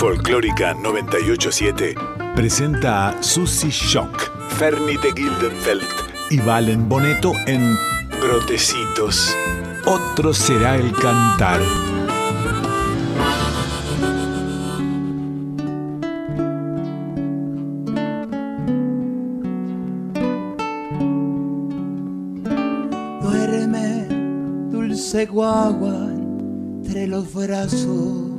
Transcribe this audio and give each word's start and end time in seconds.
Folclórica 0.00 0.72
987 0.72 1.94
presenta 2.34 3.08
a 3.08 3.22
Susie 3.22 3.68
Shock, 3.70 4.32
Fernie 4.56 4.96
de 4.96 5.12
Gildenfeld 5.12 5.82
y 6.30 6.38
Valen 6.38 6.88
Boneto 6.88 7.34
en 7.46 7.76
Brotecitos. 8.18 9.36
Otro 9.84 10.32
será 10.32 10.76
el 10.76 10.90
cantar. 10.92 11.60
Duerme, 23.20 24.06
dulce 24.70 25.26
guagua, 25.26 26.08
entre 26.82 27.06
los 27.06 27.34
brazos. 27.34 28.29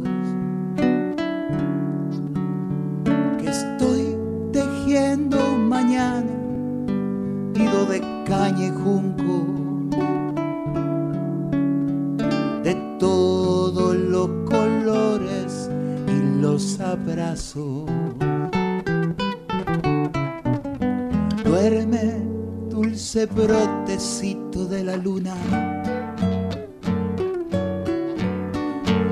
Brotecito 24.02 24.66
de 24.66 24.84
la 24.84 24.98
luna. 24.98 25.36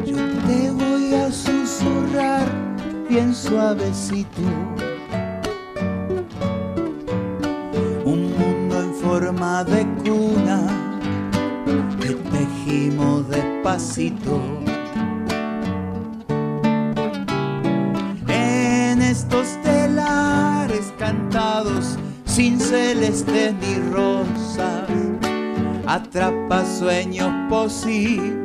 Yo 0.03 0.15
te 0.47 0.71
voy 0.71 1.13
a 1.13 1.31
susurrar 1.31 2.47
bien 3.07 3.35
suavecito. 3.35 4.41
Sueños 26.79 27.29
posibles 27.49 28.38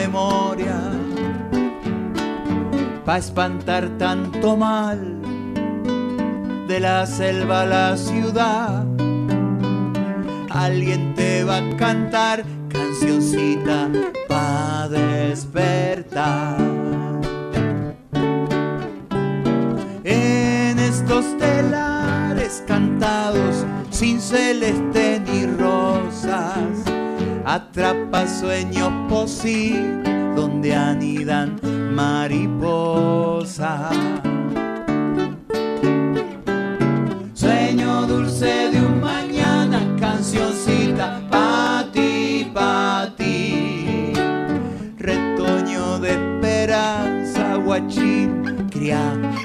memoria, 0.00 0.80
pa' 3.04 3.18
espantar 3.18 3.84
tanto 3.98 4.56
mal 4.56 4.98
de 6.68 6.78
la 6.80 7.04
selva 7.06 7.62
a 7.62 7.66
la 7.66 7.96
ciudad. 7.96 8.86
Alguien 10.48 11.14
te 11.14 11.44
va 11.44 11.58
a 11.58 11.76
cantar 11.76 12.44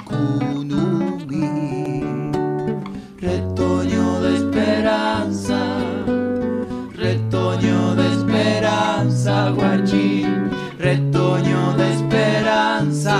kunumi. 0.04 1.50
Retoño 3.20 4.22
de 4.22 4.36
esperanza, 4.36 5.60
retoño 6.94 7.96
de 7.96 8.08
esperanza, 8.14 9.52
guachín. 9.52 10.50
Retoño 10.80 11.74
de 11.78 11.94
esperanza, 11.94 13.18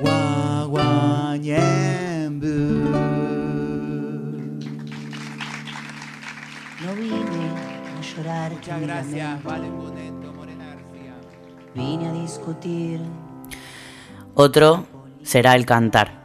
guaguañembu. 0.00 1.42
No 6.84 6.94
vine 6.96 7.44
a 7.98 8.00
llorar. 8.00 8.52
Muchas 8.52 8.80
gracias, 8.80 9.42
Valen 9.44 9.76
Boneto, 9.76 10.32
Morena 10.32 10.66
García. 10.66 11.14
Vine 11.74 12.08
a 12.08 12.12
discutir. 12.12 13.00
Otro 14.34 14.86
será 15.22 15.54
el 15.56 15.66
cantar. 15.66 16.22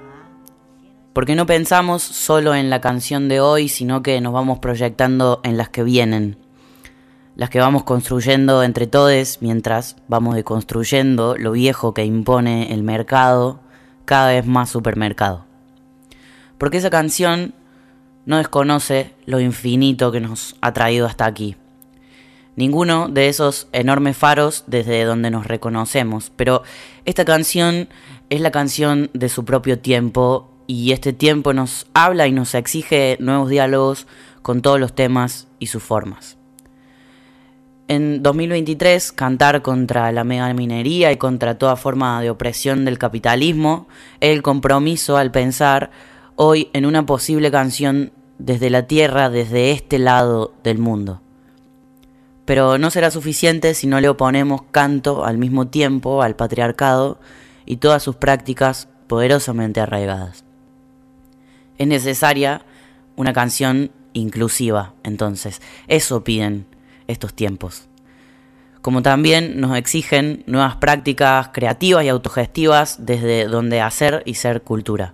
Porque 1.12 1.36
no 1.36 1.46
pensamos 1.46 2.02
solo 2.02 2.56
en 2.56 2.70
la 2.70 2.80
canción 2.80 3.28
de 3.28 3.42
hoy, 3.42 3.68
sino 3.68 4.02
que 4.02 4.22
nos 4.22 4.32
vamos 4.32 4.60
proyectando 4.60 5.42
en 5.44 5.58
las 5.58 5.68
que 5.68 5.84
vienen. 5.84 6.38
Las 7.36 7.50
que 7.50 7.60
vamos 7.60 7.84
construyendo 7.84 8.64
entre 8.64 8.88
todos 8.88 9.40
mientras 9.42 9.98
vamos 10.08 10.36
deconstruyendo 10.36 11.36
lo 11.38 11.52
viejo 11.52 11.94
que 11.94 12.06
impone 12.06 12.74
el 12.74 12.82
mercado, 12.82 13.60
cada 14.06 14.30
vez 14.30 14.46
más 14.46 14.70
supermercado. 14.70 15.46
Porque 16.58 16.78
esa 16.78 16.90
canción 16.90 17.54
no 18.26 18.38
desconoce 18.38 19.14
lo 19.26 19.42
infinito 19.42 20.14
que 20.14 20.22
nos 20.22 20.56
ha 20.62 20.72
traído 20.72 21.08
hasta 21.08 21.26
aquí. 21.26 21.58
Ninguno 22.58 23.08
de 23.08 23.28
esos 23.28 23.68
enormes 23.72 24.18
faros 24.18 24.64
desde 24.66 25.04
donde 25.04 25.30
nos 25.30 25.46
reconocemos, 25.46 26.32
pero 26.36 26.64
esta 27.06 27.24
canción 27.24 27.88
es 28.32 28.42
la 28.42 28.50
canción 28.50 29.12
de 29.14 29.30
su 29.30 29.46
propio 29.46 29.78
tiempo 29.78 30.50
y 30.66 30.92
este 30.92 31.14
tiempo 31.14 31.54
nos 31.54 31.86
habla 31.94 32.26
y 32.26 32.32
nos 32.32 32.56
exige 32.56 33.16
nuevos 33.20 33.52
diálogos 33.52 34.08
con 34.42 34.64
todos 34.64 34.80
los 34.80 34.96
temas 34.96 35.48
y 35.60 35.68
sus 35.68 35.84
formas. 35.84 36.38
En 37.88 38.24
2023, 38.24 39.12
cantar 39.12 39.62
contra 39.62 40.12
la 40.12 40.24
megaminería 40.24 41.12
y 41.12 41.18
contra 41.18 41.60
toda 41.60 41.76
forma 41.76 42.20
de 42.24 42.32
opresión 42.32 42.86
del 42.86 42.98
capitalismo 42.98 43.88
es 44.20 44.32
el 44.36 44.42
compromiso 44.42 45.16
al 45.18 45.30
pensar 45.30 45.92
hoy 46.36 46.70
en 46.74 46.88
una 46.88 47.06
posible 47.06 47.52
canción 47.52 48.14
desde 48.40 48.72
la 48.72 48.88
tierra, 48.88 49.30
desde 49.30 49.70
este 49.70 50.00
lado 50.00 50.56
del 50.64 50.80
mundo. 50.80 51.22
Pero 52.48 52.78
no 52.78 52.90
será 52.92 53.12
suficiente 53.12 53.74
si 53.74 53.88
no 53.88 54.00
le 54.00 54.08
oponemos 54.08 54.62
canto 54.72 55.26
al 55.26 55.38
mismo 55.38 55.68
tiempo 55.68 56.24
al 56.24 56.38
patriarcado 56.38 57.20
y 57.66 57.76
todas 57.76 58.02
sus 58.02 58.16
prácticas 58.16 58.88
poderosamente 59.08 59.82
arraigadas. 59.82 60.46
Es 61.78 61.88
necesaria 61.88 62.62
una 63.18 63.34
canción 63.34 63.92
inclusiva, 64.14 64.94
entonces. 65.04 65.62
Eso 65.90 66.24
piden 66.24 66.66
estos 67.08 67.34
tiempos. 67.34 67.90
Como 68.82 69.02
también 69.02 69.60
nos 69.60 69.78
exigen 69.78 70.46
nuevas 70.48 70.78
prácticas 70.78 71.50
creativas 71.52 72.06
y 72.06 72.08
autogestivas 72.08 73.06
desde 73.06 73.44
donde 73.48 73.82
hacer 73.82 74.24
y 74.26 74.36
ser 74.36 74.62
cultura. 74.62 75.14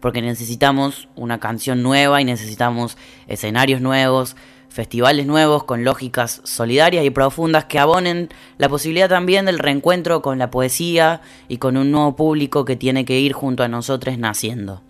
porque 0.00 0.22
necesitamos 0.22 1.08
una 1.14 1.38
canción 1.38 1.82
nueva 1.82 2.20
y 2.20 2.24
necesitamos 2.24 2.96
escenarios 3.26 3.80
nuevos, 3.80 4.36
festivales 4.68 5.26
nuevos 5.26 5.64
con 5.64 5.84
lógicas 5.84 6.40
solidarias 6.44 7.04
y 7.04 7.10
profundas 7.10 7.66
que 7.66 7.78
abonen 7.78 8.28
la 8.56 8.68
posibilidad 8.68 9.08
también 9.08 9.46
del 9.46 9.58
reencuentro 9.58 10.22
con 10.22 10.38
la 10.38 10.50
poesía 10.50 11.20
y 11.48 11.58
con 11.58 11.76
un 11.76 11.90
nuevo 11.90 12.16
público 12.16 12.64
que 12.64 12.76
tiene 12.76 13.04
que 13.04 13.18
ir 13.18 13.32
junto 13.32 13.62
a 13.62 13.68
nosotros 13.68 14.16
naciendo. 14.18 14.82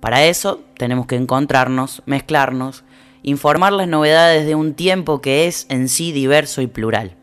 Para 0.00 0.24
eso 0.24 0.60
tenemos 0.76 1.06
que 1.06 1.16
encontrarnos, 1.16 2.02
mezclarnos, 2.06 2.82
informar 3.22 3.72
las 3.72 3.86
novedades 3.86 4.46
de 4.46 4.56
un 4.56 4.74
tiempo 4.74 5.20
que 5.20 5.46
es 5.46 5.66
en 5.68 5.88
sí 5.88 6.10
diverso 6.10 6.60
y 6.60 6.66
plural. 6.66 7.14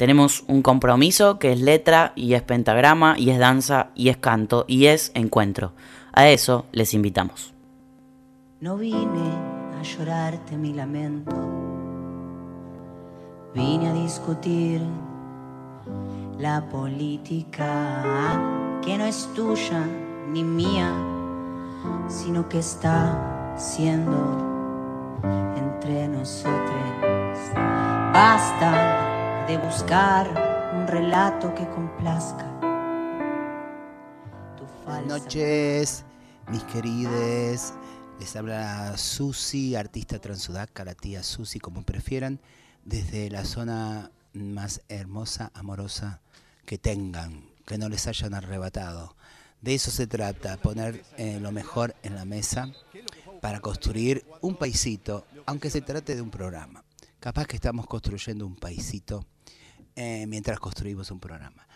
Tenemos 0.00 0.44
un 0.48 0.62
compromiso 0.62 1.38
que 1.38 1.52
es 1.52 1.60
letra 1.60 2.14
y 2.16 2.32
es 2.32 2.40
pentagrama 2.40 3.16
y 3.18 3.28
es 3.28 3.38
danza 3.38 3.90
y 3.94 4.08
es 4.08 4.16
canto 4.16 4.64
y 4.66 4.86
es 4.86 5.12
encuentro. 5.12 5.74
A 6.14 6.30
eso 6.30 6.64
les 6.72 6.94
invitamos. 6.94 7.52
No 8.60 8.78
vine 8.78 9.30
a 9.78 9.82
llorarte 9.82 10.56
mi 10.56 10.72
lamento, 10.72 11.36
vine 13.54 13.90
a 13.90 13.92
discutir 13.92 14.80
la 16.38 16.66
política 16.70 18.80
que 18.82 18.96
no 18.96 19.04
es 19.04 19.28
tuya 19.34 19.86
ni 20.30 20.42
mía, 20.42 20.90
sino 22.08 22.48
que 22.48 22.60
está 22.60 23.54
siendo 23.54 24.16
entre 25.58 26.08
nosotros. 26.08 27.36
Basta 28.14 29.09
de 29.46 29.58
buscar 29.58 30.28
un 30.74 30.86
relato 30.86 31.54
que 31.54 31.68
complazca. 31.68 32.46
Buenas 34.84 35.06
noches, 35.06 36.04
mis 36.48 36.62
querides. 36.64 37.74
Les 38.18 38.36
habla 38.36 38.96
Susi, 38.96 39.76
artista 39.76 40.18
transudaca, 40.18 40.84
la 40.84 40.94
tía 40.94 41.22
Susi, 41.22 41.58
como 41.58 41.82
prefieran, 41.82 42.40
desde 42.84 43.30
la 43.30 43.44
zona 43.44 44.10
más 44.32 44.82
hermosa, 44.88 45.50
amorosa 45.54 46.20
que 46.66 46.78
tengan, 46.78 47.44
que 47.66 47.78
no 47.78 47.88
les 47.88 48.06
hayan 48.06 48.34
arrebatado. 48.34 49.16
De 49.60 49.74
eso 49.74 49.90
se 49.90 50.06
trata, 50.06 50.56
poner 50.58 51.04
eh, 51.16 51.38
lo 51.40 51.52
mejor 51.52 51.94
en 52.02 52.14
la 52.14 52.24
mesa 52.24 52.70
para 53.40 53.60
construir 53.60 54.24
un 54.40 54.56
paisito, 54.56 55.26
aunque 55.46 55.70
se 55.70 55.80
trate 55.80 56.14
de 56.14 56.22
un 56.22 56.30
programa. 56.30 56.84
Capaz 57.20 57.46
que 57.46 57.56
estamos 57.56 57.86
construyendo 57.86 58.46
un 58.46 58.56
paisito 58.56 59.26
eh, 59.94 60.24
mientras 60.26 60.58
construimos 60.58 61.10
un 61.10 61.20
programa. 61.20 61.68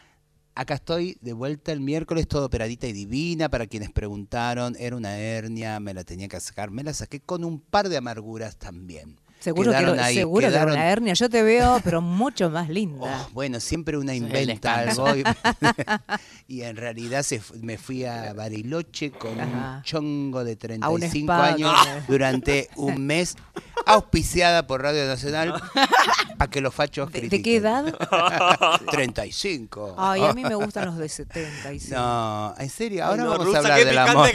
Acá 0.55 0.73
estoy 0.73 1.19
de 1.21 1.35
vuelta 1.35 1.71
el 1.71 1.81
miércoles, 1.81 2.27
todo 2.27 2.47
operadita 2.47 2.87
y 2.87 2.95
divina. 2.95 3.51
Para 3.51 3.67
quienes 3.67 3.91
preguntaron, 3.93 4.75
era 4.79 4.97
una 4.97 5.19
hernia, 5.19 5.81
me 5.81 5.93
la 5.93 6.03
tenía 6.03 6.29
que 6.29 6.41
sacar. 6.41 6.71
Me 6.71 6.83
la 6.83 6.95
saqué 6.95 7.21
con 7.21 7.45
un 7.45 7.61
par 7.61 7.91
de 7.91 7.99
amarguras 7.99 8.57
también. 8.57 9.21
Seguro 9.45 9.73
que, 9.73 9.83
lo, 9.83 10.03
seguro 10.05 10.49
que 10.49 10.55
era 10.55 10.65
una 10.65 10.91
hernia. 10.91 11.13
Yo 11.13 11.29
te 11.29 11.43
veo, 11.43 11.79
pero 11.85 12.01
mucho 12.01 12.49
más 12.49 12.71
linda. 12.71 13.27
Oh, 13.27 13.31
bueno, 13.35 13.61
siempre 13.61 13.99
una 13.99 14.15
inventa 14.15 14.77
algo. 14.77 15.05
Y, 16.49 16.63
en 16.63 16.77
realidad 16.77 17.23
se, 17.23 17.43
me 17.61 17.77
fui 17.77 18.05
a 18.05 18.33
Bariloche 18.33 19.11
con 19.11 19.39
un 19.39 19.83
chongo 19.83 20.45
de 20.45 20.57
35 20.57 21.33
años 21.33 21.75
durante 22.09 22.71
un 22.77 23.05
mes, 23.05 23.37
auspiciada 23.85 24.67
por 24.67 24.83
Radio 24.83 25.07
Nacional, 25.07 25.61
a 26.45 26.51
que 26.51 26.61
los 26.61 26.75
fachos 26.75 27.11
¿De, 27.13 27.29
¿De 27.29 27.43
qué 27.43 27.57
edad? 27.57 27.95
35. 28.91 29.95
Ay, 29.99 30.23
a 30.23 30.33
mí 30.33 30.43
me 30.43 30.55
gustan 30.55 30.87
los 30.87 30.97
de 30.97 31.09
75. 31.09 31.95
No, 31.95 32.55
en 32.59 32.71
serio, 32.71 33.05
ahora 33.05 33.25
vamos 33.25 33.55
a 33.55 33.59
hablar 33.59 33.85
del 33.85 33.99
amor. 33.99 34.31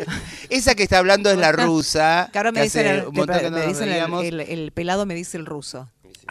Esa 0.50 0.74
que 0.74 0.82
está 0.82 0.98
hablando 0.98 1.30
es 1.30 1.38
la 1.38 1.52
rusa. 1.52 2.28
Que 2.32 2.38
ahora 2.38 2.52
me 2.52 2.62
dicen, 2.62 2.86
el, 2.86 3.12
me 3.12 3.66
dicen 3.66 3.88
el, 3.88 4.40
el 4.40 4.72
pelado 4.72 5.06
me 5.06 5.14
dice 5.14 5.36
el 5.36 5.46
ruso. 5.46 5.88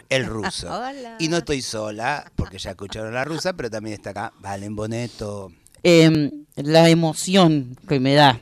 El 0.08 0.26
ruso. 0.26 0.80
Y 1.18 1.28
no 1.28 1.38
estoy 1.38 1.62
sola, 1.62 2.30
porque 2.36 2.58
ya 2.58 2.70
escucharon 2.70 3.12
la 3.12 3.24
rusa, 3.24 3.54
pero 3.54 3.70
también 3.70 3.94
está 3.94 4.10
acá 4.10 4.32
Valen 4.38 4.76
Boneto. 4.76 5.52
Em, 5.82 6.30
la 6.56 6.88
emoción 6.88 7.76
que 7.88 8.00
me 8.00 8.14
da 8.14 8.40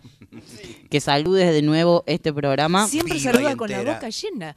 que 0.91 1.01
saludes 1.01 1.53
de 1.53 1.63
nuevo 1.63 2.05
este 2.07 2.33
programa. 2.33 2.87
Siempre 2.87 3.19
saluda 3.19 3.57
con 3.57 3.71
la 3.71 3.83
boca 3.83 4.09
llena. 4.09 4.57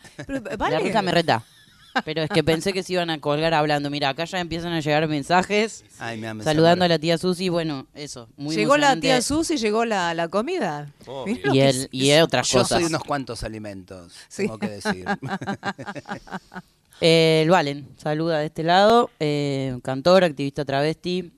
La 0.58 0.80
rusa 0.80 1.02
me 1.02 1.12
reta. 1.12 1.44
Pero 2.06 2.24
es 2.24 2.30
que 2.30 2.44
pensé 2.44 2.74
que 2.74 2.84
se 2.84 2.94
iban 2.94 3.10
a 3.10 3.20
colgar 3.20 3.54
hablando. 3.54 3.90
Mira, 3.90 4.10
acá 4.10 4.26
ya 4.26 4.40
empiezan 4.40 4.74
a 4.74 4.80
llegar 4.80 5.08
mensajes 5.08 5.84
saludando 6.44 6.86
a 6.86 6.88
la 6.88 7.00
tía 7.00 7.18
Susi. 7.18 7.50
Bueno, 7.50 7.88
eso. 7.94 8.30
Muy 8.38 8.56
llegó 8.56 8.78
la 8.78 9.00
tía 9.00 9.22
Susi, 9.22 9.58
llegó 9.58 9.86
la, 9.86 10.14
la 10.14 10.28
comida. 10.28 10.92
y, 11.26 11.60
el, 11.60 11.90
y 11.92 12.12
otras 12.14 12.50
cosas. 12.52 12.70
Yo 12.70 12.76
soy 12.78 12.86
unos 12.86 13.04
cuantos 13.04 13.44
alimentos, 13.44 14.14
tengo 14.36 14.58
que 14.58 14.70
decir. 14.70 15.06
eh, 17.02 17.42
el 17.44 17.50
Valen, 17.50 17.88
saluda 17.98 18.40
de 18.40 18.46
este 18.48 18.64
lado. 18.64 19.10
Eh, 19.20 19.78
cantor, 19.84 20.24
activista 20.24 20.66
travesti, 20.66 21.32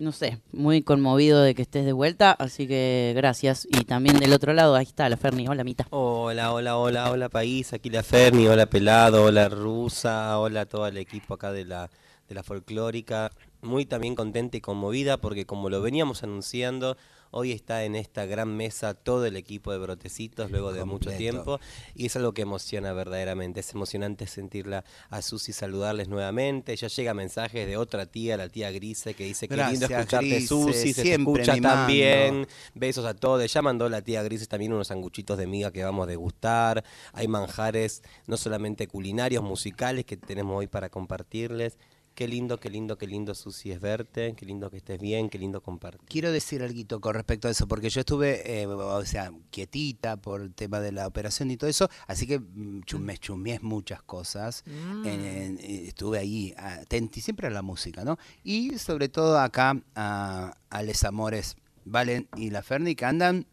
no 0.00 0.12
sé, 0.12 0.40
muy 0.50 0.80
conmovido 0.80 1.42
de 1.42 1.54
que 1.54 1.60
estés 1.60 1.84
de 1.84 1.92
vuelta, 1.92 2.32
así 2.32 2.66
que 2.66 3.12
gracias. 3.14 3.68
Y 3.70 3.84
también 3.84 4.18
del 4.18 4.32
otro 4.32 4.54
lado, 4.54 4.74
ahí 4.74 4.86
está 4.86 5.06
la 5.10 5.18
Ferni, 5.18 5.46
hola 5.46 5.62
Mita. 5.62 5.86
Hola, 5.90 6.54
hola, 6.54 6.78
hola, 6.78 7.10
hola 7.10 7.28
país, 7.28 7.74
aquí 7.74 7.90
la 7.90 8.02
Ferni, 8.02 8.48
hola 8.48 8.64
Pelado, 8.64 9.24
hola 9.24 9.50
Rusa, 9.50 10.38
hola 10.38 10.64
todo 10.64 10.86
el 10.86 10.96
equipo 10.96 11.34
acá 11.34 11.52
de 11.52 11.66
la, 11.66 11.90
de 12.28 12.34
la 12.34 12.42
folclórica. 12.42 13.30
Muy 13.60 13.84
también 13.84 14.14
contenta 14.14 14.56
y 14.56 14.62
conmovida 14.62 15.18
porque 15.18 15.44
como 15.44 15.68
lo 15.68 15.82
veníamos 15.82 16.22
anunciando, 16.22 16.96
Hoy 17.32 17.52
está 17.52 17.84
en 17.84 17.94
esta 17.94 18.26
gran 18.26 18.56
mesa 18.56 18.94
todo 18.94 19.24
el 19.24 19.36
equipo 19.36 19.70
de 19.70 19.78
Brotecitos 19.78 20.50
luego 20.50 20.72
de 20.72 20.84
mucho 20.84 21.10
tiempo 21.12 21.60
y 21.94 22.06
es 22.06 22.16
algo 22.16 22.32
que 22.32 22.42
emociona 22.42 22.92
verdaderamente. 22.92 23.60
Es 23.60 23.72
emocionante 23.72 24.26
sentirla 24.26 24.84
a 25.10 25.22
Susi 25.22 25.52
saludarles 25.52 26.08
nuevamente. 26.08 26.74
Ya 26.74 26.88
llega 26.88 27.14
mensajes 27.14 27.68
de 27.68 27.76
otra 27.76 28.06
tía, 28.06 28.36
la 28.36 28.48
tía 28.48 28.72
Grise, 28.72 29.14
que 29.14 29.24
dice 29.24 29.46
que 29.46 29.56
lindo 29.56 29.86
escucharte 29.86 30.40
Susi, 30.40 30.92
se 30.92 31.02
te 31.02 31.14
escucha 31.14 31.56
también. 31.60 32.48
Besos 32.74 33.04
a 33.04 33.14
todos. 33.14 33.52
Ya 33.52 33.62
mandó 33.62 33.88
la 33.88 34.02
tía 34.02 34.24
Grise 34.24 34.46
también 34.46 34.72
unos 34.72 34.88
sanguchitos 34.88 35.38
de 35.38 35.46
miga 35.46 35.70
que 35.70 35.84
vamos 35.84 36.04
a 36.04 36.06
degustar. 36.06 36.84
Hay 37.12 37.28
manjares 37.28 38.02
no 38.26 38.36
solamente 38.36 38.88
culinarios, 38.88 39.44
musicales 39.44 40.04
que 40.04 40.16
tenemos 40.16 40.58
hoy 40.58 40.66
para 40.66 40.88
compartirles 40.88 41.78
Qué 42.14 42.28
lindo, 42.28 42.58
qué 42.60 42.68
lindo, 42.68 42.98
qué 42.98 43.06
lindo, 43.06 43.34
Susi, 43.34 43.72
es 43.72 43.80
verte, 43.80 44.34
qué 44.36 44.44
lindo 44.44 44.70
que 44.70 44.76
estés 44.76 45.00
bien, 45.00 45.30
qué 45.30 45.38
lindo 45.38 45.62
compartir. 45.62 46.06
Quiero 46.08 46.30
decir 46.32 46.62
algo 46.62 47.00
con 47.00 47.14
respecto 47.14 47.48
a 47.48 47.50
eso, 47.50 47.66
porque 47.66 47.88
yo 47.88 48.00
estuve, 48.00 48.62
eh, 48.62 48.66
o 48.66 49.04
sea, 49.04 49.32
quietita 49.50 50.16
por 50.16 50.42
el 50.42 50.52
tema 50.52 50.80
de 50.80 50.92
la 50.92 51.06
operación 51.06 51.50
y 51.50 51.56
todo 51.56 51.70
eso, 51.70 51.88
así 52.06 52.26
que 52.26 52.38
mm, 52.38 52.82
me 52.98 53.16
chumeé 53.16 53.60
muchas 53.60 54.02
cosas. 54.02 54.64
Mm. 54.66 55.56
estuve 55.60 56.18
ahí 56.18 56.54
atenti 56.56 57.20
siempre 57.20 57.46
a 57.46 57.50
la 57.50 57.62
música, 57.62 58.04
¿no? 58.04 58.18
Y 58.44 58.78
sobre 58.78 59.08
todo 59.08 59.38
acá 59.38 59.80
a, 59.94 60.54
a 60.68 60.82
Les 60.82 61.04
Amores, 61.04 61.56
Valen 61.84 62.28
y 62.36 62.50
la 62.50 62.62
Ferni, 62.62 62.94
que 62.94 63.06
andan 63.06 63.46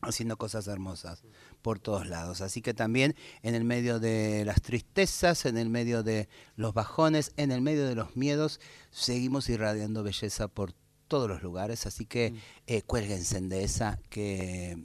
haciendo 0.00 0.36
cosas 0.36 0.66
hermosas 0.66 1.22
por 1.64 1.78
todos 1.78 2.06
lados. 2.06 2.42
Así 2.42 2.60
que 2.60 2.74
también 2.74 3.16
en 3.42 3.54
el 3.54 3.64
medio 3.64 3.98
de 3.98 4.44
las 4.44 4.60
tristezas, 4.60 5.46
en 5.46 5.56
el 5.56 5.70
medio 5.70 6.02
de 6.02 6.28
los 6.56 6.74
bajones, 6.74 7.32
en 7.38 7.50
el 7.50 7.62
medio 7.62 7.88
de 7.88 7.94
los 7.94 8.16
miedos, 8.16 8.60
seguimos 8.90 9.48
irradiando 9.48 10.02
belleza 10.02 10.46
por 10.46 10.74
todos 11.08 11.26
los 11.26 11.42
lugares. 11.42 11.86
Así 11.86 12.04
que 12.04 12.32
mm. 12.32 12.36
eh, 12.66 12.82
cuélguense 12.82 13.40
de 13.40 13.64
esa 13.64 13.98
que 14.10 14.76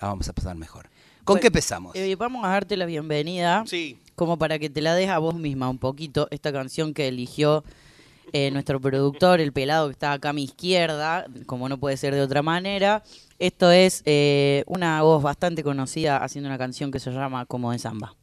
la 0.00 0.08
vamos 0.08 0.26
a 0.30 0.32
pasar 0.32 0.56
mejor. 0.56 0.88
¿Con 1.24 1.38
qué 1.40 1.48
empezamos? 1.48 1.94
Eh, 1.94 2.16
vamos 2.16 2.42
a 2.46 2.48
darte 2.48 2.78
la 2.78 2.86
bienvenida. 2.86 3.62
Sí. 3.66 3.98
Como 4.14 4.38
para 4.38 4.58
que 4.58 4.70
te 4.70 4.80
la 4.80 4.94
des 4.94 5.10
a 5.10 5.18
vos 5.18 5.34
misma 5.34 5.68
un 5.68 5.78
poquito, 5.78 6.26
esta 6.30 6.54
canción 6.54 6.94
que 6.94 7.06
eligió 7.06 7.64
eh, 8.32 8.50
nuestro 8.50 8.80
productor, 8.80 9.40
el 9.40 9.52
pelado 9.52 9.88
que 9.88 9.92
está 9.92 10.12
acá 10.12 10.30
a 10.30 10.32
mi 10.32 10.44
izquierda, 10.44 11.26
como 11.46 11.68
no 11.68 11.78
puede 11.78 11.96
ser 11.96 12.14
de 12.14 12.22
otra 12.22 12.42
manera. 12.42 13.02
Esto 13.38 13.70
es 13.70 14.02
eh, 14.06 14.64
una 14.66 15.02
voz 15.02 15.22
bastante 15.22 15.62
conocida 15.62 16.18
haciendo 16.18 16.48
una 16.48 16.58
canción 16.58 16.90
que 16.90 17.00
se 17.00 17.10
llama 17.10 17.46
Como 17.46 17.72
de 17.72 17.78
Samba. 17.78 18.14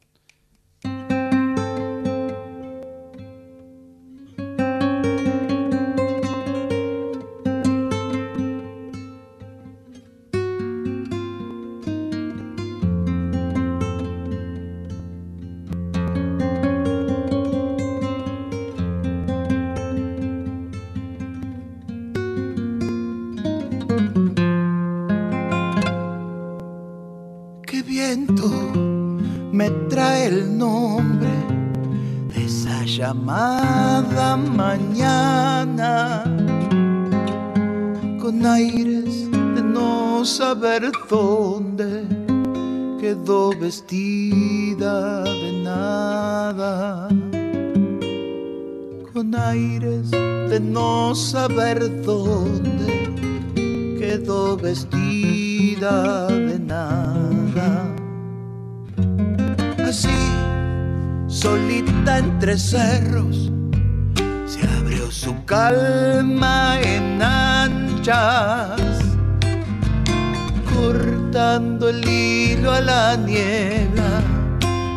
La 73.12 73.18
niebla, 73.18 74.10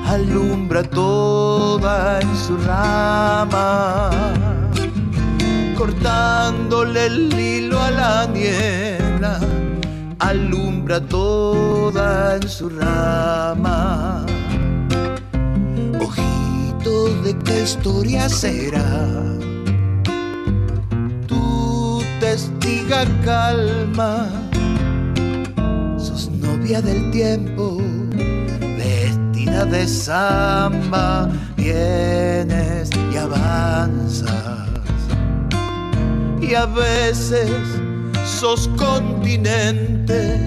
alumbra 0.06 0.82
toda 0.82 2.20
en 2.20 2.36
su 2.36 2.56
rama, 2.58 4.10
cortándole 5.76 7.06
el 7.06 7.32
hilo 7.32 7.80
a 7.80 7.90
la 7.90 8.26
niebla, 8.26 9.40
alumbra 10.20 11.00
toda 11.00 12.36
en 12.36 12.48
su 12.48 12.68
rama 12.68 14.24
de 17.24 17.34
qué 17.38 17.62
historia 17.62 18.28
será. 18.28 18.84
Tu 21.26 22.02
testiga 22.20 23.06
calma, 23.24 24.28
sos 25.96 26.30
novia 26.30 26.82
del 26.82 27.10
tiempo, 27.10 27.43
de 29.66 29.86
samba, 29.88 31.28
vienes 31.56 32.90
y 33.12 33.16
avanzas. 33.16 34.68
Y 36.40 36.54
a 36.54 36.66
veces 36.66 37.50
sos 38.24 38.68
continente 38.76 40.38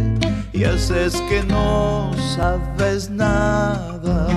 y 0.54 0.64
haces 0.64 1.22
que 1.30 1.44
no 1.44 2.12
sabes 2.36 3.10
nada. 3.10 4.28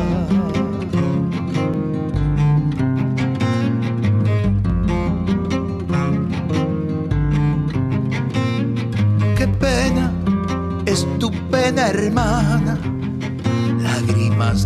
hermana, 11.89 12.79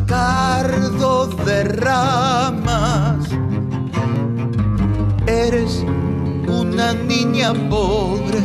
cardo 0.07 1.27
derramas. 1.45 3.29
Eres 5.27 5.85
una 6.49 6.93
niña 6.95 7.53
pobre 7.69 8.41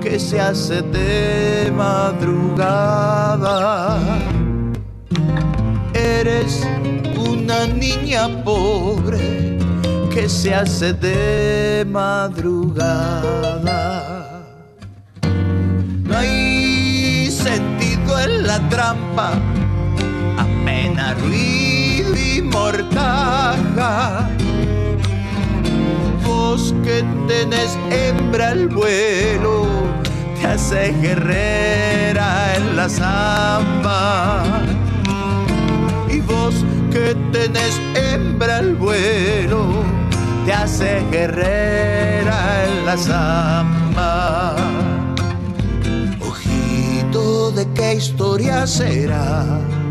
que 0.00 0.18
se 0.18 0.40
hace 0.40 0.82
de 0.82 1.72
madrugada. 1.74 3.48
Eres 5.94 6.66
una 7.16 7.66
niña 7.66 8.28
pobre 8.44 9.58
que 10.12 10.28
se 10.28 10.54
hace 10.54 10.92
de 10.92 11.86
madrugada. 11.88 13.32
No 16.04 16.16
hay 16.16 17.30
sentido 17.30 18.20
en 18.20 18.46
la 18.46 18.58
trampa, 18.68 19.32
ruido 21.22 22.16
y 22.16 22.42
mortaja. 22.42 24.28
Vos 26.24 26.74
que 26.84 27.04
tenés 27.28 27.78
hembra 27.90 28.52
el 28.52 28.68
vuelo, 28.68 29.66
te 30.40 30.46
hace 30.46 30.92
guerrera 31.00 32.56
en 32.56 32.76
la 32.76 32.88
zamba. 32.88 34.42
Y 36.08 36.20
vos 36.20 36.54
que 36.90 37.14
tenés 37.32 37.80
hembra 37.94 38.58
el 38.58 38.74
vuelo, 38.74 39.66
te 40.44 40.52
hace 40.52 41.02
guerrera 41.10 42.64
en 42.64 42.86
la 42.86 42.96
zamba 42.96 44.56
de 47.54 47.66
qué 47.74 47.94
historia 47.94 48.66
será. 48.66 49.81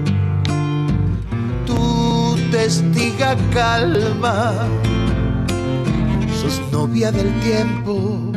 Tu 2.61 2.67
testiga 2.67 3.35
calma, 3.51 4.53
sos 6.39 6.61
novia 6.71 7.11
del 7.11 7.33
tiempo, 7.39 8.31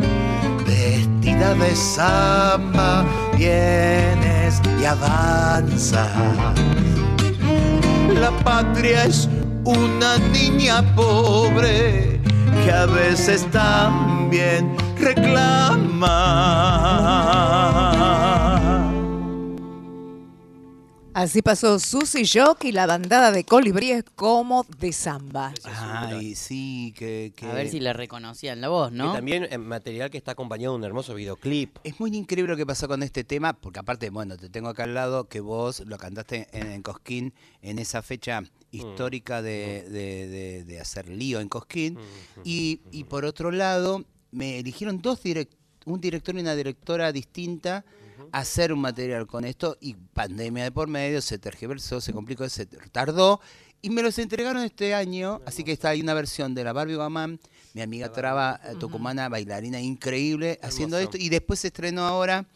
vestida 0.65 1.53
de 1.53 1.77
samba, 1.77 3.05
vienes 3.37 4.63
y 4.81 4.85
avanzas. 4.87 6.09
La 8.19 8.31
patria 8.43 9.05
es 9.05 9.29
una 9.65 10.17
niña 10.33 10.83
pobre 10.97 12.19
que 12.65 12.73
a 12.73 12.87
veces 12.87 13.47
también 13.51 14.75
reclama 14.99 16.15
Así 21.15 21.43
pasó 21.43 21.79
Susy 21.79 22.25
Jock 22.27 22.65
y 22.65 22.73
la 22.73 22.87
bandada 22.87 23.31
de 23.31 23.45
colibríes 23.45 24.03
como 24.17 24.67
de 24.81 24.93
samba. 24.93 25.55
Ay, 25.65 26.35
sí, 26.35 26.93
que, 26.97 27.33
que, 27.37 27.47
A 27.47 27.53
ver 27.55 27.69
si 27.71 27.79
le 27.79 27.93
reconocían 27.93 28.61
la 28.61 28.69
voz, 28.69 28.91
¿no? 28.91 29.11
Y 29.13 29.15
también 29.15 29.47
eh, 29.49 29.57
material 29.59 30.11
que 30.11 30.19
está 30.19 30.33
acompañado 30.33 30.73
de 30.75 30.79
un 30.79 30.85
hermoso 30.85 31.15
videoclip. 31.15 31.79
Es 31.85 32.01
muy 32.01 32.17
increíble 32.17 32.51
lo 32.51 32.57
que 32.57 32.67
pasó 32.67 32.89
con 32.89 33.05
este 33.05 33.23
tema, 33.23 33.53
porque 33.53 33.79
aparte, 33.79 34.11
bueno, 34.11 34.37
te 34.37 34.49
tengo 34.49 34.69
acá 34.69 34.85
al 34.85 34.95
lado 34.95 35.29
que 35.29 35.39
vos 35.39 35.85
lo 35.87 35.97
cantaste 35.99 36.49
en, 36.53 36.67
en 36.73 36.83
Cosquín 36.83 37.33
en 37.63 37.79
esa 37.79 38.03
fecha 38.03 38.43
histórica 38.73 39.41
de, 39.41 39.85
de- 39.89 40.27
de- 40.27 40.65
de 40.65 40.81
hacer 40.81 41.09
lío 41.09 41.39
en 41.39 41.49
Cosquín. 41.49 41.97
Y, 42.43 42.81
y 42.91 43.05
por 43.05 43.25
otro 43.25 43.53
lado, 43.53 44.05
me 44.33 44.59
eligieron 44.59 45.01
dos 45.01 45.23
direct 45.23 45.53
un 45.87 46.01
director 46.01 46.35
y 46.35 46.41
una 46.41 46.57
directora 46.57 47.13
distinta 47.13 47.85
hacer 48.41 48.73
un 48.73 48.81
material 48.81 49.27
con 49.27 49.45
esto 49.45 49.77
y 49.81 49.95
pandemia 49.95 50.65
de 50.65 50.73
por 50.73 50.89
medio, 50.89 51.21
se 51.23 51.39
tergiversó, 51.39 52.01
se 52.01 52.13
complicó, 52.13 52.49
se 52.49 52.67
tardó. 52.67 53.41
Y 53.81 53.91
me 53.91 54.03
los 54.03 54.19
entregaron 54.19 54.63
este 54.63 54.95
año, 54.95 55.41
así 55.47 55.63
que 55.63 55.73
está 55.73 55.91
ahí 55.91 56.01
una 56.01 56.15
versión 56.15 56.55
de 56.55 56.65
la 56.65 56.73
Barbie 56.73 56.95
Guamán, 56.97 57.39
mi 57.75 57.83
amiga 57.83 58.11
Traba 58.13 58.61
eh, 58.65 58.75
tucumana, 58.81 59.29
bailarina 59.29 59.81
increíble, 59.81 60.59
haciendo 60.63 60.99
esto. 60.99 61.17
Y 61.19 61.29
después 61.29 61.61
se 61.61 61.69
estrenó 61.69 62.07
ahora 62.07 62.47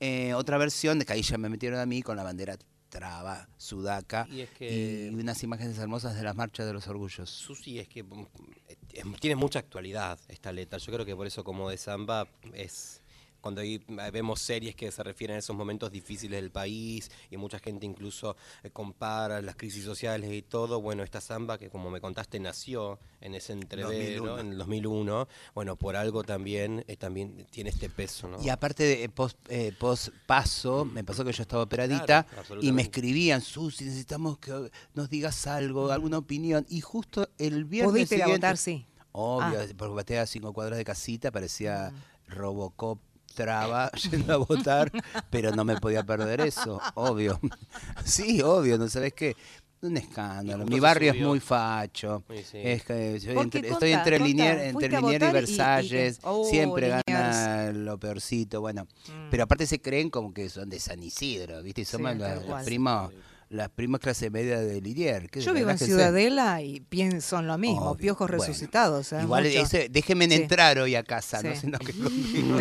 eh, 0.00 0.34
otra 0.34 0.58
versión 0.58 0.98
de 0.98 1.06
que 1.06 1.14
ahí 1.14 1.22
ya 1.22 1.38
me 1.38 1.48
metieron 1.48 1.78
a 1.80 1.86
mí 1.86 2.02
con 2.02 2.16
la 2.16 2.22
bandera 2.22 2.56
Traba, 2.90 3.48
Sudaca 3.56 4.28
Y 4.30 4.42
es 4.42 4.50
que- 4.50 5.10
y 5.10 5.14
unas 5.14 5.42
imágenes 5.42 5.78
hermosas 5.78 6.14
de 6.14 6.22
las 6.22 6.36
marchas 6.36 6.64
de 6.66 6.72
los 6.74 6.86
orgullos. 6.86 7.28
Susi 7.30 7.78
es 7.80 7.88
que 7.88 8.02
mm, 8.04 9.14
tiene 9.20 9.34
mucha 9.36 9.58
actualidad 9.58 10.18
esta 10.28 10.52
letra. 10.52 10.78
Yo 10.78 10.92
creo 10.92 11.04
que 11.04 11.16
por 11.16 11.26
eso 11.26 11.42
como 11.42 11.70
de 11.70 11.76
samba 11.78 12.28
es 12.52 13.00
cuando 13.44 13.60
ahí 13.60 13.78
vemos 14.10 14.40
series 14.40 14.74
que 14.74 14.90
se 14.90 15.02
refieren 15.02 15.36
a 15.36 15.38
esos 15.40 15.54
momentos 15.54 15.92
difíciles 15.92 16.40
del 16.40 16.50
país 16.50 17.10
y 17.30 17.36
mucha 17.36 17.58
gente 17.58 17.84
incluso 17.84 18.36
eh, 18.62 18.70
compara 18.70 19.42
las 19.42 19.54
crisis 19.54 19.84
sociales 19.84 20.32
y 20.32 20.40
todo, 20.40 20.80
bueno, 20.80 21.02
esta 21.02 21.20
samba 21.20 21.58
que 21.58 21.68
como 21.68 21.90
me 21.90 22.00
contaste 22.00 22.40
nació 22.40 22.98
en 23.20 23.34
ese 23.34 23.52
entrevero 23.52 24.24
2001. 24.24 24.38
en 24.40 24.52
el 24.52 24.56
2001, 24.56 25.28
bueno, 25.54 25.76
por 25.76 25.94
algo 25.94 26.22
también 26.24 26.86
eh, 26.88 26.96
también 26.96 27.46
tiene 27.50 27.68
este 27.68 27.90
peso, 27.90 28.28
¿no? 28.28 28.42
Y 28.42 28.48
aparte 28.48 28.82
de 28.82 29.04
eh, 29.04 29.08
post, 29.10 29.36
eh, 29.50 29.74
post 29.78 30.08
paso, 30.24 30.86
me 30.86 31.04
pasó 31.04 31.22
que 31.22 31.32
yo 31.32 31.42
estaba 31.42 31.64
operadita 31.64 32.24
Claro, 32.24 32.62
y 32.62 32.72
me 32.72 32.80
escribían, 32.80 33.42
Susi, 33.42 33.84
necesitamos 33.84 34.38
que 34.38 34.70
nos 34.94 35.10
digas 35.10 35.46
algo, 35.46 35.92
alguna 35.92 36.16
opinión. 36.16 36.64
Y 36.70 36.80
justo 36.80 37.28
el 37.36 37.66
viernes 37.66 37.92
¿Pudiste 37.92 38.14
siguiente, 38.14 38.36
votar? 38.38 38.56
Sí. 38.56 38.86
Obvio, 39.12 39.60
Ah. 39.60 39.66
porque 39.76 39.94
batea 39.94 40.22
a 40.22 40.26
cinco 40.26 40.54
cuadras 40.54 40.78
de 40.78 40.84
casita, 40.86 41.30
parecía 41.30 41.92
Robocop 42.26 42.98
traba 43.34 43.90
yendo 44.10 44.32
a 44.34 44.36
votar, 44.38 44.90
pero 45.30 45.50
no 45.54 45.64
me 45.64 45.76
podía 45.80 46.02
perder 46.04 46.40
eso, 46.40 46.80
obvio. 46.94 47.40
Sí, 48.04 48.40
obvio, 48.42 48.78
¿no 48.78 48.88
sabes 48.88 49.12
qué? 49.14 49.36
Un 49.82 49.98
escándalo. 49.98 50.64
Mi 50.64 50.80
barrio 50.80 51.12
es 51.12 51.20
muy 51.20 51.40
facho. 51.40 52.22
Sí, 52.30 52.42
sí. 52.52 52.58
Es 52.62 52.84
que 52.84 53.20
soy 53.20 53.34
Porque 53.34 53.58
entre- 53.58 53.72
estoy 53.72 53.92
entre 53.92 54.18
Linier, 54.18 54.54
fuiste 54.72 54.86
entre 54.86 54.96
a 54.96 55.00
Linier 55.00 55.22
y 55.22 55.24
votar 55.26 55.28
y- 55.28 55.30
y- 55.36 55.40
Versalles. 55.40 56.18
oh, 56.22 56.44
Siempre 56.48 56.86
Liniers. 56.86 57.04
gana 57.06 57.72
lo 57.72 57.98
peorcito, 57.98 58.62
bueno. 58.62 58.86
Pero 59.30 59.42
aparte 59.44 59.66
se 59.66 59.82
creen 59.82 60.08
como 60.08 60.32
que 60.32 60.48
son 60.48 60.70
de 60.70 60.80
San 60.80 61.02
Isidro, 61.02 61.62
¿viste? 61.62 61.82
Y 61.82 61.84
somos 61.84 62.12
Sí, 62.12 62.18
los, 62.18 62.62
primos, 62.64 63.12
las 63.54 63.68
primas 63.70 64.00
clase 64.00 64.30
media 64.30 64.58
de 64.60 64.80
Linier. 64.80 65.30
¿Qué 65.30 65.40
Yo 65.40 65.54
vivo 65.54 65.70
en. 65.70 65.78
Ciudadela 65.78 66.60
y 66.62 66.80
pienso 66.80 67.38
en 67.38 67.46
lo 67.46 67.56
mismo, 67.56 67.90
Obvio. 67.90 67.96
piojos 67.96 68.28
Bueno, 68.28 68.42
resucitados. 68.44 69.12
¿eh? 69.12 69.20
Igual 69.22 69.46
ese, 69.46 69.88
déjenme 69.88 70.26
Sí. 70.26 70.34
entrar 70.34 70.78
hoy 70.78 70.94
a 70.96 71.02
casa, 71.04 71.42
no 71.42 71.54
sé 71.54 71.68
no 71.68 71.78
que 71.78 71.92
conmigo. 71.92 72.58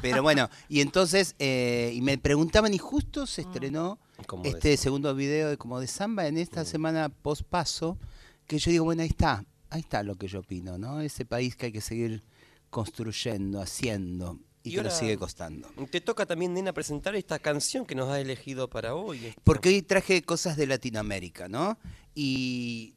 Pero 0.00 0.22
bueno, 0.22 0.48
y 0.68 0.80
entonces, 0.80 1.34
eh, 1.38 1.90
y 1.94 2.00
me 2.02 2.16
preguntaban, 2.18 2.72
y 2.72 2.78
justo 2.78 3.26
se 3.26 3.42
estrenó 3.42 3.98
Como 4.26 4.44
de 4.44 4.50
este 4.50 4.76
segundo 4.76 5.14
video 5.14 5.48
de 5.50 5.56
como 5.56 5.80
de 5.80 5.86
samba 5.88 6.26
en 6.28 6.36
esta 6.38 6.64
semana 6.64 7.08
post 7.08 7.42
paso, 7.42 7.98
que 8.46 8.58
yo 8.58 8.70
digo, 8.70 8.84
bueno, 8.84 9.02
ahí 9.02 9.08
está, 9.08 9.44
ahí 9.70 9.80
está 9.80 10.02
lo 10.02 10.14
que 10.16 10.28
yo 10.28 10.40
opino, 10.40 10.78
¿no? 10.78 11.00
Ese 11.00 11.24
país 11.24 11.56
que 11.56 11.66
hay 11.66 11.72
que 11.72 11.80
seguir 11.80 12.22
construyendo, 12.70 13.60
haciendo, 13.60 14.38
y, 14.62 14.70
Y 14.70 14.74
que 14.74 14.82
nos 14.82 14.92
sigue 14.94 15.16
costando. 15.16 15.68
Te 15.90 16.00
toca 16.00 16.26
también, 16.26 16.52
nena, 16.52 16.72
presentar 16.72 17.14
esta 17.16 17.38
canción 17.38 17.86
que 17.86 17.94
nos 17.94 18.08
ha 18.10 18.20
elegido 18.20 18.68
para 18.68 18.94
hoy. 18.94 19.26
esta- 19.26 19.40
Porque 19.42 19.70
hoy 19.70 19.82
traje 19.82 20.22
cosas 20.22 20.56
de 20.56 20.66
Latinoamérica, 20.66 21.48
¿no? 21.48 21.78
Y... 22.14 22.94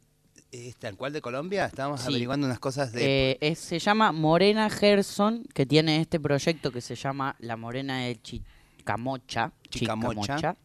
¿Está 0.52 0.88
en 0.90 0.96
cuál 0.98 1.14
de 1.14 1.22
Colombia? 1.22 1.66
Estábamos 1.66 2.02
Sí. 2.02 2.10
averiguando 2.10 2.46
unas 2.46 2.60
cosas 2.60 2.92
de... 2.92 3.32
Eh, 3.32 3.38
es- 3.42 3.58
se 3.58 3.80
llama 3.80 4.12
Morena 4.12 4.70
Gerson, 4.70 5.46
que 5.52 5.66
tiene 5.66 6.00
este 6.00 6.20
proyecto 6.20 6.72
que 6.72 6.80
se 6.80 6.94
llama 6.96 7.36
La 7.40 7.58
Morena 7.58 8.02
de 8.02 8.22
Chicamocha. 8.22 9.52
Chicamocha. 9.70 10.56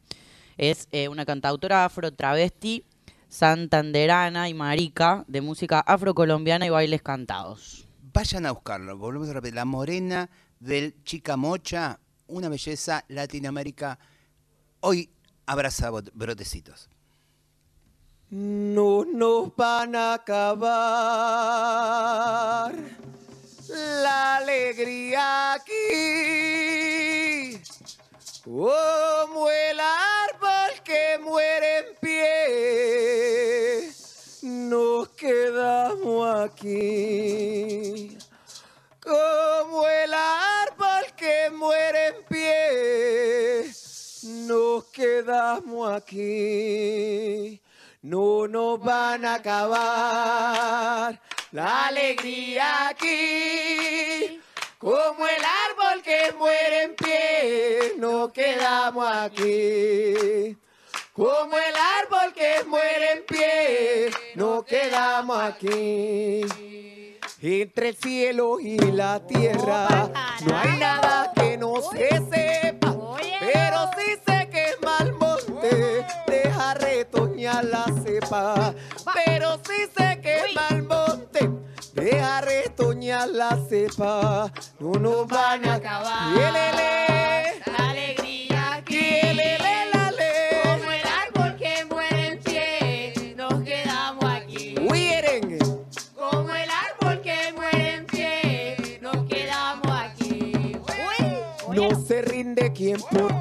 Es 0.59 0.89
eh, 0.93 1.09
una 1.09 1.25
cantautora 1.25 1.87
afro 1.87 2.13
travesti, 2.13 2.85
santanderana 3.31 4.49
y 4.49 4.55
marica 4.55 5.25
de 5.27 5.41
música 5.41 5.81
afrocolombiana 5.81 6.67
y 6.67 6.71
bailes 6.71 7.01
cantados. 7.01 7.89
Vayan 8.13 8.45
a 8.47 8.51
buscarlo, 8.53 8.99
volvemos 8.99 9.29
a 9.29 9.35
repetir. 9.35 9.55
La 9.55 9.65
morena 9.65 10.29
del 10.61 11.03
Chicamocha, 11.05 11.99
una 12.27 12.49
belleza 12.49 13.05
Latinoamérica. 13.09 13.99
Hoy 14.81 15.11
abraza 15.47 15.91
brotecitos. 15.91 16.89
No 18.31 19.05
nos 19.07 19.57
van 19.57 19.97
a 19.97 20.15
acabar 20.15 21.15
la 23.69 24.37
alegría 24.37 25.55
aquí, 25.55 25.73
como 28.45 29.49
el 29.51 29.81
árbol 29.81 30.83
que 30.85 31.19
muere 31.25 31.79
en 31.79 31.87
pie. 32.03 33.91
Nos 34.43 35.09
quedamos 35.11 36.51
aquí, 36.51 38.18
quedamos 44.99 45.93
aquí. 45.93 47.63
No 48.03 48.49
nos 48.49 48.81
van 48.81 49.25
a 49.25 49.35
acabar 49.35 51.21
la 51.53 51.87
alegría 51.87 52.89
aquí. 52.89 54.41
Como 54.79 55.27
el 55.27 55.43
árbol 55.69 56.03
que 56.03 56.33
muere 56.37 56.83
en 56.83 56.95
pie, 56.97 57.93
nos 57.99 58.33
quedamos 58.33 59.07
aquí. 59.07 60.57
Como 61.13 61.57
el 61.57 61.75
árbol 62.01 62.33
que 62.35 62.65
muere 62.65 63.13
en 63.13 63.27
pie, 63.27 64.11
nos 64.35 64.65
quedamos 64.65 65.41
aquí. 65.41 66.45
Entre 67.41 67.91
el 67.91 67.97
cielo 67.97 68.59
y 68.59 68.79
la 68.79 69.25
tierra 69.25 70.11
no 70.45 70.59
hay 70.59 70.77
nada 70.79 71.33
que 71.35 71.57
no 71.57 71.81
se 71.83 72.09
sepa, 72.09 72.97
pero 73.41 73.91
sí 73.97 74.13
sé 74.27 74.28
deja 76.59 76.75
retoñar 76.75 77.65
la 77.65 77.85
cepa, 78.03 78.75
pero 79.15 79.61
sí 79.65 79.85
sé 79.97 80.21
que 80.21 80.37
es 80.39 80.55
mal 80.57 80.83
monte 80.83 81.51
deja 81.95 82.41
retoñar 82.41 83.29
la 83.29 83.57
cepa, 83.69 84.53
no 84.81 84.93
nos 84.99 85.29
van 85.29 85.69
a 85.69 85.75
acabar. 85.75 86.35
Yelele, 86.35 87.63
La 87.67 87.91
alegría 87.91 88.75
aquí, 88.75 88.99
yelele, 88.99 89.91
la 89.93 90.11
le. 90.11 90.61
como 90.63 90.91
el 90.91 91.03
árbol 91.07 91.57
que 91.57 91.85
muere 91.85 92.29
en 92.29 92.39
pie, 92.41 93.35
nos 93.37 93.63
quedamos 93.63 94.25
aquí. 94.25 94.75
Huiren. 94.81 95.59
Como 96.17 96.55
el 96.55 96.71
árbol 96.71 97.21
que 97.23 97.53
muere 97.57 97.95
en 97.95 98.07
pie, 98.07 98.99
nos 99.01 99.27
quedamos 99.29 99.93
aquí. 99.93 100.77
No 101.73 102.01
se 102.05 102.23
rinde 102.23 102.73
quien 102.73 103.01
por 103.01 103.38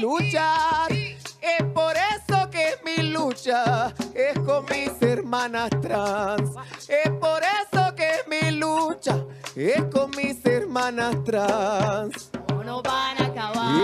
luchar. 0.00 0.92
Es 0.92 1.62
por 1.74 1.94
eso 1.96 2.50
que 2.50 2.78
mi 2.84 3.02
lucha 3.08 3.94
es 4.14 4.38
con 4.40 4.64
mis 4.66 4.90
hermanas 5.00 5.70
trans. 5.80 6.50
Es 6.88 7.10
por 7.20 7.40
eso 7.42 7.94
que 7.94 8.10
mi 8.28 8.50
lucha 8.52 9.24
es 9.54 9.82
con 9.92 10.10
mis 10.10 10.44
hermanas 10.44 11.16
trans. 11.24 12.30
No 12.48 12.64
nos 12.64 12.82
van 12.82 13.22
a 13.22 13.26
acabar. 13.26 13.82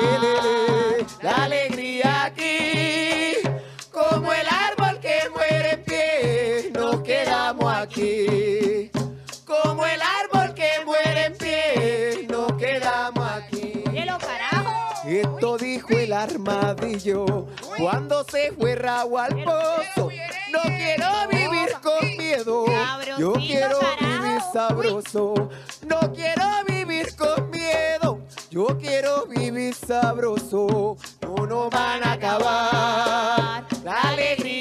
La 1.22 1.44
alegría 1.44 2.24
aquí, 2.24 3.36
como 3.90 4.32
el 4.32 4.46
árbol 4.48 5.00
que 5.00 5.18
muere 5.30 5.72
en 5.72 5.84
pie, 5.84 6.70
nos 6.74 7.00
quedamos 7.02 7.72
aquí. 7.72 8.51
Cuando 17.78 18.24
se 18.24 18.52
fue 18.52 18.74
rabo 18.74 19.18
al 19.18 19.42
pozo. 19.44 20.10
No 20.50 20.62
quiero 20.62 21.28
vivir 21.30 21.72
con 21.82 22.06
miedo, 22.16 22.64
yo 23.18 23.32
quiero 23.34 23.78
vivir 24.00 24.40
sabroso. 24.52 25.50
No 25.86 26.00
quiero 26.12 26.44
vivir 26.66 27.14
con 27.16 27.50
miedo, 27.50 28.20
yo 28.50 28.66
quiero 28.78 29.26
vivir 29.26 29.74
sabroso. 29.74 30.96
No 31.22 31.46
nos 31.46 31.70
van 31.70 32.04
a 32.04 32.12
acabar. 32.12 33.66
La 33.84 34.00
alegría 34.02 34.51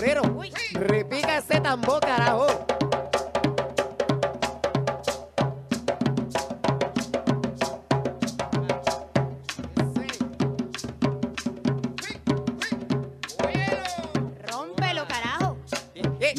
Oye, 0.00 0.14
los 0.14 0.22
tamboreros, 0.22 0.60
repica 0.72 1.38
ese 1.38 1.60
tambor, 1.60 2.00
carajo. 2.00 2.46
Rómpelo, 14.48 15.06
carajo. 15.06 15.56
Eh. 15.94 16.34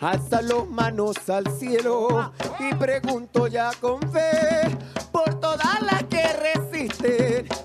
Alza 0.00 0.42
las 0.42 0.68
manos 0.68 1.28
al 1.28 1.46
cielo 1.58 2.32
y 2.60 2.72
pregunto 2.76 3.48
ya 3.48 3.72
con 3.80 4.00
fe 4.12 4.68
por 5.10 5.40
todas 5.40 5.82
las 5.82 6.04
que 6.04 6.15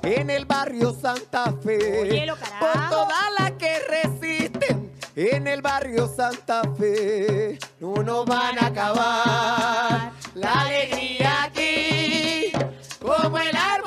en 0.03 0.29
el 0.29 0.45
barrio 0.45 0.93
Santa 0.93 1.53
Fe. 1.63 2.25
Carajo. 2.25 2.59
Por 2.59 2.89
todas 2.89 3.31
las 3.39 3.51
que 3.51 3.79
resisten 3.79 4.91
en 5.15 5.47
el 5.47 5.61
barrio 5.61 6.07
Santa 6.07 6.61
Fe. 6.77 7.57
No 7.79 8.03
nos 8.03 8.25
van 8.25 8.57
a 8.59 8.67
acabar 8.67 10.11
la 10.35 10.53
alegría 10.61 11.43
aquí. 11.43 12.51
Como 12.99 13.37
el 13.37 13.55
árbol 13.55 13.80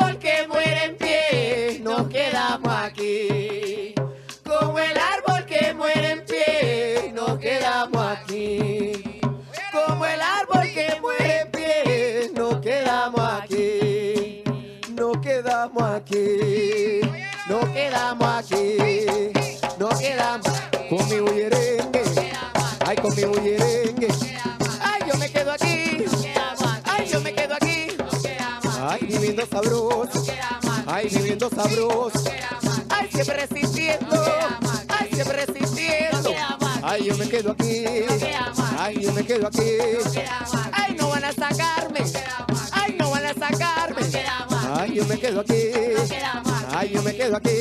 quedamos 15.44 15.82
aquí. 15.82 17.00
Nos 17.48 17.68
quedamos 17.68 18.28
aquí. 18.28 18.76
Nos 19.78 20.00
quedamos 20.00 20.52
con 20.88 21.08
mi 21.08 21.20
bullerengue. 21.20 22.02
Ay, 22.86 22.96
con 22.96 23.14
mi 23.14 23.24
bullerengue. 23.24 24.08
Ay, 24.80 25.02
yo 25.06 25.18
me 25.18 25.30
quedo 25.30 25.52
aquí. 25.52 26.04
Ay, 26.84 27.06
yo 27.10 27.20
me 27.20 27.34
quedo 27.34 27.54
aquí. 27.54 27.88
Ay, 28.80 29.00
viviendo 29.02 29.46
sabroso. 29.46 30.24
Ay, 30.86 31.08
viviendo 31.08 31.50
sabroso. 31.50 32.24
Ay, 32.88 33.08
siempre 33.12 33.46
resistiendo. 33.46 34.24
Ay, 34.88 35.10
siempre 35.12 35.44
resistiendo. 35.44 36.34
Ay, 36.82 37.04
yo 37.04 37.16
me 37.16 37.28
quedo 37.28 37.52
aquí. 37.52 37.84
Ay, 38.78 38.98
yo 38.98 39.12
me 39.12 39.24
quedo 39.26 39.48
aquí. 39.48 39.76
Ay, 40.72 40.96
no 40.98 41.10
van 41.10 41.24
a 41.24 41.32
sacarme. 41.32 42.00
Ay, 42.72 42.96
no 42.98 43.10
van 43.10 43.26
a 43.26 43.34
sacarme. 43.34 44.53
Ay, 44.84 44.96
yo 44.96 45.04
me 45.06 45.18
quedo 45.18 45.40
aquí. 45.40 45.54
Ay, 46.70 46.90
yo 46.90 47.02
me 47.02 47.16
quedo 47.16 47.38
aquí. 47.38 47.56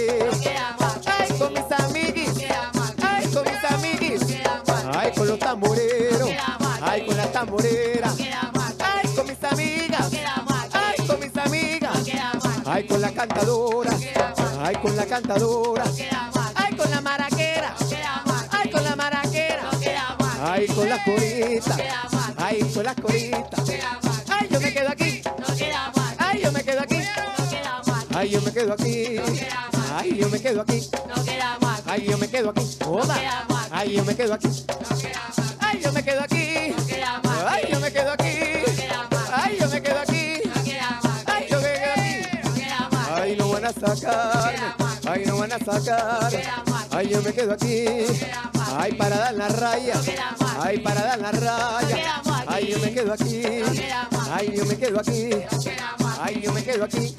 Ay, 1.05 1.29
con 1.39 1.53
mis 1.53 1.71
amiguis. 1.71 2.31
Ay, 3.01 3.25
con 3.27 3.43
mis 3.43 3.63
amiguis. 3.71 4.21
Ay, 4.93 5.11
con 5.15 5.27
los 5.27 5.39
tamboreros. 5.39 6.29
Ay, 6.81 7.05
con 7.05 7.15
las 7.15 7.31
tamboreras. 7.31 8.17
Ay, 8.19 9.15
con 9.15 9.25
mis 9.25 9.41
amigas. 9.41 10.11
Ay, 10.73 11.07
con 11.07 11.19
mis 11.21 11.37
amigas. 11.37 11.97
Ay, 12.65 12.87
con 12.87 12.99
la 12.99 13.11
cantadora. 13.13 13.91
Ay, 14.59 14.75
con 14.81 14.95
la 14.97 15.05
cantadora. 15.05 15.83
Ay, 16.55 16.75
con 16.75 16.91
la 16.91 16.99
maraquera. 16.99 17.73
Ay, 18.51 18.69
con 18.69 18.83
la 18.83 18.95
maraquera. 18.97 19.69
Ay, 20.41 20.67
con 20.67 20.89
las 20.89 21.05
coritas. 21.05 21.77
Ay, 22.35 22.63
con 22.73 22.83
las 22.83 22.95
coritas. 22.95 23.62
Ay, 28.23 28.29
yo 28.29 28.41
me 28.41 28.53
quedo 28.53 28.71
aquí. 28.71 29.17
Ay, 29.93 30.17
yo 30.17 30.29
me 30.29 30.39
quedo 30.39 30.61
aquí. 30.61 30.89
Ay, 31.85 32.07
yo 32.09 32.17
me 32.17 32.29
quedo 32.29 32.51
aquí. 32.51 32.77
Joda. 32.81 33.17
Ay, 33.69 33.97
yo 33.97 34.05
me 34.05 34.15
quedo 34.15 34.33
aquí. 34.33 34.47
Ay, 35.59 35.81
yo 35.83 35.91
me 35.91 36.01
quedo 36.01 36.21
aquí. 36.21 36.73
Ay, 37.45 37.67
yo 37.69 37.79
me 37.81 37.91
quedo 37.91 38.11
aquí. 38.13 38.37
Ay, 39.29 39.57
yo 39.59 39.67
me 39.67 39.81
quedo 39.81 39.99
aquí. 39.99 40.41
Ay, 41.25 41.47
yo 41.49 41.59
me 41.59 41.73
quedo 41.73 41.91
aquí. 42.39 42.63
Ay, 43.13 43.35
no 43.35 43.49
van 43.49 43.65
a 43.65 43.73
sacarme. 43.73 44.82
Ay, 45.13 45.25
no 45.27 45.37
van 45.37 45.51
a 45.51 45.59
sacar. 45.59 46.31
Ay, 46.89 47.09
yo 47.09 47.21
me 47.21 47.31
quedo 47.31 47.53
aquí. 47.53 47.85
Ay, 48.75 48.93
para 48.93 49.15
dar 49.15 49.35
la 49.35 49.47
raya. 49.47 49.93
Ay, 50.59 50.79
para 50.79 51.03
dar 51.03 51.19
la 51.19 51.31
raya. 51.31 52.19
Ay, 52.47 52.71
yo 52.71 52.79
me 52.79 52.91
quedo 52.91 53.13
aquí. 53.13 53.43
Ay, 54.31 54.51
yo 54.57 54.65
me 54.65 54.75
quedo 54.75 54.99
aquí. 54.99 55.29
Ay, 56.19 56.41
yo 56.41 56.51
me 56.51 56.63
quedo 56.63 56.85
aquí. 56.85 57.15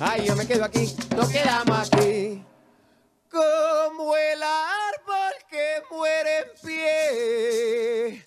Ay, 0.00 0.26
yo 0.26 0.34
me 0.34 0.48
quedo 0.48 0.64
aquí. 0.64 0.96
Nos 1.14 1.28
quedamos 1.28 1.92
aquí. 1.92 2.44
Como 3.30 4.16
el 4.16 4.42
árbol 4.42 5.32
que 5.48 5.82
muere 5.88 6.38
en 6.40 6.48
pie. 6.60 8.26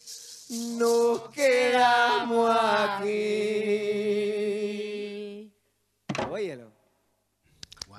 Nos 0.78 1.30
quedamos 1.32 2.50
aquí. 2.58 3.10
Óyelo. 6.32 6.79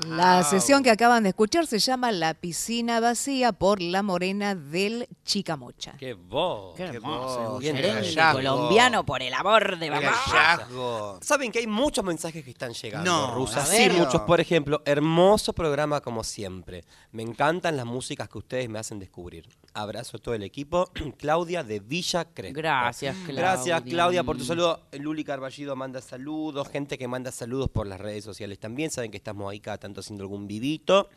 La 0.07 0.43
sesión 0.43 0.83
que 0.83 0.91
acaban 0.91 1.23
de 1.23 1.31
escuchar 1.31 1.67
se 1.67 1.79
llama 1.79 2.11
La 2.13 2.35
piscina 2.35 3.01
vacía 3.01 3.53
por 3.53 3.81
La 3.83 4.03
Morena 4.03 4.55
del 4.55 5.09
Chicamocha. 5.25 5.95
¡Qué 5.99 6.15
voz! 6.15 6.75
Qué 6.77 6.85
hermoso, 6.85 7.59
qué 7.61 7.73
hallazgo. 7.73 8.39
colombiano, 8.39 9.05
por 9.05 9.23
el 9.23 9.35
amor 9.35 9.79
de 9.79 9.87
¡Qué 9.87 9.91
mamá. 9.95 10.11
hallazgo! 10.11 11.19
Saben 11.23 11.53
que 11.53 11.59
hay 11.61 11.67
muchos 11.67 12.05
mensajes 12.05 12.43
que 12.45 12.51
están 12.51 12.73
llegando, 12.73 13.11
No, 13.11 13.35
Rusa. 13.35 13.61
¿en 13.77 13.93
Sí, 13.93 13.99
muchos. 13.99 14.23
Por 14.23 14.41
ejemplo, 14.41 14.83
hermoso 14.85 15.53
programa 15.53 16.01
como 16.01 16.25
siempre. 16.25 16.85
Me 17.13 17.23
encantan 17.23 17.77
las 17.77 17.87
músicas 17.87 18.29
que 18.29 18.39
ustedes 18.39 18.69
me 18.69 18.79
hacen 18.79 18.99
descubrir. 18.99 19.49
Abrazo 19.75 20.17
a 20.17 20.21
todo 20.21 20.35
el 20.35 20.43
equipo. 20.43 20.91
Claudia 21.19 21.63
de 21.63 21.81
Villa 21.81 22.25
Crespo. 22.25 22.57
Gracias, 22.59 23.17
Claudia. 23.25 23.41
Gracias, 23.43 23.83
Claudia, 23.83 24.25
por 24.25 24.37
tu 24.37 24.45
saludo. 24.45 24.81
Luli 24.93 25.25
Carballido 25.25 25.77
manda 25.77 26.01
saludos. 26.01 26.69
Gente 26.69 26.99
que 26.99 27.09
manda 27.09 27.31
saludos 27.33 27.69
por 27.71 27.87
las 27.87 28.01
redes 28.01 28.25
sociales 28.25 28.59
también. 28.59 28.91
Saben 28.91 29.11
que 29.11 29.17
estamos 29.17 29.51
ahí 29.51 29.61
cada 29.61 29.79
tanto 29.79 30.01
haciendo 30.01 30.23
algún 30.25 30.47
vivito. 30.47 31.09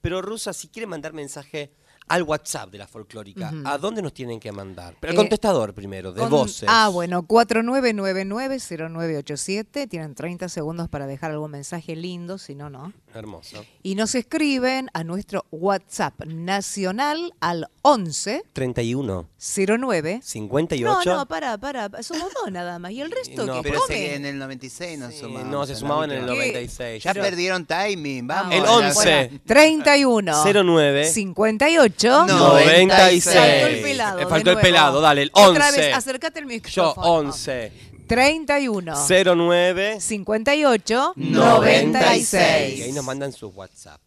Pero, 0.00 0.22
Rusa, 0.22 0.52
si 0.52 0.68
quieren 0.68 0.90
mandar 0.90 1.12
mensaje 1.12 1.72
al 2.08 2.24
WhatsApp 2.24 2.70
de 2.72 2.78
la 2.78 2.88
folclórica. 2.88 3.52
¿a 3.64 3.78
dónde 3.78 4.02
nos 4.02 4.12
tienen 4.12 4.40
que 4.40 4.50
mandar? 4.50 4.96
Pero 4.98 5.12
el 5.12 5.16
Eh, 5.16 5.22
contestador 5.22 5.72
primero, 5.74 6.10
de 6.12 6.20
Con- 6.22 6.30
voces. 6.30 6.68
Ah, 6.68 6.88
bueno, 6.88 7.22
4999-0987. 7.22 9.86
Tienen 9.88 10.16
30 10.16 10.48
segundos 10.48 10.88
para 10.88 11.06
dejar 11.06 11.30
algún 11.30 11.52
mensaje 11.52 11.94
lindo, 11.94 12.36
si 12.38 12.56
no, 12.56 12.68
no. 12.68 12.92
Hermoso. 13.14 13.64
Y 13.82 13.94
nos 13.96 14.14
escriben 14.14 14.88
a 14.92 15.02
nuestro 15.04 15.44
WhatsApp 15.50 16.24
nacional 16.26 17.32
al 17.40 17.68
11 17.82 18.42
31. 18.52 19.28
09. 19.38 20.20
58. 20.22 20.84
No, 21.10 21.16
no, 21.16 21.26
para, 21.26 21.58
para, 21.58 21.88
somos 22.02 22.32
dos 22.34 22.52
nada 22.52 22.78
más. 22.78 22.92
¿Y 22.92 23.00
el 23.00 23.10
resto 23.10 23.46
No, 23.46 23.62
que 23.62 23.68
Pero 23.70 23.80
come? 23.80 23.94
se- 23.96 24.14
en 24.14 24.26
el 24.26 24.38
96 24.38 24.98
no 24.98 25.10
sumamos. 25.10 25.48
no, 25.48 25.66
se 25.66 25.74
sumaban 25.76 26.10
en 26.12 26.18
el 26.18 26.22
última. 26.24 26.38
96. 26.44 27.02
Ya 27.02 27.12
Yo- 27.12 27.22
perdieron 27.22 27.66
timing, 27.66 28.26
vamos. 28.26 28.54
El 28.54 28.60
a 28.62 28.66
la- 28.66 28.72
11. 28.88 29.40
31 29.46 30.42
09 30.44 31.04
58 31.06 32.26
96. 32.26 33.34
Faltó 33.34 33.66
el 33.66 33.82
pelado. 33.82 34.28
Faltó 34.28 34.50
el 34.52 34.58
pelado, 34.58 35.00
dale, 35.00 35.22
el 35.22 35.30
Otra 35.32 35.68
11. 35.68 35.80
vez, 35.80 35.94
acércate 35.96 36.40
Yo, 36.40 36.46
micrófono. 36.46 37.06
11. 37.06 37.72
31 38.10 38.92
09 39.06 40.00
58 40.00 41.12
96. 41.14 41.20
Y 41.22 42.82
ahí 42.82 42.88
96. 42.88 42.94
nos 42.96 43.04
mandan 43.04 43.32
sus 43.32 43.54
WhatsApp. 43.54 44.00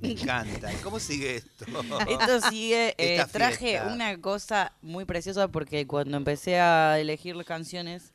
Me 0.00 0.12
encanta. 0.12 0.70
¿Cómo 0.82 0.98
sigue 0.98 1.36
esto? 1.36 1.66
Esto 2.08 2.48
sigue, 2.48 2.88
eh, 2.96 3.16
Esta 3.16 3.26
traje 3.26 3.72
fiesta. 3.72 3.92
una 3.92 4.18
cosa 4.22 4.72
muy 4.80 5.04
preciosa 5.04 5.48
porque 5.48 5.86
cuando 5.86 6.16
empecé 6.16 6.60
a 6.60 6.98
elegir 6.98 7.36
las 7.36 7.44
canciones 7.44 8.14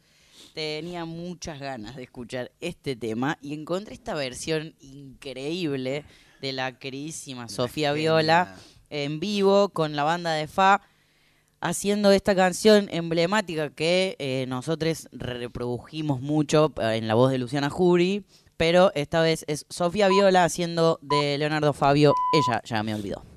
tenía 0.56 1.06
muchas 1.06 1.60
ganas 1.60 1.96
de 1.96 2.02
escuchar 2.02 2.52
este 2.60 2.96
tema 2.96 3.38
y 3.40 3.54
encontré 3.54 3.94
esta 3.94 4.16
versión 4.16 4.74
increíble 4.80 6.04
de 6.42 6.52
la 6.52 6.80
queridísima 6.80 7.48
Sofía. 7.48 7.94
Viola 7.94 8.56
en 8.90 9.20
vivo 9.20 9.70
con 9.70 9.96
la 9.96 10.04
banda 10.04 10.34
de 10.34 10.48
Fa 10.48 10.82
haciendo 11.62 12.12
esta 12.12 12.36
canción 12.36 12.88
emblemática 12.92 13.70
que 13.70 14.16
eh, 14.20 14.46
nosotros 14.48 15.08
reprodujimos 15.12 16.22
mucho 16.22 16.74
eh, 16.82 16.96
en 16.96 17.08
la 17.08 17.16
voz 17.16 17.32
de 17.32 17.38
Luciana 17.38 17.70
Jury, 17.70 18.24
pero 18.58 18.92
esta 18.96 19.22
vez 19.22 19.46
es 19.48 19.66
Sofía 19.70 20.08
Viola 20.08 20.44
haciendo 20.44 21.00
de 21.02 21.38
Leonardo 21.38 21.74
Fabio, 21.74 22.14
ella 22.34 22.62
ya 22.66 22.84
me 22.84 22.96
olvidó. 22.96 23.37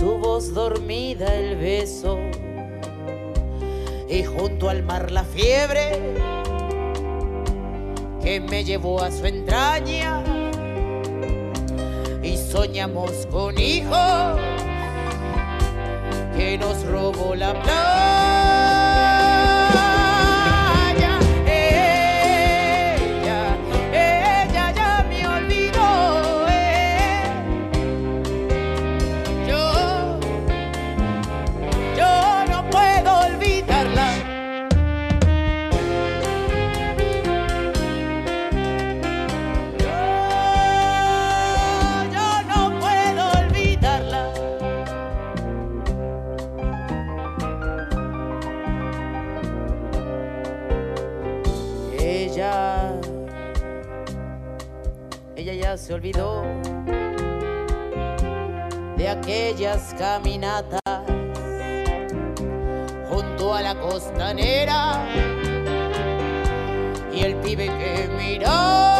su 0.00 0.16
voz 0.16 0.54
dormida, 0.54 1.26
el 1.34 1.56
beso, 1.56 2.18
y 4.08 4.24
junto 4.24 4.70
al 4.70 4.82
mar 4.82 5.10
la 5.10 5.24
fiebre 5.24 6.16
que 8.22 8.40
me 8.40 8.64
llevó 8.64 9.02
a 9.02 9.10
su 9.10 9.26
entraña 9.26 10.22
y 12.22 12.34
soñamos 12.38 13.26
con 13.30 13.58
hijos 13.60 14.40
que 16.34 16.56
nos 16.56 16.82
robó 16.86 17.34
la 17.34 17.52
playa. 17.62 18.39
Se 55.90 55.94
olvidó 55.94 56.44
de 58.96 59.08
aquellas 59.08 59.92
caminatas 59.98 60.80
junto 63.08 63.52
a 63.52 63.60
la 63.60 63.74
costanera 63.74 65.04
y 67.12 67.24
el 67.24 67.34
pibe 67.40 67.66
que 67.66 68.08
miró. 68.16 68.99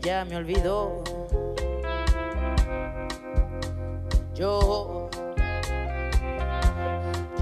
Ya 0.00 0.24
me 0.24 0.36
olvidó. 0.36 1.02
Yo, 4.34 5.08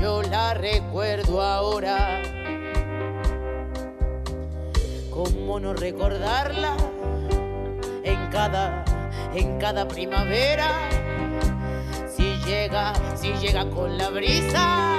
yo 0.01 0.23
la 0.23 0.55
recuerdo 0.55 1.43
ahora. 1.43 2.23
¿Cómo 5.11 5.61
no 5.61 5.75
recordarla? 5.75 6.77
En 8.05 8.29
cada, 8.31 8.85
en 9.35 9.59
cada 9.59 9.87
primavera. 9.89 10.69
Si 12.09 12.37
llega, 12.47 12.93
si 13.17 13.33
llega 13.35 13.69
con 13.71 13.97
la 13.99 14.11
brisa, 14.11 14.94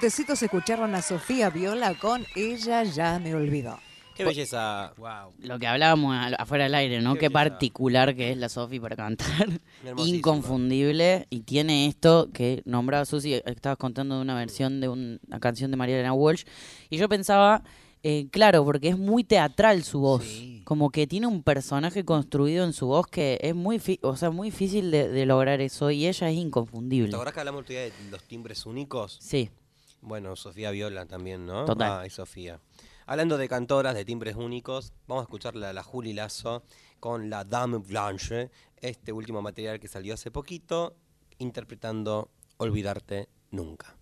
Brotecitos 0.00 0.42
escucharon 0.42 0.94
a 0.94 1.00
Sofía 1.00 1.48
Viola 1.48 1.94
con 1.94 2.26
Ella 2.34 2.82
ya 2.82 3.18
me 3.18 3.34
olvidó. 3.34 3.78
Qué 4.14 4.24
belleza. 4.26 4.92
Lo 5.38 5.58
que 5.58 5.66
hablábamos 5.66 6.14
afuera 6.38 6.64
del 6.64 6.74
aire, 6.74 7.00
¿no? 7.00 7.14
Qué 7.14 7.30
particular 7.30 8.14
que 8.14 8.30
es 8.30 8.36
la 8.36 8.50
Sofi 8.50 8.78
para 8.78 8.94
cantar. 8.94 9.48
Inconfundible. 10.06 11.26
Y 11.30 11.40
tiene 11.40 11.86
esto 11.86 12.28
que 12.30 12.60
nombraba 12.66 13.06
Susi, 13.06 13.40
estabas 13.46 13.78
contando 13.78 14.16
de 14.16 14.20
una 14.20 14.34
versión 14.34 14.82
de 14.82 14.88
un- 14.90 15.18
una 15.26 15.40
canción 15.40 15.70
de 15.70 15.78
María 15.78 15.94
Elena 15.94 16.12
Walsh. 16.12 16.44
Y 16.90 16.98
yo 16.98 17.08
pensaba, 17.08 17.62
eh, 18.02 18.28
claro, 18.30 18.66
porque 18.66 18.88
es 18.88 18.98
muy 18.98 19.24
teatral 19.24 19.82
su 19.82 20.00
voz. 20.00 20.26
Como 20.64 20.90
que 20.90 21.06
tiene 21.06 21.26
un 21.26 21.42
personaje 21.42 22.04
construido 22.04 22.66
en 22.66 22.74
su 22.74 22.86
voz 22.88 23.06
que 23.06 23.38
es 23.40 23.54
muy, 23.54 23.78
fi- 23.78 23.98
o 24.02 24.14
sea, 24.14 24.28
muy 24.30 24.48
difícil 24.50 24.90
de, 24.90 25.08
de 25.08 25.24
lograr 25.24 25.62
eso. 25.62 25.90
Y 25.90 26.06
ella 26.06 26.28
es 26.28 26.36
inconfundible. 26.36 27.08
¿Te 27.08 27.16
acordás 27.16 27.32
que 27.32 27.40
hablamos 27.40 27.66
de 27.66 27.92
los 28.10 28.22
timbres 28.24 28.66
únicos? 28.66 29.16
Sí. 29.22 29.48
Bueno, 30.00 30.36
Sofía 30.36 30.70
Viola 30.70 31.06
también, 31.06 31.46
¿no? 31.46 31.64
Total. 31.64 32.00
Ay, 32.00 32.10
Sofía. 32.10 32.60
Hablando 33.06 33.38
de 33.38 33.48
cantoras, 33.48 33.94
de 33.94 34.04
timbres 34.04 34.36
únicos, 34.36 34.92
vamos 35.06 35.22
a 35.22 35.24
escuchar 35.24 35.54
la, 35.54 35.72
la 35.72 35.82
Juli 35.82 36.12
Lazo 36.12 36.62
con 37.00 37.30
la 37.30 37.44
Dame 37.44 37.78
Blanche, 37.78 38.50
este 38.80 39.12
último 39.12 39.42
material 39.42 39.78
que 39.78 39.88
salió 39.88 40.14
hace 40.14 40.30
poquito, 40.30 40.96
interpretando 41.38 42.30
Olvidarte 42.58 43.28
Nunca. 43.50 43.96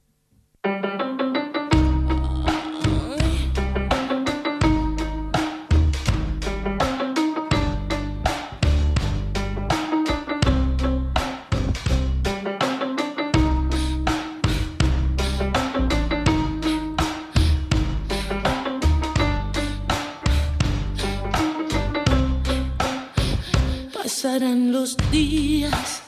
Pasarán 24.25 24.73
los 24.73 24.97
días, 25.13 26.01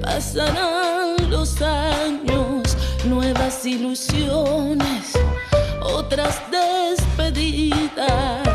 pasarán 0.00 1.28
los 1.28 1.60
años, 1.60 2.78
nuevas 3.04 3.66
ilusiones, 3.66 5.12
otras 5.82 6.40
despedidas. 6.50 8.51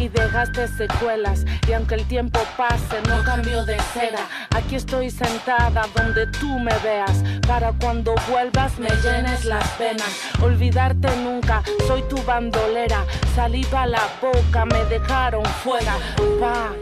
Y 0.00 0.08
dejaste 0.08 0.66
secuelas. 0.66 1.44
Y 1.68 1.74
aunque 1.74 1.96
el 1.96 2.06
tiempo 2.06 2.40
pase 2.56 3.00
no 3.06 3.22
cambio 3.22 3.64
de 3.64 3.78
seda. 3.92 4.26
Aquí 4.50 4.76
estoy 4.76 5.10
sentada 5.10 5.86
donde 5.94 6.26
tú 6.26 6.58
me 6.58 6.76
veas. 6.78 7.22
Para 7.46 7.72
cuando 7.72 8.14
vuelvas 8.30 8.78
me 8.78 8.88
llenes 9.02 9.44
las 9.44 9.68
penas 9.72 10.30
olvidarte 10.42 11.08
nunca 11.16 11.62
soy 11.86 12.02
tu 12.02 12.16
bandolera. 12.24 13.04
Saliva 13.34 13.82
a 13.82 13.86
la 13.86 14.08
boca 14.20 14.64
me 14.64 14.84
dejaron 14.86 15.44
fuera. 15.62 15.94
Pa 16.40 16.72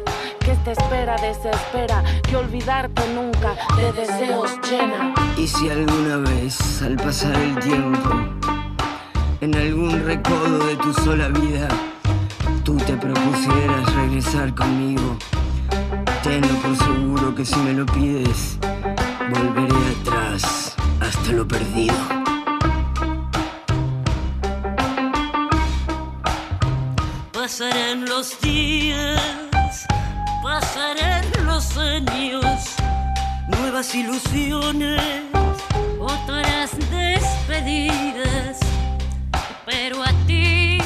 que 0.40 0.52
esta 0.52 0.72
espera 0.72 1.16
desespera. 1.16 2.02
Que 2.22 2.36
olvidarte 2.36 3.02
nunca 3.14 3.54
de 3.76 3.92
deseos 3.92 4.50
llena. 4.70 5.14
Y 5.36 5.46
si 5.46 5.68
alguna 5.70 6.18
vez, 6.18 6.82
al 6.82 6.96
pasar 6.96 7.34
el 7.34 7.58
tiempo, 7.58 8.10
en 9.40 9.54
algún 9.54 10.04
recodo 10.04 10.66
de 10.66 10.76
tu 10.76 10.92
sola 10.94 11.28
vida, 11.28 11.68
tú 12.68 12.76
te 12.76 12.94
propusieras 12.98 13.94
regresar 13.94 14.54
conmigo, 14.54 15.16
tenlo 16.22 16.54
por 16.60 16.76
seguro 16.76 17.34
que 17.34 17.42
si 17.42 17.56
me 17.60 17.72
lo 17.72 17.86
pides, 17.86 18.58
volveré 19.30 19.74
atrás 20.02 20.74
hasta 21.00 21.32
lo 21.32 21.48
perdido. 21.48 21.96
Pasarán 27.32 28.04
los 28.04 28.38
días, 28.42 29.86
pasarán 30.42 31.24
los 31.46 31.74
años, 31.78 32.76
nuevas 33.48 33.94
ilusiones, 33.94 35.00
otras 35.98 36.72
despedidas, 36.90 38.58
pero 39.64 40.02
a 40.02 40.12
ti 40.26 40.77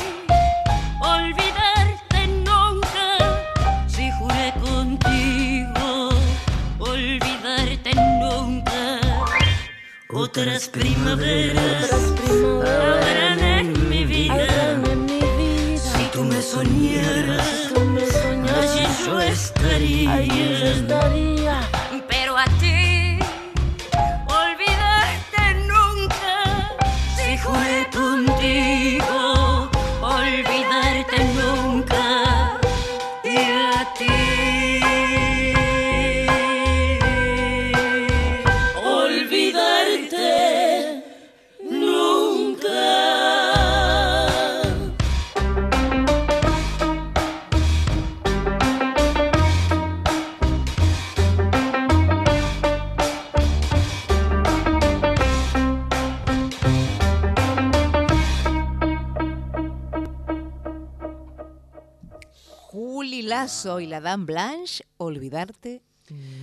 otras 10.32 10.66
primaveras 10.68 11.92
habrán 12.64 13.38
en 13.38 13.88
mi 13.90 14.06
vida. 14.06 14.80
Si 15.76 16.04
tú 16.10 16.24
me 16.24 16.40
soñaras, 16.40 17.70
allí 18.48 18.86
yo 19.04 19.20
estaría. 19.20 21.71
Juli 63.62 63.68
Lazo 63.68 63.80
y 63.80 63.86
la 63.86 64.00
Dame 64.00 64.24
Blanche, 64.24 64.84
olvidarte 64.96 65.82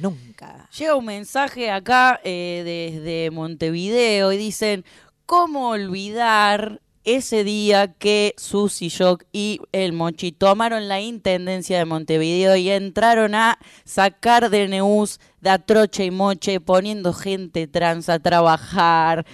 nunca. 0.01 0.69
Llega 0.77 0.95
un 0.95 1.05
mensaje 1.05 1.69
acá 1.69 2.19
eh, 2.23 2.61
desde 2.65 3.31
Montevideo 3.31 4.31
y 4.31 4.37
dicen, 4.37 4.85
¿cómo 5.25 5.69
olvidar 5.69 6.81
ese 7.03 7.43
día 7.43 7.93
que 7.93 8.33
Susy 8.37 8.89
Shock 8.89 9.25
y 9.31 9.59
el 9.71 9.93
Mochi 9.93 10.31
tomaron 10.31 10.87
la 10.87 11.01
intendencia 11.01 11.77
de 11.77 11.85
Montevideo 11.85 12.55
y 12.55 12.69
entraron 12.69 13.35
a 13.35 13.57
sacar 13.83 14.49
DNUs 14.49 15.19
de 15.41 15.49
Atroche 15.49 16.05
y 16.05 16.11
Moche, 16.11 16.59
poniendo 16.59 17.13
gente 17.13 17.67
trans 17.67 18.09
a 18.09 18.19
trabajar 18.19 19.25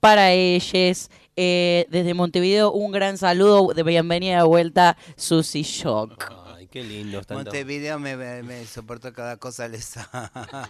para 0.00 0.32
ellos? 0.32 1.10
Eh, 1.36 1.86
desde 1.90 2.14
Montevideo, 2.14 2.72
un 2.72 2.92
gran 2.92 3.18
saludo 3.18 3.74
de 3.74 3.82
bienvenida 3.82 4.38
de 4.38 4.44
vuelta, 4.44 4.96
Susy 5.16 5.62
Shock. 5.62 6.43
Qué 6.74 6.82
lindo. 6.82 7.20
tanto- 7.22 7.34
Montevideo 7.44 8.00
me, 8.00 8.16
me, 8.42 8.66
soportó 8.66 9.12
cada 9.12 9.36
cosa, 9.36 9.68
les 9.68 9.94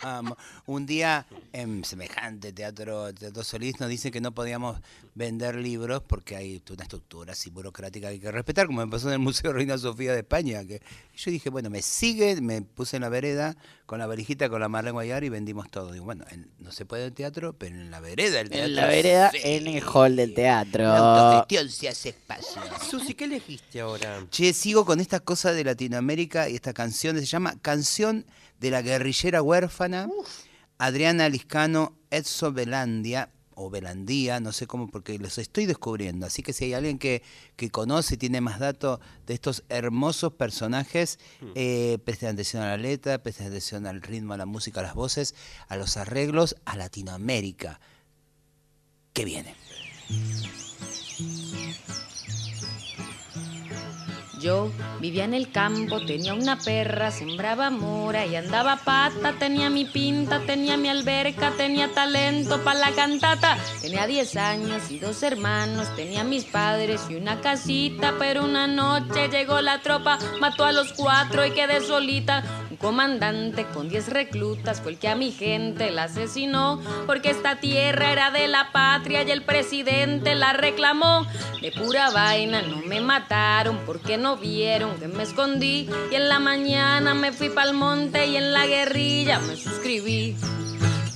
amo. 0.03 0.37
Un 0.67 0.85
día 0.85 1.27
en 1.55 1.83
semejante 1.83 2.53
teatro, 2.53 3.15
teatro 3.15 3.43
Solís 3.43 3.81
nos 3.81 3.89
dicen 3.89 4.13
que 4.13 4.21
no 4.21 4.35
podíamos 4.35 4.79
vender 5.15 5.55
libros 5.55 6.03
porque 6.07 6.37
hay 6.37 6.63
una 6.71 6.83
estructura 6.83 7.33
así 7.33 7.49
burocrática 7.49 8.09
que 8.09 8.13
hay 8.13 8.21
que 8.21 8.31
respetar, 8.31 8.67
como 8.67 8.85
me 8.85 8.91
pasó 8.93 9.07
en 9.09 9.15
el 9.15 9.19
Museo 9.21 9.55
Reina 9.55 9.79
Sofía 9.79 10.13
de 10.13 10.19
España. 10.19 10.63
Que 10.67 10.83
yo 11.17 11.31
dije, 11.31 11.49
bueno, 11.49 11.71
me 11.71 11.81
sigue, 11.81 12.39
me 12.43 12.61
puse 12.61 12.97
en 12.97 13.01
la 13.01 13.09
vereda 13.09 13.57
con 13.87 13.99
la 13.99 14.07
varijita, 14.07 14.49
con 14.49 14.61
la 14.61 14.69
Marlene 14.69 14.93
Guayar 14.93 15.25
y 15.25 15.29
vendimos 15.29 15.71
todo. 15.71 15.93
Digo, 15.93 16.05
bueno, 16.07 16.25
en- 16.31 16.51
no 16.59 16.73
se 16.73 16.87
puede 16.87 17.07
en 17.07 17.15
teatro, 17.15 17.53
pero 17.53 17.77
en 17.77 17.91
la 17.91 18.01
vereda 18.01 18.39
del 18.39 18.49
teatro. 18.49 18.67
En 18.67 18.75
la 18.77 18.87
vereda, 18.87 19.31
sí. 19.31 19.39
en 19.43 19.67
el 19.67 19.83
hall 19.85 20.17
del 20.17 20.31
La 20.31 20.35
teatro. 20.35 20.87
autogestión 20.87 21.69
se 21.69 21.89
hace 21.89 22.09
espacio. 22.11 22.63
Susi, 22.89 23.15
¿qué 23.15 23.25
elegiste 23.25 23.81
ahora? 23.81 24.25
Che, 24.31 24.53
sigo 24.55 24.85
con 24.87 25.01
esta 25.01 25.21
cosa 25.21 25.53
de 25.53 25.65
Latinoamérica 25.65 26.49
y 26.49 26.55
esta 26.55 26.73
canción 26.73 27.19
se 27.19 27.27
llama 27.27 27.57
Canción 27.61 28.25
de 28.59 28.71
la 28.71 28.81
guerrillera 28.83 29.43
huérfana. 29.43 30.09
Adriana 30.79 31.29
Liscano, 31.29 31.97
Edso 32.11 32.53
Belandia, 32.53 33.31
o 33.57 33.71
Belandía, 33.71 34.41
no 34.41 34.53
sé 34.53 34.67
cómo, 34.67 34.89
porque 34.89 35.19
los 35.19 35.39
estoy 35.39 35.67
descubriendo. 35.67 36.27
Así 36.27 36.43
que 36.43 36.53
si 36.53 36.67
hay 36.67 36.75
alguien 36.75 36.99
que, 36.99 37.23
que 37.57 37.71
conoce 37.71 38.15
y 38.15 38.19
tiene 38.19 38.41
más 38.41 38.59
datos 38.59 39.01
de 39.27 39.35
estos 39.35 39.65
hermosos 39.69 40.33
personajes, 40.33 41.19
eh, 41.55 41.99
presten 42.05 42.31
atención 42.31 42.63
a 42.63 42.69
la 42.69 42.77
letra, 42.77 43.23
presten 43.23 43.49
atención 43.49 43.87
al 43.87 44.03
ritmo, 44.03 44.35
a 44.35 44.37
la 44.37 44.47
música, 44.47 44.81
a 44.81 44.85
las 44.85 44.95
voces, 44.95 45.35
a 45.69 45.77
los 45.77 45.97
arreglos, 45.97 46.57
a 46.65 46.77
Latinoamérica. 46.77 47.81
¿Qué 49.13 49.25
viene? 49.25 49.55
Yo 54.45 54.71
vivía 55.01 55.25
en 55.25 55.33
el 55.33 55.51
campo, 55.51 56.05
tenía 56.05 56.35
una 56.35 56.59
perra, 56.59 57.11
sembraba 57.11 57.71
mora 57.71 58.27
y 58.27 58.37
andaba 58.37 58.77
pata, 58.77 59.33
tenía 59.39 59.71
mi 59.71 59.87
pinta, 59.87 60.41
tenía 60.41 60.77
mi 60.77 60.91
alberca, 60.91 61.53
tenía 61.57 61.95
talento 61.95 62.63
para 62.63 62.79
la 62.79 62.91
cantata. 62.91 63.57
Tenía 63.81 64.07
10 64.07 64.37
años 64.37 64.91
y 64.91 64.99
dos 64.99 65.23
hermanos, 65.23 65.89
tenía 65.97 66.25
mis 66.25 66.45
padres 66.45 67.01
y 67.09 67.15
una 67.15 67.41
casita, 67.41 68.17
pero 68.19 68.45
una 68.45 68.67
noche 68.67 69.31
llegó 69.31 69.63
la 69.63 69.81
tropa, 69.81 70.19
mató 70.41 70.67
a 70.67 70.73
los 70.73 70.93
cuatro 70.93 71.47
y 71.47 71.53
quedé 71.53 71.81
solita. 71.81 72.45
Un 72.71 72.77
comandante 72.77 73.65
con 73.73 73.89
10 73.89 74.09
reclutas 74.09 74.83
fue 74.83 74.93
el 74.93 74.99
que 74.99 75.09
a 75.09 75.15
mi 75.15 75.33
gente 75.33 75.91
la 75.91 76.03
asesinó, 76.05 76.83
porque 77.07 77.31
esta 77.31 77.61
tierra 77.61 78.13
era 78.13 78.31
de 78.31 78.47
la 78.49 78.73
patria 78.73 79.23
y 79.23 79.31
el 79.31 79.43
presidente 79.43 80.35
la 80.35 80.53
reclamó. 80.53 81.27
De 81.63 81.73
pura 81.73 82.11
vaina 82.11 82.61
no 82.61 82.83
me 82.83 83.01
mataron 83.01 83.79
porque 83.87 84.19
no 84.19 84.34
vieron 84.37 84.99
que 84.99 85.09
me 85.09 85.23
escondí 85.23 85.89
y 86.11 86.15
en 86.15 86.29
la 86.29 86.39
mañana 86.39 87.15
me 87.15 87.33
fui 87.33 87.49
pa'l 87.49 87.75
monte 87.75 88.27
y 88.27 88.37
en 88.37 88.53
la 88.53 88.67
guerrilla 88.67 89.39
me 89.41 89.57
suscribí. 89.57 90.37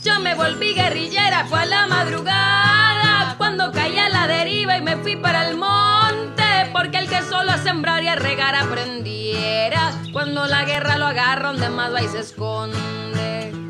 Yo 0.05 0.21
me 0.21 0.35
volví 0.35 0.75
guerrillera, 0.75 1.47
fue 1.47 1.61
a 1.61 1.67
la 1.67 1.87
madrugada 1.87 3.35
cuando 3.37 3.73
caí 3.73 3.99
a 3.99 4.09
la 4.09 4.27
deriva 4.27 4.77
y 4.77 4.83
me 4.83 4.97
fui 4.97 5.17
para 5.17 5.49
el 5.49 5.57
monte 5.57 6.45
porque 6.73 6.99
el 6.99 7.09
que 7.09 7.23
solo 7.23 7.51
a 7.53 7.59
sembrar 7.59 8.03
y 8.03 8.09
a 8.09 8.17
regar 8.17 8.55
aprendiera 8.55 9.93
cuando 10.13 10.47
la 10.47 10.65
guerra 10.65 10.99
lo 10.99 11.07
agarra 11.07 11.49
donde 11.49 11.69
más 11.69 11.93
va 11.93 12.03
y 12.03 12.09
se 12.09 12.21
esconde. 12.21 13.68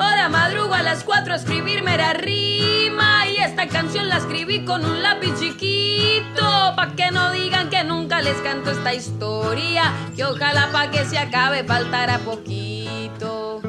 Ahora 0.00 0.30
madrugo 0.30 0.72
a 0.72 0.82
las 0.82 1.04
4 1.04 1.34
a 1.34 1.36
escribirme 1.36 1.92
era 1.92 2.14
rima 2.14 3.28
y 3.28 3.36
esta 3.36 3.68
canción 3.68 4.08
la 4.08 4.16
escribí 4.16 4.64
con 4.64 4.82
un 4.82 5.02
lápiz 5.02 5.38
chiquito 5.38 6.72
pa' 6.74 6.94
que 6.96 7.10
no 7.10 7.30
digan 7.32 7.68
que 7.68 7.84
nunca 7.84 8.22
les 8.22 8.38
canto 8.38 8.70
esta 8.70 8.94
historia 8.94 9.92
que 10.16 10.24
ojalá 10.24 10.70
pa' 10.72 10.90
que 10.90 11.04
se 11.04 11.18
acabe 11.18 11.64
faltara 11.64 12.18
poquito. 12.20 13.60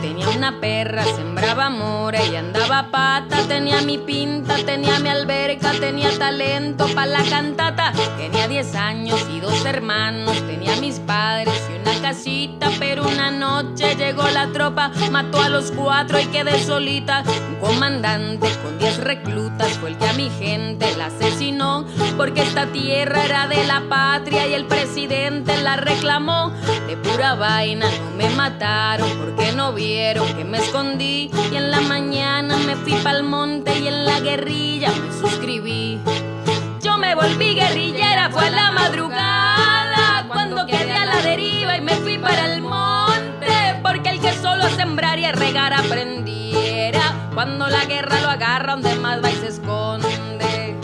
Tenía 0.00 0.28
una 0.28 0.60
perra, 0.60 1.02
sembraba 1.02 1.70
sembraba 1.70 1.70
mora 1.70 2.24
y 2.24 2.36
andaba 2.36 2.90
pata. 2.92 3.36
Tenía 3.48 3.80
mi 3.82 3.98
pinta, 3.98 4.54
tenía 4.64 5.00
mi 5.00 5.08
alberca, 5.08 5.72
tenía 5.72 6.09
talento 6.30 6.86
para 6.94 7.10
la 7.10 7.24
cantata. 7.24 7.92
Tenía 8.16 8.46
10 8.46 8.74
años 8.76 9.26
y 9.34 9.40
dos 9.40 9.64
hermanos, 9.64 10.36
tenía 10.46 10.76
mis 10.76 11.00
padres 11.00 11.60
y 11.68 11.80
una 11.80 12.00
casita. 12.00 12.70
Pero 12.78 13.08
una 13.08 13.32
noche 13.32 13.96
llegó 13.96 14.22
la 14.28 14.46
tropa, 14.52 14.92
mató 15.10 15.40
a 15.40 15.48
los 15.48 15.72
cuatro 15.72 16.20
y 16.20 16.26
quedé 16.26 16.62
solita. 16.62 17.24
Un 17.48 17.56
comandante 17.56 18.48
con 18.62 18.78
10 18.78 18.98
reclutas 18.98 19.72
fue 19.78 19.90
el 19.90 19.98
que 19.98 20.08
a 20.08 20.12
mi 20.12 20.30
gente 20.30 20.86
la 20.96 21.06
asesinó. 21.06 21.84
Porque 22.16 22.42
esta 22.42 22.66
tierra 22.66 23.24
era 23.24 23.48
de 23.48 23.64
la 23.66 23.82
patria 23.88 24.46
y 24.46 24.54
el 24.54 24.66
presidente 24.66 25.60
la 25.62 25.76
reclamó. 25.76 26.52
De 26.86 26.96
pura 26.96 27.34
vaina 27.34 27.86
no 27.86 28.16
me 28.16 28.30
mataron 28.36 29.10
porque 29.18 29.50
no 29.52 29.72
vieron 29.72 30.32
que 30.34 30.44
me 30.44 30.58
escondí. 30.58 31.28
Y 31.50 31.56
en 31.56 31.72
la 31.72 31.80
mañana 31.80 32.56
me 32.58 32.76
fui 32.76 32.94
pa'l 33.02 33.24
monte 33.24 33.76
y 33.80 33.88
en 33.88 34.04
la 34.04 34.20
guerrilla 34.20 34.92
me 34.92 35.12
suscribí. 35.20 35.98
Me 37.00 37.14
volví 37.14 37.54
guerrillera, 37.54 38.28
fue 38.30 38.46
a 38.46 38.50
la 38.50 38.70
madrugada 38.72 40.26
cuando 40.28 40.66
quedé 40.66 40.92
a 40.92 41.06
la 41.06 41.22
deriva 41.22 41.74
y 41.74 41.80
me 41.80 41.94
fui 41.94 42.18
para 42.18 42.52
el 42.52 42.60
monte. 42.60 43.80
Porque 43.82 44.10
el 44.10 44.20
que 44.20 44.32
solo 44.34 44.68
sembrar 44.68 45.18
y 45.18 45.26
regar 45.32 45.72
aprendiera. 45.72 47.30
Cuando 47.32 47.68
la 47.68 47.86
guerra 47.86 48.20
lo 48.20 48.28
agarra, 48.28 48.72
donde 48.72 48.94
más 48.96 49.24
va 49.24 49.30
y 49.30 49.36
se 49.36 49.48
esconde. 49.48 50.76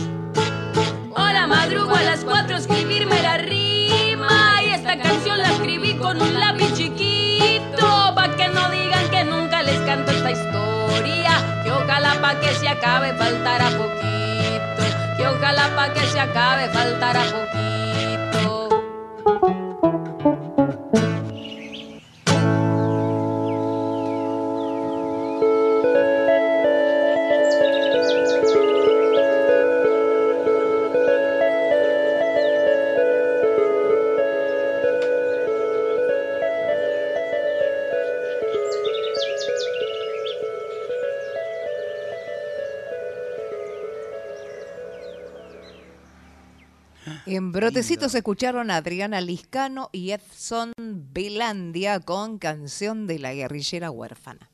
Hola, 1.15 1.47
madrugo 1.47 1.95
a 1.95 2.03
las 2.03 2.25
cuatro 2.25 2.57
escribirme 2.57 3.21
la 3.21 3.37
rima. 3.37 4.63
Y 4.65 4.71
esta 4.71 4.99
canción 4.99 5.39
la 5.39 5.51
escribí 5.51 5.97
con 5.97 6.21
un 6.21 6.41
lápiz 6.41 6.73
chiquito. 6.75 8.15
Pa' 8.15 8.35
que 8.37 8.49
no 8.49 8.71
digan 8.71 9.11
que 9.11 9.23
nunca 9.25 9.63
les 9.63 9.79
canto 9.81 10.13
esta 10.13 10.31
historia. 10.31 11.63
Que 11.63 11.71
ojalá 11.73 12.15
pa' 12.23 12.41
que 12.41 12.55
se 12.55 12.69
acabe 12.69 13.13
faltará 13.13 13.69
poquito. 13.71 14.16
Ojalá 15.37 15.69
pa' 15.77 15.91
que 15.91 16.07
se 16.07 16.19
acabe 16.19 16.67
faltará 16.71 17.25
poquito. 17.25 18.26
En 47.37 47.53
Brotecitos 47.53 48.15
escucharon 48.15 48.71
a 48.71 48.77
Adriana 48.77 49.21
Liscano 49.21 49.91
y 49.93 50.13
Edson 50.13 50.73
Belandia 51.13 52.01
con 52.01 52.39
Canción 52.39 53.07
de 53.07 53.19
la 53.19 53.35
Guerrillera 53.35 53.91
Huérfana. 53.91 54.51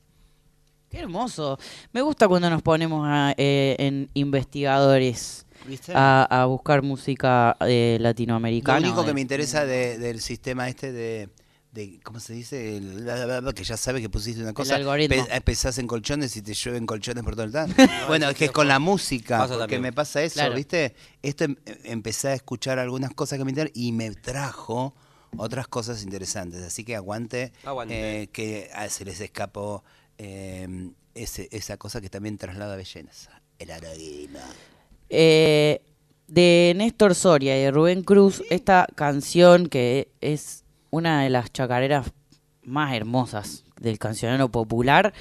Qué 0.90 0.98
hermoso. 0.98 1.60
Me 1.92 2.02
gusta 2.02 2.26
cuando 2.26 2.50
nos 2.50 2.60
ponemos 2.60 3.06
a, 3.08 3.34
eh, 3.36 3.76
en 3.78 4.10
investigadores 4.14 5.46
¿Viste? 5.64 5.92
a, 5.94 6.24
a 6.24 6.44
buscar 6.46 6.82
música 6.82 7.56
eh, 7.60 7.98
Lo 8.00 8.02
latinoamericana. 8.02 8.78
único 8.80 9.02
que 9.02 9.08
de- 9.08 9.14
me 9.14 9.20
interesa 9.20 9.64
de- 9.64 9.98
del 9.98 10.20
sistema 10.20 10.68
este 10.68 10.90
de, 10.90 11.28
de- 11.72 11.98
¿cómo 12.04 12.20
se 12.20 12.34
dice? 12.34 12.76
El- 12.76 13.04
la- 13.06 13.24
la- 13.26 13.40
la- 13.40 13.52
que 13.52 13.64
ya 13.64 13.76
sabes 13.76 14.02
que 14.02 14.08
pusiste 14.10 14.42
una 14.42 14.52
cosa. 14.52 14.76
algoritmo. 14.76 15.24
pe- 15.26 15.40
pesás 15.40 15.78
en 15.78 15.86
colchones 15.86 16.36
y 16.36 16.42
te 16.42 16.52
llueven 16.54 16.86
colchones 16.86 17.24
por 17.24 17.34
todo 17.34 17.44
el 17.44 17.52
lado. 17.52 17.72
bueno, 18.08 18.28
es 18.28 18.36
que 18.36 18.44
es 18.46 18.50
con 18.52 18.68
la 18.68 18.78
música, 18.78 19.38
también. 19.60 19.82
me 19.82 19.92
pasa 19.92 20.22
eso, 20.22 20.34
Claro. 20.34 20.54
¿viste? 20.54 20.94
Esto 21.22 21.44
em- 21.44 21.56
empecé 21.84 22.28
a 22.28 22.34
escuchar 22.34 22.78
algunas 22.78 23.12
cosas 23.14 23.38
que 23.38 23.44
me 23.44 23.52
y 23.74 23.92
me 23.92 24.10
trajo 24.12 24.94
otras 25.38 25.66
cosas 25.66 26.02
interesantes. 26.02 26.62
Así 26.62 26.84
que 26.84 26.94
aguante, 26.94 27.52
Aguante. 27.64 28.22
eh, 28.22 28.26
que 28.28 28.68
ah, 28.74 28.88
se 28.90 29.04
les 29.06 29.20
escapó 29.20 29.82
eh, 30.18 30.90
ese- 31.14 31.48
esa 31.52 31.78
cosa 31.78 32.00
que 32.02 32.10
también 32.10 32.36
traslada 32.36 32.76
belleza. 32.76 33.40
El 33.58 33.70
araguina. 33.70 34.44
Eh, 35.08 35.80
de 36.28 36.72
Néstor 36.76 37.14
Soria 37.14 37.58
y 37.58 37.62
de 37.62 37.70
Rubén 37.70 38.02
Cruz, 38.02 38.42
esta 38.50 38.86
canción 38.94 39.68
que 39.68 40.10
es 40.20 40.61
una 40.92 41.22
de 41.22 41.30
las 41.30 41.52
chacareras 41.52 42.12
más 42.62 42.94
hermosas 42.94 43.64
del 43.80 43.98
cancionero 43.98 44.48
popular. 44.48 45.12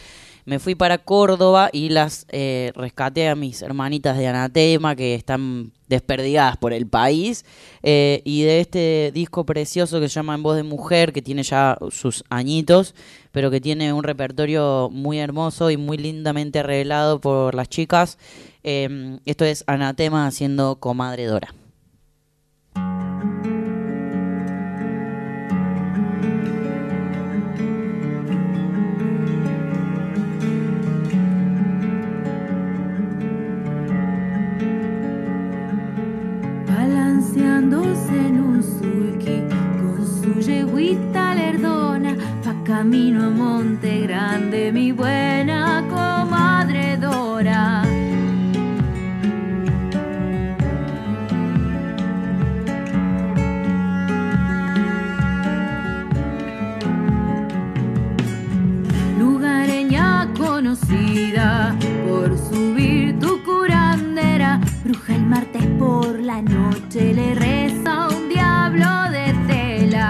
Me 0.45 0.59
fui 0.59 0.75
para 0.75 0.97
Córdoba 0.97 1.69
y 1.71 1.89
las 1.89 2.25
eh, 2.29 2.71
rescaté 2.75 3.29
a 3.29 3.35
mis 3.35 3.61
hermanitas 3.61 4.17
de 4.17 4.27
Anatema 4.27 4.95
que 4.95 5.15
están 5.15 5.71
desperdigadas 5.87 6.57
por 6.57 6.73
el 6.73 6.87
país. 6.87 7.45
eh, 7.83 8.21
y 8.25 8.43
de 8.43 8.59
este 8.59 9.11
disco 9.13 9.45
precioso 9.45 9.99
que 9.99 10.09
se 10.09 10.15
llama 10.15 10.35
En 10.35 10.43
Voz 10.43 10.55
de 10.57 10.63
Mujer, 10.63 11.13
que 11.13 11.21
tiene 11.21 11.43
ya 11.43 11.77
sus 11.89 12.23
añitos, 12.29 12.95
pero 13.31 13.49
que 13.49 13.61
tiene 13.61 13.93
un 13.93 14.03
repertorio 14.03 14.89
muy 14.91 15.19
hermoso 15.19 15.71
y 15.71 15.77
muy 15.77 15.97
lindamente 15.97 16.59
arreglado 16.59 17.21
por 17.21 17.55
las 17.55 17.69
chicas. 17.69 18.17
Eh, 18.63 19.19
esto 19.25 19.45
es 19.45 19.63
Anatema 19.67 20.27
haciendo 20.27 20.77
Comadre 20.77 21.25
Dora. 21.25 21.60
Balanceándose 37.31 38.27
en 38.27 38.41
un 38.41 38.61
sulky 38.61 39.43
con 39.79 40.05
su 40.05 40.41
yeguita 40.41 41.33
lerdona, 41.33 42.13
va 42.45 42.63
camino 42.65 43.27
a 43.27 43.29
Monte 43.29 44.01
Grande, 44.01 44.71
mi 44.73 44.91
buena 44.91 45.81
comadre 45.89 46.97
Dora. 46.97 47.90
Por 65.81 66.19
la 66.19 66.43
noche 66.43 67.11
le 67.11 67.33
reza 67.33 68.07
un 68.15 68.29
diablo 68.29 68.89
de 69.17 69.27
tela. 69.47 70.09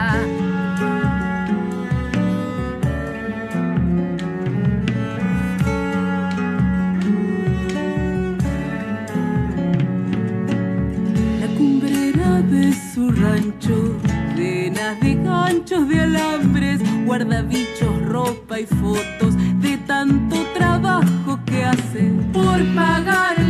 La 11.41 11.47
cumbrera 11.57 12.41
de 12.53 12.73
su 12.91 13.09
rancho, 13.11 13.77
llenas 14.35 14.99
de 14.99 15.15
ganchos 15.23 15.87
de 15.87 16.01
alambres, 16.01 16.79
guarda 17.05 17.41
bichos, 17.43 17.95
ropa 18.07 18.59
y 18.59 18.65
fotos 18.65 19.33
de 19.61 19.77
tanto 19.91 20.35
trabajo 20.53 21.39
que 21.45 21.63
hace. 21.63 22.03
Por 22.33 22.59
pagarle 22.75 23.40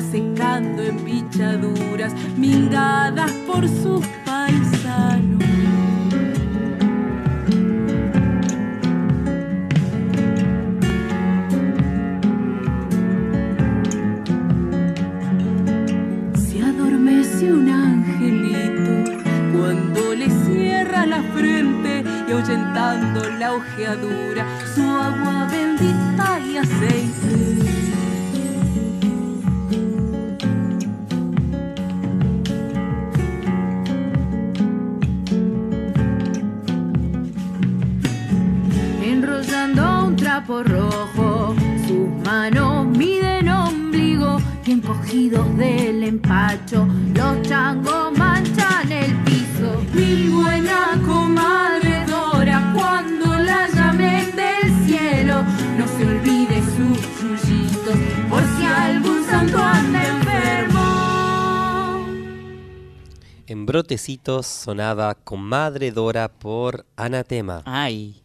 secando 0.00 0.82
en 0.82 0.96
pichaduras 0.98 2.12
mingadas 2.36 3.30
por 3.46 3.68
sus 3.68 4.06
paisanos. 4.24 5.44
Se 16.34 16.62
adormece 16.62 17.52
un 17.52 17.68
angelito 17.68 19.12
Cuando 19.52 20.14
le 20.14 20.30
cierra 20.30 21.06
la 21.06 21.22
frente 21.34 22.04
y 22.28 22.32
ahuyentando 22.32 23.28
la 23.38 23.54
ojeadura, 23.54 24.46
trapo 40.58 40.62
rojo. 40.62 41.54
Sus 41.86 42.08
manos 42.24 42.86
miden 42.86 43.48
ombligo 43.48 44.38
y 44.64 44.72
encogidos 44.72 45.56
del 45.56 46.02
empacho, 46.02 46.86
los 47.14 47.42
changos 47.42 48.16
manchan 48.16 48.90
el 48.92 49.14
piso. 49.24 49.82
Mi 49.94 50.28
buena 50.28 51.00
comadre 51.06 52.04
Dora, 52.06 52.72
cuando 52.74 53.26
la 53.38 53.68
llamen 53.68 54.34
del 54.36 54.86
cielo, 54.86 55.42
no 55.78 55.86
se 55.86 56.06
olvide 56.06 56.62
sus 56.76 57.00
chullitos, 57.18 57.96
por 58.28 58.42
si 58.56 58.64
algún 58.64 59.24
santo 59.24 59.58
anda 59.58 60.06
enfermo. 60.06 60.78
En 63.46 63.64
Brotecitos 63.64 64.46
sonaba 64.46 65.14
Comadre 65.14 65.90
Dora 65.90 66.28
por 66.28 66.84
Anatema. 66.96 67.62
Ay, 67.64 68.22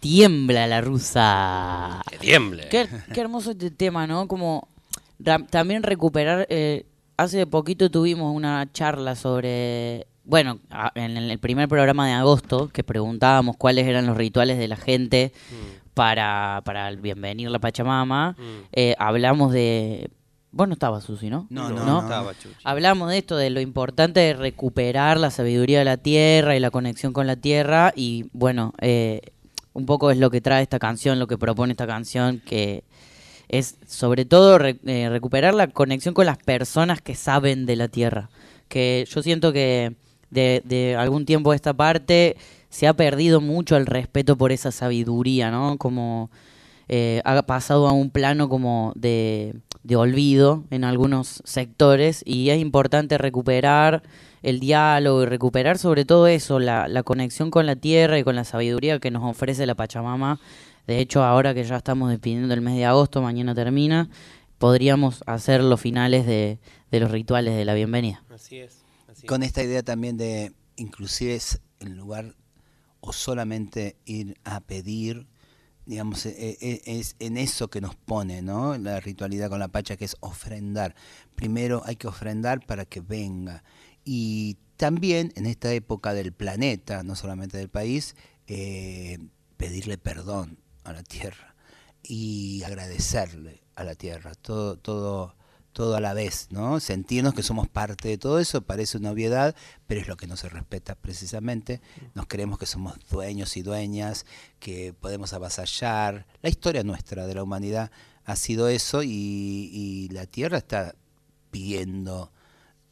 tiembla 0.00 0.66
la 0.66 0.80
rusa. 0.80 2.02
Que 2.10 2.18
tiemble. 2.18 2.68
Qué, 2.68 2.88
qué 3.12 3.20
hermoso 3.20 3.52
este 3.52 3.70
tema, 3.70 4.06
¿no? 4.06 4.26
Como 4.26 4.68
también 5.50 5.82
recuperar. 5.82 6.46
eh, 6.50 6.86
hace 7.16 7.46
poquito 7.46 7.90
tuvimos 7.90 8.34
una 8.34 8.70
charla 8.72 9.14
sobre. 9.14 10.06
Bueno, 10.24 10.60
en 10.94 11.16
el 11.16 11.38
primer 11.38 11.68
programa 11.68 12.06
de 12.06 12.12
agosto, 12.12 12.68
que 12.68 12.84
preguntábamos 12.84 13.56
cuáles 13.56 13.86
eran 13.86 14.06
los 14.06 14.16
rituales 14.16 14.58
de 14.58 14.68
la 14.68 14.76
gente 14.76 15.32
para, 15.94 16.62
para 16.64 16.88
el 16.88 16.98
bienvenir 16.98 17.50
la 17.50 17.58
Pachamama, 17.58 18.36
eh, 18.72 18.94
hablamos 18.98 19.52
de. 19.52 20.10
Vos 20.52 20.66
no 20.66 20.74
estabas, 20.74 21.04
Susi, 21.04 21.30
¿no? 21.30 21.46
No, 21.48 21.70
no, 21.70 21.84
no 21.84 22.00
estaba, 22.00 22.32
Chuchi. 22.34 22.56
Hablamos 22.64 23.10
de 23.10 23.18
esto, 23.18 23.36
de 23.36 23.50
lo 23.50 23.60
importante 23.60 24.18
de 24.20 24.34
recuperar 24.34 25.18
la 25.18 25.30
sabiduría 25.30 25.78
de 25.80 25.84
la 25.84 25.96
tierra 25.96 26.56
y 26.56 26.60
la 26.60 26.70
conexión 26.72 27.12
con 27.12 27.26
la 27.28 27.36
tierra. 27.36 27.92
Y 27.94 28.26
bueno, 28.32 28.72
eh, 28.80 29.20
un 29.80 29.86
poco 29.86 30.10
es 30.10 30.18
lo 30.18 30.30
que 30.30 30.40
trae 30.40 30.62
esta 30.62 30.78
canción, 30.78 31.18
lo 31.18 31.26
que 31.26 31.38
propone 31.38 31.72
esta 31.72 31.86
canción, 31.86 32.40
que 32.44 32.84
es 33.48 33.76
sobre 33.86 34.24
todo 34.24 34.58
eh, 34.60 35.08
recuperar 35.10 35.54
la 35.54 35.66
conexión 35.66 36.14
con 36.14 36.26
las 36.26 36.38
personas 36.38 37.00
que 37.00 37.14
saben 37.14 37.66
de 37.66 37.76
la 37.76 37.88
tierra. 37.88 38.30
Que 38.68 39.04
yo 39.10 39.22
siento 39.22 39.52
que 39.52 39.94
de, 40.30 40.62
de 40.64 40.94
algún 40.96 41.26
tiempo 41.26 41.50
a 41.50 41.56
esta 41.56 41.74
parte 41.74 42.36
se 42.68 42.86
ha 42.86 42.94
perdido 42.94 43.40
mucho 43.40 43.76
el 43.76 43.86
respeto 43.86 44.36
por 44.36 44.52
esa 44.52 44.70
sabiduría, 44.70 45.50
¿no? 45.50 45.76
Como 45.76 46.30
eh, 46.88 47.22
ha 47.24 47.42
pasado 47.42 47.88
a 47.88 47.92
un 47.92 48.10
plano 48.10 48.48
como 48.48 48.92
de, 48.96 49.54
de 49.82 49.96
olvido 49.96 50.64
en 50.70 50.84
algunos 50.84 51.42
sectores 51.44 52.22
y 52.26 52.50
es 52.50 52.60
importante 52.60 53.18
recuperar 53.18 54.02
el 54.42 54.60
diálogo 54.60 55.22
y 55.22 55.26
recuperar 55.26 55.78
sobre 55.78 56.04
todo 56.04 56.26
eso, 56.26 56.58
la, 56.58 56.88
la 56.88 57.02
conexión 57.02 57.50
con 57.50 57.66
la 57.66 57.76
tierra 57.76 58.18
y 58.18 58.24
con 58.24 58.36
la 58.36 58.44
sabiduría 58.44 58.98
que 58.98 59.10
nos 59.10 59.24
ofrece 59.24 59.66
la 59.66 59.74
Pachamama. 59.74 60.40
De 60.86 60.98
hecho, 60.98 61.22
ahora 61.22 61.54
que 61.54 61.64
ya 61.64 61.76
estamos 61.76 62.10
despidiendo 62.10 62.52
el 62.52 62.60
mes 62.60 62.76
de 62.76 62.84
agosto, 62.84 63.22
mañana 63.22 63.54
termina, 63.54 64.08
podríamos 64.58 65.22
hacer 65.26 65.62
los 65.62 65.80
finales 65.80 66.26
de, 66.26 66.58
de 66.90 67.00
los 67.00 67.10
rituales 67.10 67.54
de 67.56 67.64
la 67.64 67.74
bienvenida. 67.74 68.22
Así 68.30 68.58
es. 68.58 68.82
así 69.08 69.26
Con 69.26 69.42
esta 69.42 69.62
idea 69.62 69.82
también 69.82 70.16
de, 70.16 70.52
inclusive 70.76 71.34
es 71.34 71.60
en 71.80 71.96
lugar 71.96 72.34
o 73.00 73.12
solamente 73.12 73.96
ir 74.04 74.36
a 74.44 74.60
pedir, 74.60 75.26
digamos, 75.90 76.24
e- 76.24 76.56
e- 76.60 76.82
es 76.86 77.16
en 77.18 77.36
eso 77.36 77.68
que 77.68 77.80
nos 77.80 77.96
pone, 77.96 78.42
¿no? 78.42 78.78
La 78.78 79.00
ritualidad 79.00 79.50
con 79.50 79.58
la 79.58 79.66
pacha, 79.66 79.96
que 79.96 80.04
es 80.04 80.16
ofrendar. 80.20 80.94
Primero 81.34 81.82
hay 81.84 81.96
que 81.96 82.06
ofrendar 82.06 82.64
para 82.64 82.84
que 82.84 83.00
venga. 83.00 83.64
Y 84.04 84.56
también 84.76 85.32
en 85.34 85.46
esta 85.46 85.72
época 85.72 86.14
del 86.14 86.32
planeta, 86.32 87.02
no 87.02 87.16
solamente 87.16 87.58
del 87.58 87.70
país, 87.70 88.14
eh, 88.46 89.18
pedirle 89.56 89.98
perdón 89.98 90.58
a 90.84 90.92
la 90.92 91.02
tierra 91.02 91.56
y 92.04 92.62
agradecerle 92.62 93.64
a 93.74 93.82
la 93.82 93.96
tierra. 93.96 94.36
Todo, 94.36 94.76
todo, 94.76 95.34
todo 95.72 95.96
a 95.96 96.00
la 96.00 96.14
vez, 96.14 96.48
¿no? 96.50 96.80
Sentirnos 96.80 97.34
que 97.34 97.42
somos 97.42 97.68
parte 97.68 98.08
de 98.08 98.18
todo 98.18 98.38
eso 98.38 98.62
parece 98.62 98.98
una 98.98 99.12
obviedad, 99.12 99.54
pero 99.86 100.00
es 100.00 100.08
lo 100.08 100.16
que 100.16 100.26
no 100.26 100.36
se 100.36 100.48
respeta 100.48 100.94
precisamente. 100.94 101.80
Nos 102.14 102.26
creemos 102.26 102.58
que 102.58 102.66
somos 102.66 102.96
dueños 103.10 103.56
y 103.56 103.62
dueñas, 103.62 104.26
que 104.58 104.92
podemos 104.92 105.32
avasallar. 105.32 106.26
La 106.42 106.50
historia 106.50 106.82
nuestra 106.82 107.26
de 107.26 107.34
la 107.34 107.42
humanidad 107.42 107.90
ha 108.24 108.36
sido 108.36 108.68
eso 108.68 109.02
y, 109.02 109.08
y 109.10 110.08
la 110.10 110.26
tierra 110.26 110.58
está 110.58 110.94
pidiendo 111.50 112.30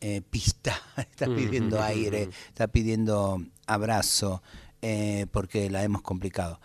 eh, 0.01 0.23
pista, 0.31 0.81
está 0.97 1.27
pidiendo 1.27 1.83
aire, 1.83 2.29
está 2.49 2.69
pidiendo 2.69 3.43
abrazo, 3.67 4.43
eh, 4.81 5.27
porque 5.33 5.71
la 5.71 5.83
hemos 5.83 6.03
complicado. 6.03 6.61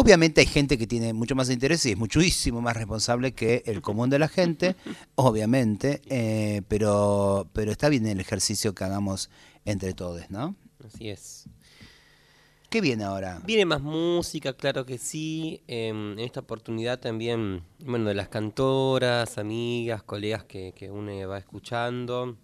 Obviamente 0.00 0.40
hay 0.40 0.46
gente 0.46 0.78
que 0.78 0.86
tiene 0.86 1.12
mucho 1.12 1.34
más 1.34 1.50
interés 1.50 1.84
y 1.86 1.90
es 1.90 1.98
muchísimo 1.98 2.60
más 2.60 2.76
responsable 2.76 3.32
que 3.32 3.64
el 3.66 3.80
común 3.82 4.08
de 4.10 4.20
la 4.20 4.28
gente, 4.28 4.76
obviamente, 5.16 6.00
eh, 6.08 6.62
pero, 6.68 7.48
pero 7.52 7.72
está 7.72 7.88
bien 7.88 8.06
el 8.06 8.20
ejercicio 8.20 8.74
que 8.76 8.84
hagamos 8.84 9.28
entre 9.64 9.94
todos, 9.94 10.30
¿no? 10.30 10.54
Así 10.86 11.08
es. 11.08 11.46
¿Qué 12.70 12.80
viene 12.80 13.02
ahora? 13.02 13.40
Viene 13.44 13.64
más 13.64 13.80
música, 13.80 14.52
claro 14.52 14.86
que 14.86 14.98
sí. 14.98 15.62
em, 15.66 16.12
en 16.12 16.18
esta 16.20 16.40
oportunidad 16.40 17.00
también, 17.00 17.62
bueno, 17.80 18.04
de 18.08 18.14
las 18.14 18.28
cantoras, 18.28 19.36
amigas, 19.38 20.02
colegas 20.04 20.44
que, 20.44 20.72
que 20.76 20.90
uno 20.92 21.26
va 21.28 21.38
escuchando. 21.38 22.36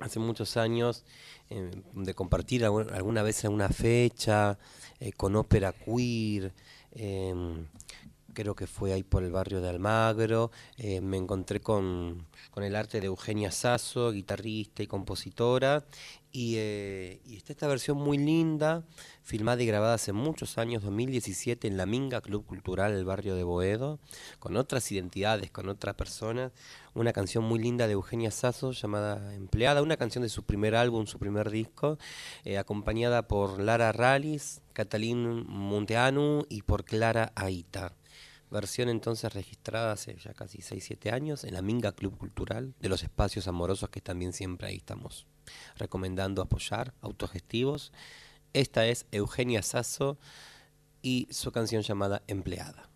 Hace 0.00 0.20
muchos 0.20 0.56
años 0.56 1.02
em, 1.50 1.70
de 1.94 2.14
compartir 2.14 2.62
algu- 2.62 2.92
alguna 2.92 3.22
vez 3.22 3.44
alguna 3.44 3.68
fecha 3.70 4.58
eh, 5.00 5.12
con 5.12 5.34
ópera 5.34 5.72
queer. 5.72 6.52
Em, 6.98 7.66
creo 8.34 8.54
que 8.54 8.66
fue 8.66 8.92
ahí 8.92 9.02
por 9.02 9.22
el 9.24 9.32
barrio 9.32 9.60
de 9.60 9.68
Almagro. 9.68 10.50
eh, 10.76 11.00
me 11.00 11.16
encontré 11.16 11.60
con, 11.60 12.26
con 12.50 12.62
el 12.64 12.76
arte 12.76 13.00
de 13.00 13.06
Eugenia 13.06 13.50
Sasso, 13.50 14.12
guitarrista 14.12 14.82
y 14.82 14.86
compositora. 14.86 15.84
Y, 16.30 16.56
eh, 16.58 17.20
y 17.24 17.36
está 17.36 17.52
esta 17.52 17.66
versión 17.66 17.96
muy 17.96 18.18
linda, 18.18 18.84
filmada 19.22 19.62
y 19.62 19.66
grabada 19.66 19.94
hace 19.94 20.12
muchos 20.12 20.58
años, 20.58 20.82
2017, 20.82 21.66
en 21.66 21.76
la 21.76 21.86
Minga 21.86 22.20
Club 22.20 22.44
Cultural 22.44 22.94
del 22.94 23.04
barrio 23.04 23.34
de 23.34 23.44
Boedo, 23.44 23.98
con 24.38 24.56
otras 24.56 24.90
identidades, 24.92 25.50
con 25.50 25.68
otras 25.68 25.94
personas. 25.94 26.52
Una 26.94 27.12
canción 27.12 27.44
muy 27.44 27.58
linda 27.60 27.86
de 27.86 27.94
Eugenia 27.94 28.30
Sasso 28.30 28.72
llamada 28.72 29.34
Empleada, 29.34 29.82
una 29.82 29.96
canción 29.96 30.22
de 30.22 30.28
su 30.28 30.44
primer 30.44 30.74
álbum, 30.74 31.06
su 31.06 31.18
primer 31.18 31.50
disco, 31.50 31.98
eh, 32.44 32.58
acompañada 32.58 33.26
por 33.26 33.60
Lara 33.60 33.92
Ralis, 33.92 34.60
Catalín 34.72 35.44
Monteanu 35.46 36.44
y 36.48 36.62
por 36.62 36.84
Clara 36.84 37.32
Aita. 37.34 37.97
Versión 38.50 38.88
entonces 38.88 39.32
registrada 39.34 39.92
hace 39.92 40.16
ya 40.16 40.32
casi 40.32 40.58
6-7 40.58 41.12
años 41.12 41.44
en 41.44 41.54
la 41.54 41.62
Minga 41.62 41.92
Club 41.92 42.16
Cultural 42.16 42.74
de 42.80 42.88
los 42.88 43.02
espacios 43.02 43.46
amorosos 43.46 43.90
que 43.90 44.00
también 44.00 44.32
siempre 44.32 44.68
ahí 44.68 44.76
estamos 44.76 45.26
recomendando 45.76 46.40
apoyar, 46.40 46.94
autogestivos. 47.02 47.92
Esta 48.54 48.86
es 48.86 49.06
Eugenia 49.12 49.62
Sasso 49.62 50.18
y 51.02 51.28
su 51.30 51.52
canción 51.52 51.82
llamada 51.82 52.22
Empleada. 52.26 52.88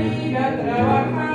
salir 0.00 0.36
a 0.36 0.56
trabajar. 0.56 1.29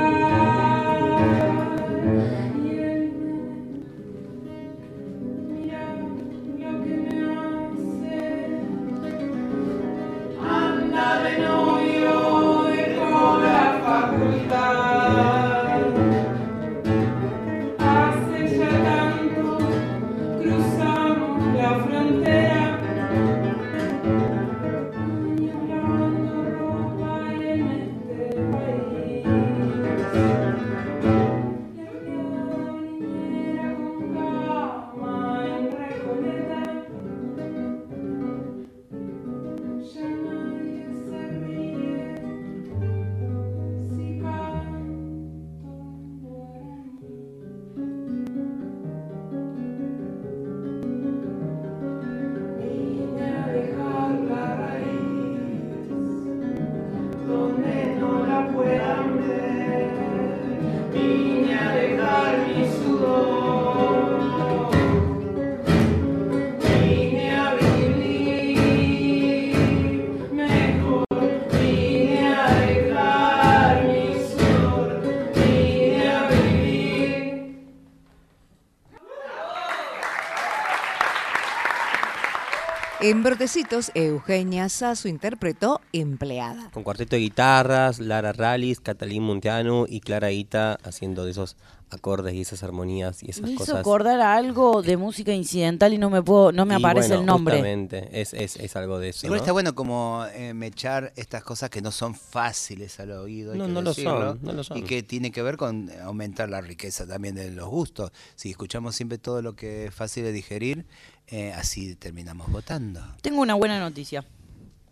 En 83.06 83.22
Brotecitos, 83.22 83.92
Eugenia 83.94 84.68
Sasso 84.68 85.08
interpretó 85.08 85.80
Empleada. 85.94 86.72
Con 86.72 86.82
cuarteto 86.82 87.16
de 87.16 87.22
guitarras, 87.22 88.00
Lara 88.00 88.34
Rallis, 88.34 88.80
Catalín 88.80 89.22
Munteanu 89.22 89.86
y 89.88 90.00
Clara 90.00 90.32
Ita 90.32 90.80
haciendo 90.84 91.24
de 91.24 91.30
esos 91.30 91.56
acordes 91.92 92.34
y 92.34 92.42
esas 92.42 92.64
armonías 92.64 93.22
y 93.22 93.30
esas 93.30 93.44
Me 93.44 93.52
hizo 93.52 93.60
cosas. 93.60 93.76
acordar 93.76 94.20
a 94.20 94.36
algo 94.36 94.82
de 94.82 94.98
música 94.98 95.32
incidental 95.34 95.94
y 95.94 96.00
no 96.00 96.10
me 96.10 96.24
puedo, 96.24 96.52
no 96.52 96.66
me 96.66 96.74
Y 96.74 96.78
aparece 96.78 97.10
bueno, 97.10 97.22
el 97.22 97.26
nombre. 97.28 97.56
Justamente, 97.58 98.10
es, 98.12 98.34
es, 98.34 98.56
es 98.56 98.76
algo 98.76 98.98
de 98.98 99.10
eso. 99.10 99.28
Igual 99.28 99.38
¿no? 99.38 99.44
está 99.44 99.52
bueno 99.52 99.76
como 99.76 100.26
eh, 100.34 100.56
mechar 100.56 101.14
estas 101.16 101.44
cosas 101.44 101.70
que 101.70 101.84
no 101.84 101.92
son 101.92 102.16
fáciles 102.16 103.00
al 103.00 103.12
oído. 103.12 103.54
No, 103.54 103.68
no 103.68 103.84
lo 103.84 103.94
son, 103.94 104.40
no 104.42 104.52
lo 104.52 104.64
son. 104.64 104.80
Y 104.80 104.82
que 104.82 105.04
tiene 105.04 105.32
que 105.32 105.44
ver 105.44 105.58
con 105.58 105.92
aumentar 106.04 106.50
la 106.50 106.60
riqueza 106.60 107.06
también 107.06 107.36
de 107.36 107.52
los 107.52 107.70
gustos. 107.70 108.12
Si 108.36 108.50
escuchamos 108.50 108.96
siempre 108.96 109.20
todo 109.20 109.44
lo 109.44 109.56
que 109.56 109.86
es 109.86 109.94
fácil 109.94 110.24
de 110.24 110.32
digerir, 110.32 110.88
eh, 111.28 111.54
así 111.54 111.96
terminamos 111.96 112.52
votando. 112.52 113.02
Tengo 113.22 113.42
una 113.42 113.56
buena 113.56 113.80
noticia 113.80 114.24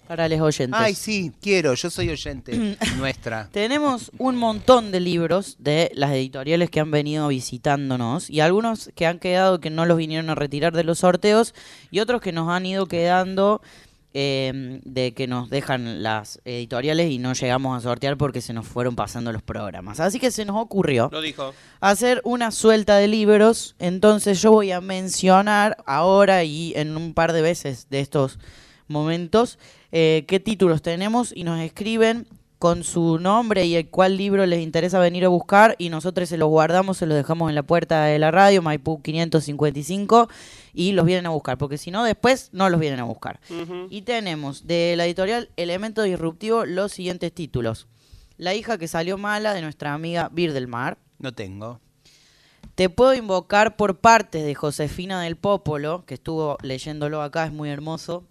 para 0.08 0.28
los 0.28 0.42
oyentes. 0.42 0.80
Ay, 0.80 0.96
sí, 0.96 1.32
quiero, 1.42 1.74
yo 1.74 1.90
soy 1.90 2.10
oyente 2.10 2.78
nuestra. 2.98 3.50
Tenemos 3.52 4.12
un 4.18 4.36
montón 4.36 4.92
de 4.92 5.00
libros 5.00 5.56
de 5.60 5.92
las 5.96 6.12
editoriales 6.12 6.70
que 6.70 6.80
han 6.80 6.92
venido 6.92 7.28
visitándonos 7.28 8.30
y 8.30 8.42
algunos 8.42 8.92
que 8.96 9.06
han 9.06 9.20
quedado 9.20 9.60
que 9.60 9.70
no 9.70 9.86
los 9.86 9.98
vinieron 9.98 10.30
a 10.30 10.36
retirar 10.36 10.74
de 10.74 10.84
los 10.84 11.00
sorteos 11.00 11.54
y 11.92 12.00
otros 12.00 12.22
que 12.22 12.32
nos 12.32 12.50
han 12.50 12.66
ido 12.66 12.88
quedando 12.88 13.62
eh, 14.14 14.80
de 14.84 15.14
que 15.14 15.28
nos 15.28 15.49
dejan 15.49 16.03
las 16.03 16.39
editoriales 16.45 17.09
y 17.11 17.18
no 17.18 17.34
llegamos 17.34 17.78
a 17.78 17.82
sortear 17.82 18.18
porque 18.18 18.41
se 18.41 18.53
nos 18.53 18.68
fueron 18.68 18.95
pasando 18.95 19.32
los 19.32 19.41
programas. 19.41 19.99
Así 19.99 20.20
que 20.20 20.32
se 20.32 20.45
nos 20.45 20.57
ocurrió 20.57 21.09
Lo 21.11 21.22
dijo. 21.22 21.53
hacer 21.82 22.22
una 22.24 22.51
suelta 22.51 22.97
de 22.97 23.07
libros. 23.07 23.76
Entonces 23.80 24.41
yo 24.41 24.51
voy 24.51 24.72
a 24.72 24.82
mencionar 24.82 25.78
ahora 25.86 26.43
y 26.43 26.74
en 26.76 26.95
un 26.95 27.14
par 27.14 27.34
de 27.34 27.41
veces 27.41 27.88
de 27.89 27.99
estos 28.01 28.39
momentos 28.88 29.57
eh, 29.91 30.26
qué 30.28 30.39
títulos 30.39 30.82
tenemos 30.82 31.32
y 31.36 31.43
nos 31.43 31.59
escriben 31.59 32.28
con 32.64 32.86
su 32.86 33.20
nombre 33.20 33.66
y 33.66 33.76
el 33.76 33.89
cuál 33.89 34.16
libro 34.16 34.45
les 34.45 34.61
interesa 34.61 34.97
venir 34.97 35.26
a 35.26 35.28
buscar 35.28 35.76
y 35.80 35.89
nosotros 35.89 36.30
se 36.30 36.38
los 36.38 36.47
guardamos, 36.47 36.95
se 36.95 37.05
los 37.05 37.18
dejamos 37.18 37.49
en 37.49 37.55
la 37.55 37.64
puerta 37.64 38.05
de 38.05 38.18
la 38.20 38.32
radio, 38.32 38.61
Maipú 38.61 39.01
555 39.01 40.30
y 40.74 40.93
los 40.93 41.05
vienen 41.05 41.26
a 41.26 41.32
buscar, 41.32 41.57
porque 41.57 41.78
si 41.78 41.91
no 41.91 42.05
después 42.05 42.51
no 42.53 42.70
los 42.70 42.80
vienen 42.80 43.01
a 43.01 43.03
buscar. 43.03 43.41
Y 43.89 44.03
tenemos 44.03 44.66
de 44.66 44.93
la 44.95 45.05
editorial 45.05 45.49
Elemento 45.57 46.03
Disruptivo 46.03 46.64
los 46.64 46.93
siguientes 46.93 47.34
títulos. 47.34 47.88
La 48.38 48.53
hija 48.53 48.78
que 48.78 48.88
salió 48.88 49.18
mala 49.18 49.53
de 49.53 49.61
nuestra 49.61 49.93
amiga 49.93 50.30
Bir 50.32 50.53
del 50.53 50.70
Mar. 50.70 50.97
No 51.20 51.34
tengo. 51.34 51.82
Te 52.76 52.88
puedo 52.88 53.14
invocar 53.14 53.76
por 53.76 53.97
partes 53.99 54.45
de 54.45 54.55
Josefina 54.55 55.22
del 55.22 55.36
Popolo, 55.36 56.05
que 56.05 56.14
estuvo 56.14 56.57
leyéndolo 56.61 57.24
acá, 57.24 57.45
es 57.45 57.51
muy 57.51 57.70
hermoso. 57.70 58.24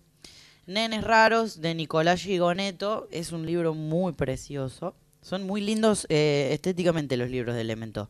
Nenes 0.66 1.02
Raros 1.02 1.60
de 1.60 1.74
Nicolás 1.74 2.22
Gigoneto, 2.22 3.08
es 3.10 3.32
un 3.32 3.46
libro 3.46 3.74
muy 3.74 4.12
precioso. 4.12 4.94
Son 5.20 5.44
muy 5.44 5.60
lindos 5.60 6.06
eh, 6.08 6.50
estéticamente 6.52 7.16
los 7.16 7.30
libros 7.30 7.54
de 7.54 7.60
Elemento. 7.60 8.08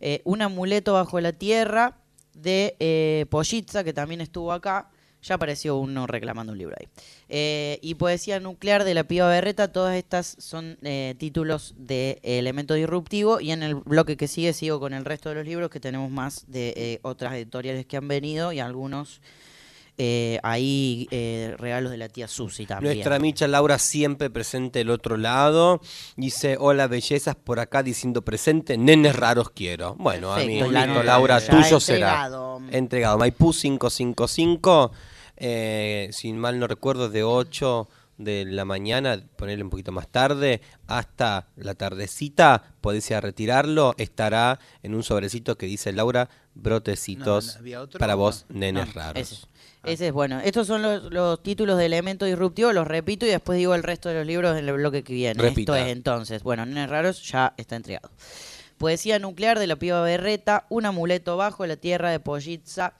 Eh, 0.00 0.20
un 0.24 0.42
amuleto 0.42 0.94
bajo 0.94 1.20
la 1.20 1.32
tierra 1.32 1.98
de 2.34 2.76
eh, 2.80 3.26
Pollitza, 3.30 3.84
que 3.84 3.92
también 3.92 4.20
estuvo 4.20 4.52
acá. 4.52 4.90
Ya 5.22 5.36
apareció 5.36 5.76
uno 5.76 6.08
reclamando 6.08 6.52
un 6.52 6.58
libro 6.58 6.74
ahí. 6.80 6.88
Eh, 7.28 7.78
y 7.80 7.94
Poesía 7.94 8.40
Nuclear 8.40 8.82
de 8.82 8.94
la 8.94 9.04
Piba 9.04 9.28
Berreta, 9.28 9.70
todas 9.70 9.94
estas 9.96 10.34
son 10.40 10.78
eh, 10.82 11.14
títulos 11.16 11.74
de 11.78 12.18
Elemento 12.24 12.74
Disruptivo. 12.74 13.40
Y 13.40 13.52
en 13.52 13.62
el 13.62 13.76
bloque 13.76 14.16
que 14.16 14.26
sigue 14.26 14.52
sigo 14.52 14.80
con 14.80 14.92
el 14.92 15.04
resto 15.04 15.28
de 15.28 15.36
los 15.36 15.46
libros, 15.46 15.70
que 15.70 15.78
tenemos 15.78 16.10
más 16.10 16.50
de 16.50 16.74
eh, 16.76 16.98
otras 17.02 17.34
editoriales 17.34 17.86
que 17.86 17.96
han 17.96 18.08
venido 18.08 18.52
y 18.52 18.58
algunos 18.58 19.20
eh, 19.98 20.38
ahí 20.42 21.06
eh, 21.10 21.54
regalos 21.58 21.90
de 21.90 21.98
la 21.98 22.08
tía 22.08 22.26
Susi 22.26 22.66
también. 22.66 22.94
Nuestra 22.94 23.18
Micha 23.18 23.46
Laura 23.46 23.78
siempre 23.78 24.30
presente 24.30 24.80
el 24.80 24.90
otro 24.90 25.16
lado. 25.16 25.80
Dice, 26.16 26.56
hola 26.58 26.86
bellezas 26.86 27.36
por 27.36 27.60
acá 27.60 27.82
diciendo 27.82 28.22
presente, 28.22 28.78
nenes 28.78 29.16
raros 29.16 29.50
quiero. 29.50 29.94
Bueno, 29.96 30.32
a 30.32 30.38
mí, 30.38 30.60
Perfecto, 30.60 30.72
la 30.72 31.04
Laura, 31.04 31.38
ya 31.38 31.50
tuyo 31.50 31.76
entregado. 31.76 32.58
será. 32.60 32.76
Entregado. 32.76 33.18
Maipú 33.18 33.52
555, 33.52 34.92
eh, 35.36 36.08
si 36.12 36.32
mal 36.32 36.58
no 36.58 36.66
recuerdo, 36.66 37.08
de 37.08 37.22
8 37.22 37.88
de 38.18 38.44
la 38.44 38.64
mañana, 38.64 39.20
ponerle 39.36 39.64
un 39.64 39.70
poquito 39.70 39.92
más 39.92 40.08
tarde, 40.08 40.60
hasta 40.86 41.48
la 41.56 41.74
tardecita, 41.74 42.74
podés 42.80 43.10
ir 43.10 43.16
a 43.16 43.20
retirarlo, 43.20 43.94
estará 43.98 44.58
en 44.82 44.94
un 44.94 45.02
sobrecito 45.02 45.56
que 45.56 45.66
dice 45.66 45.92
Laura, 45.92 46.28
brotecitos 46.54 47.46
No, 47.46 47.52
no, 47.54 47.58
¿había 47.58 47.80
otro? 47.82 47.98
para 47.98 48.14
vos, 48.14 48.46
No. 48.48 48.58
nenes 48.60 48.86
No, 48.88 48.92
raros. 48.92 49.20
Ese, 49.32 49.46
ese 49.84 50.06
es 50.08 50.12
bueno. 50.12 50.40
Estos 50.40 50.66
son 50.66 50.82
los, 50.82 51.04
los 51.12 51.42
títulos 51.42 51.78
de 51.78 51.86
Elemento 51.86 52.24
Disruptivo, 52.24 52.72
los 52.72 52.86
repito 52.86 53.26
y 53.26 53.30
después 53.30 53.58
digo 53.58 53.74
el 53.74 53.82
resto 53.82 54.08
de 54.08 54.16
los 54.16 54.26
libros 54.26 54.56
en 54.58 54.68
el 54.68 54.74
bloque 54.74 55.02
que 55.02 55.12
viene. 55.14 55.40
Repita. 55.42 55.76
Esto 55.78 55.86
es 55.86 55.92
entonces, 55.92 56.42
bueno, 56.42 56.64
Nenes 56.66 56.88
Raros 56.90 57.22
ya 57.22 57.54
está 57.56 57.76
entregado. 57.76 58.10
Poesía 58.78 59.18
nuclear 59.18 59.58
de 59.58 59.66
la 59.66 59.76
piba 59.76 60.02
Berreta, 60.02 60.66
Un 60.68 60.86
amuleto 60.86 61.36
bajo 61.36 61.64
la 61.66 61.76
tierra 61.76 62.10
de 62.10 62.18
Pollitza, 62.20 62.94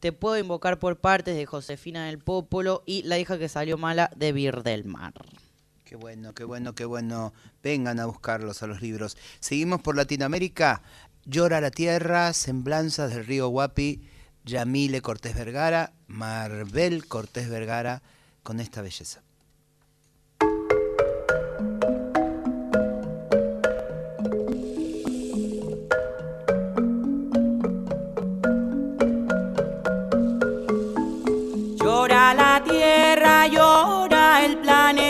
Te 0.00 0.12
puedo 0.12 0.38
invocar 0.38 0.78
por 0.78 0.98
partes 0.98 1.34
de 1.34 1.46
Josefina 1.46 2.06
del 2.06 2.18
Popolo 2.18 2.82
y 2.86 3.02
La 3.02 3.18
hija 3.18 3.38
que 3.38 3.48
salió 3.48 3.76
mala 3.78 4.10
de 4.16 4.32
Bir 4.32 4.62
del 4.62 4.84
Mar. 4.84 5.12
Qué 5.84 5.96
bueno, 5.96 6.34
qué 6.34 6.44
bueno, 6.44 6.74
qué 6.74 6.84
bueno. 6.84 7.32
Vengan 7.62 8.00
a 8.00 8.06
buscarlos 8.06 8.62
a 8.62 8.66
los 8.66 8.80
libros. 8.82 9.16
Seguimos 9.40 9.80
por 9.80 9.96
Latinoamérica. 9.96 10.82
Llora 11.26 11.62
la 11.62 11.70
tierra, 11.70 12.34
Semblanzas 12.34 13.14
del 13.14 13.24
río 13.24 13.48
Guapi, 13.48 14.02
Yamile 14.44 15.00
Cortés 15.00 15.34
Vergara, 15.34 15.94
Marbel 16.06 17.06
Cortés 17.06 17.48
Vergara, 17.48 18.02
con 18.42 18.60
esta 18.60 18.82
belleza. 18.82 19.22
Llora 31.78 32.34
la 32.34 32.62
tierra, 32.62 33.46
llora 33.46 34.44
el 34.44 34.58
planeta, 34.58 35.03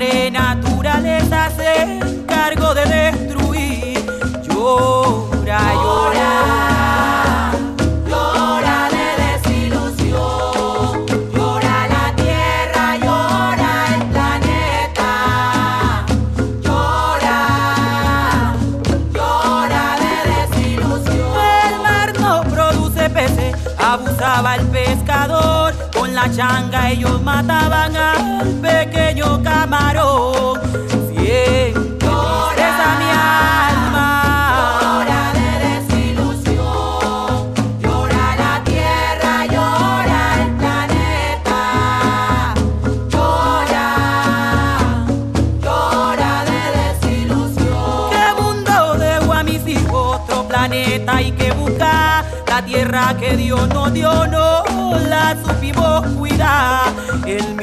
madre 0.00 0.30
naturaleza 0.30 1.50
se 1.50 1.82
encargó 1.82 2.74
de 2.74 2.84
destruir. 2.86 3.98
Llora, 4.48 5.60
llora, 5.74 6.32
llora 8.08 8.88
de 8.96 9.06
desilusión. 9.24 11.06
Llora 11.34 11.76
la 11.94 12.06
tierra, 12.16 12.96
llora 12.96 13.70
el 13.94 14.02
planeta. 14.14 15.10
Llora, 16.64 17.38
llora 19.12 19.84
de 20.02 20.14
desilusión. 20.32 21.32
El 21.68 21.74
mar 21.82 22.08
no 22.18 22.34
produce 22.44 23.10
peces, 23.10 23.54
abusaba 23.78 24.56
el 24.56 24.66
pescador. 24.68 25.74
Con 25.92 26.14
la 26.14 26.30
changa 26.34 26.90
ellos 26.90 27.20
mataban 27.22 27.94
al 27.96 28.29
pequeño 29.10 29.42
camarón. 29.42 30.60
Siento 31.10 32.50
tristeza 32.54 32.86
mi 33.00 33.10
alma. 33.10 34.06
Llora 34.82 35.22
de 35.38 35.50
desilusión. 35.66 37.54
Llora 37.80 38.26
la 38.36 38.54
tierra, 38.64 39.46
llora 39.46 40.20
el 40.42 40.50
planeta. 40.60 41.58
Llora, 43.10 43.88
llora 45.60 46.32
de 46.44 46.62
desilusión. 46.78 48.10
¿Qué 48.10 48.26
mundo 48.40 48.94
dejó 48.94 49.32
a 49.32 49.42
mis 49.42 49.66
hijos? 49.66 50.20
Otro 50.20 50.46
planeta 50.46 51.16
hay 51.16 51.32
que 51.32 51.50
buscar. 51.52 52.24
La 52.46 52.64
tierra 52.64 53.16
que 53.18 53.36
Dios 53.36 53.68
nos 53.70 53.92
dio 53.92 54.26
no 54.28 54.62
la 55.08 55.36
supimos 55.44 56.06
cuidar. 56.16 56.92
El 57.26 57.54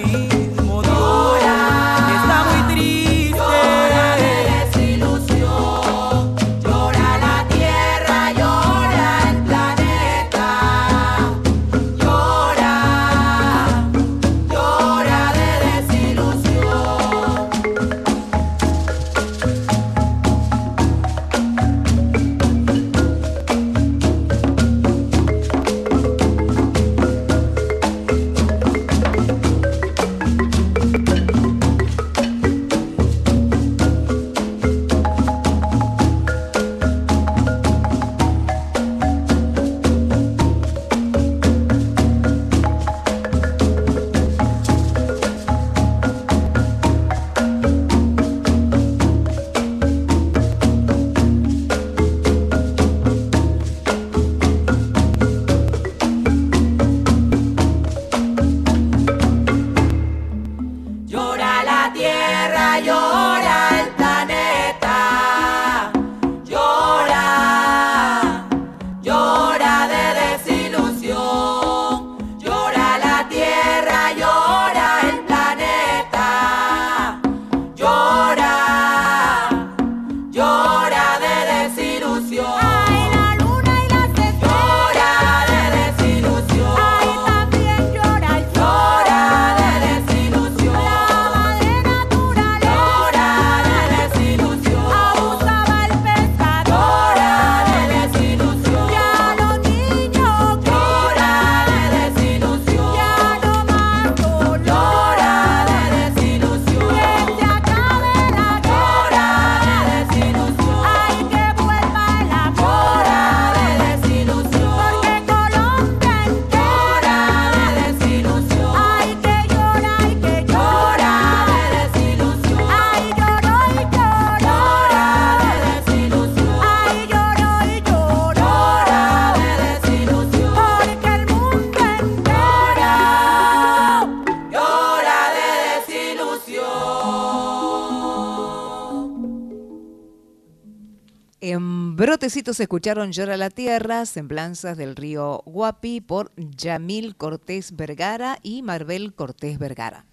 Brotecitos 142.47 142.63
escucharon 142.63 143.11
Llora 143.11 143.35
la 143.35 143.49
Tierra, 143.49 144.05
Semblanzas 144.05 144.77
del 144.77 144.95
Río 144.95 145.43
Guapi 145.45 145.99
por 145.99 146.31
Yamil 146.37 147.17
Cortés 147.17 147.75
Vergara 147.75 148.39
y 148.41 148.61
Marbel 148.61 149.13
Cortés 149.13 149.59
Vergara. 149.59 150.05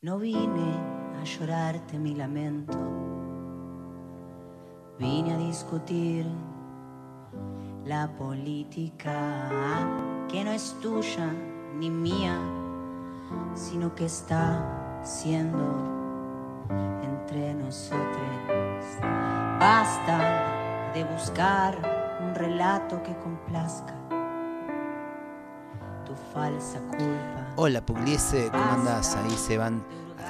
No 0.00 0.18
vine 0.18 0.72
a 1.20 1.22
llorarte 1.22 1.98
mi 1.98 2.14
lamento, 2.14 2.78
vine 4.98 5.34
a 5.34 5.36
discutir 5.36 6.24
la 7.84 8.10
política 8.16 9.50
que 10.30 10.44
no 10.44 10.50
es 10.52 10.74
tuya 10.80 11.30
ni 11.76 11.90
mía, 11.90 12.38
sino 13.54 13.94
que 13.94 14.06
está 14.06 15.02
siendo 15.04 15.60
entre 17.02 17.52
nosotros. 17.52 18.00
Basta 19.60 20.61
de 20.94 21.04
buscar 21.04 21.78
un 22.22 22.34
relato 22.34 23.02
que 23.02 23.16
complazca 23.16 23.94
tu 26.04 26.14
falsa 26.34 26.80
culpa. 26.80 27.54
Hola 27.56 27.84
Pugliese, 27.84 28.50
¿cómo 28.50 28.62
andás? 28.62 29.16
Ahí 29.16 29.30
se 29.30 29.56
van, 29.56 29.82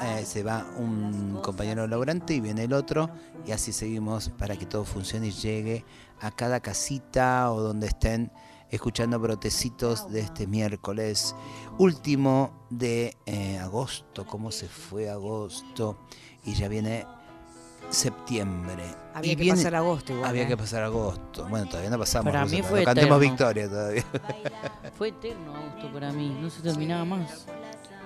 eh, 0.05 0.25
se 0.25 0.45
va 0.45 0.65
un 0.77 1.41
compañero 1.43 1.87
laburante 1.89 2.35
y 2.35 2.41
viene 2.41 2.65
el 2.65 2.75
otro 2.75 3.11
y 3.45 3.51
así 3.51 3.73
seguimos 3.73 4.29
para 4.29 4.57
que 4.57 4.67
todo 4.67 4.85
funcione 4.85 5.29
y 5.29 5.33
llegue 5.33 5.85
a 6.21 6.31
cada 6.31 6.61
casita 6.61 7.51
o 7.51 7.61
donde 7.61 7.89
estén 7.89 8.31
escuchando 8.71 9.19
brotecitos 9.19 10.11
de 10.13 10.21
este 10.21 10.47
miércoles 10.47 11.35
último 11.79 12.67
de 12.71 13.17
eh, 13.27 13.59
agosto. 13.59 14.27
¿Cómo 14.27 14.53
se 14.53 14.69
fue 14.69 15.11
agosto? 15.11 15.99
Y 16.45 16.55
ya 16.55 16.69
viene 16.69 17.05
septiembre. 17.93 18.82
Había 19.14 19.32
Y 19.32 19.36
que 19.36 19.43
viene- 19.43 19.59
pasar 19.59 19.74
agosto 19.74 20.12
igual, 20.12 20.28
Había 20.30 20.43
¿eh? 20.45 20.49
que 20.49 20.57
pasar 20.57 20.82
agosto. 20.82 21.47
Bueno, 21.49 21.66
todavía 21.66 21.90
no 21.90 21.99
pasamos. 21.99 22.32
Para 22.32 22.47
mí 22.47 22.62
fue 22.62 22.84
cantemos 22.84 23.16
eterno. 23.18 23.18
victoria 23.18 23.68
todavía. 23.68 24.05
Fue 24.97 25.09
eterno 25.09 25.55
agosto 25.57 25.93
para 25.93 26.12
mí, 26.12 26.36
no 26.40 26.49
se 26.51 26.62
terminaba 26.62 27.05
más. 27.05 27.47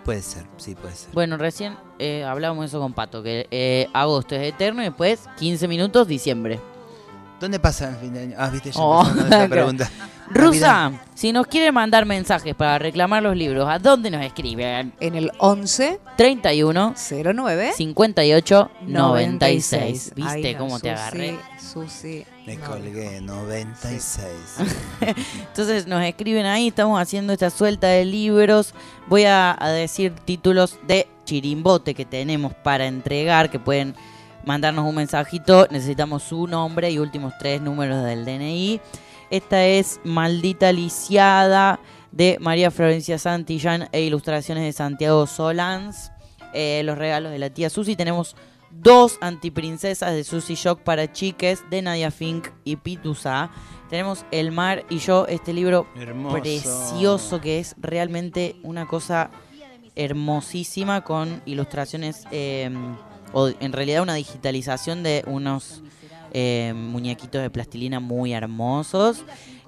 puede 0.05 0.22
ser, 0.22 0.45
sí, 0.57 0.74
puede 0.74 0.95
ser. 0.95 1.11
Bueno, 1.12 1.37
recién 1.37 1.76
eh, 1.99 2.24
hablábamos 2.24 2.66
eso 2.66 2.78
con 2.80 2.93
Pato, 2.93 3.22
que 3.22 3.47
eh, 3.51 3.89
agosto 3.93 4.34
es 4.37 4.43
eterno 4.53 4.82
y 4.82 4.87
después 4.87 5.20
15 5.39 5.66
minutos 5.68 6.07
diciembre. 6.09 6.61
¿Dónde 7.41 7.59
pasa 7.61 7.91
el 7.91 7.97
fin 7.97 8.14
de 8.14 8.20
año? 8.22 8.37
Ah, 8.39 8.49
viste, 8.49 8.70
ya 8.70 8.80
Oh, 8.80 9.03
esa 9.26 9.49
pregunta. 9.49 9.91
Rusa, 10.28 10.93
si 11.14 11.32
nos 11.32 11.47
quiere 11.47 11.70
mandar 11.70 12.05
mensajes 12.05 12.55
para 12.55 12.78
reclamar 12.78 13.22
los 13.22 13.37
libros, 13.37 13.68
¿a 13.68 13.78
dónde 13.78 14.11
nos 14.11 14.24
escriben? 14.24 14.93
En 14.99 15.14
el 15.14 15.30
11 15.39 16.01
31 16.16 16.95
09 17.34 17.72
58 17.76 18.70
96. 18.82 20.12
Ahí 20.16 20.22
¿Viste 20.22 20.51
está, 20.51 20.59
cómo 20.59 20.80
te 20.80 20.89
Susi, 20.91 21.01
agarré? 21.01 21.39
Susi. 21.59 22.24
Me 22.47 22.59
colgué, 22.59 23.20
96. 23.20 24.30
Entonces 25.49 25.87
nos 25.87 26.03
escriben 26.03 26.47
ahí, 26.47 26.68
estamos 26.68 27.01
haciendo 27.01 27.32
esta 27.32 27.51
suelta 27.51 27.87
de 27.89 28.05
libros. 28.05 28.74
Voy 29.09 29.24
a, 29.24 29.57
a 29.59 29.68
decir 29.70 30.12
títulos 30.24 30.78
de 30.87 31.07
chirimbote 31.24 31.95
que 31.95 32.05
tenemos 32.05 32.53
para 32.55 32.87
entregar, 32.87 33.51
que 33.51 33.59
pueden 33.59 33.95
mandarnos 34.47 34.86
un 34.86 34.94
mensajito. 34.94 35.66
Necesitamos 35.70 36.22
su 36.22 36.47
nombre 36.47 36.90
y 36.90 36.99
últimos 36.99 37.34
tres 37.38 37.61
números 37.61 38.03
del 38.05 38.24
DNI. 38.24 38.80
Esta 39.28 39.66
es 39.66 40.01
Maldita 40.05 40.72
Lisiada 40.72 41.80
de 42.12 42.38
María 42.40 42.70
Florencia 42.70 43.18
Santillán 43.18 43.88
e 43.92 44.01
ilustraciones 44.03 44.64
de 44.64 44.72
Santiago 44.72 45.26
Solans. 45.26 46.12
Eh, 46.55 46.80
los 46.84 46.97
regalos 46.97 47.32
de 47.32 47.38
la 47.38 47.51
tía 47.51 47.68
Susi. 47.68 47.97
Tenemos 47.97 48.36
dos 48.70 49.18
antiprincesas 49.20 50.14
de 50.14 50.24
Susi 50.24 50.55
Shock 50.55 50.80
para 50.80 51.12
chiques 51.12 51.62
de 51.68 51.82
Nadia 51.82 52.11
Fink 52.11 52.49
y 52.64 52.76
Pitusa. 52.76 53.51
Tenemos 53.90 54.24
El 54.30 54.53
mar 54.53 54.84
y 54.88 54.99
yo, 54.99 55.26
este 55.26 55.53
libro 55.53 55.86
Hermoso. 55.97 56.40
precioso 56.40 57.40
que 57.40 57.59
es 57.59 57.74
realmente 57.78 58.57
una 58.62 58.86
cosa 58.86 59.30
hermosísima 59.94 61.03
con 61.03 61.42
ilustraciones 61.47 62.24
eh, 62.30 62.70
o 63.37 63.53
en 63.61 63.74
realidad 63.74 64.03
una 64.03 64.14
digitalización 64.14 65.03
de 65.03 65.22
unos 65.26 65.82
eh, 66.32 66.72
muñequitos 66.74 67.43
de 67.43 67.51
plastilina 67.51 68.01
muy 68.01 68.32
hermosos. 68.32 69.24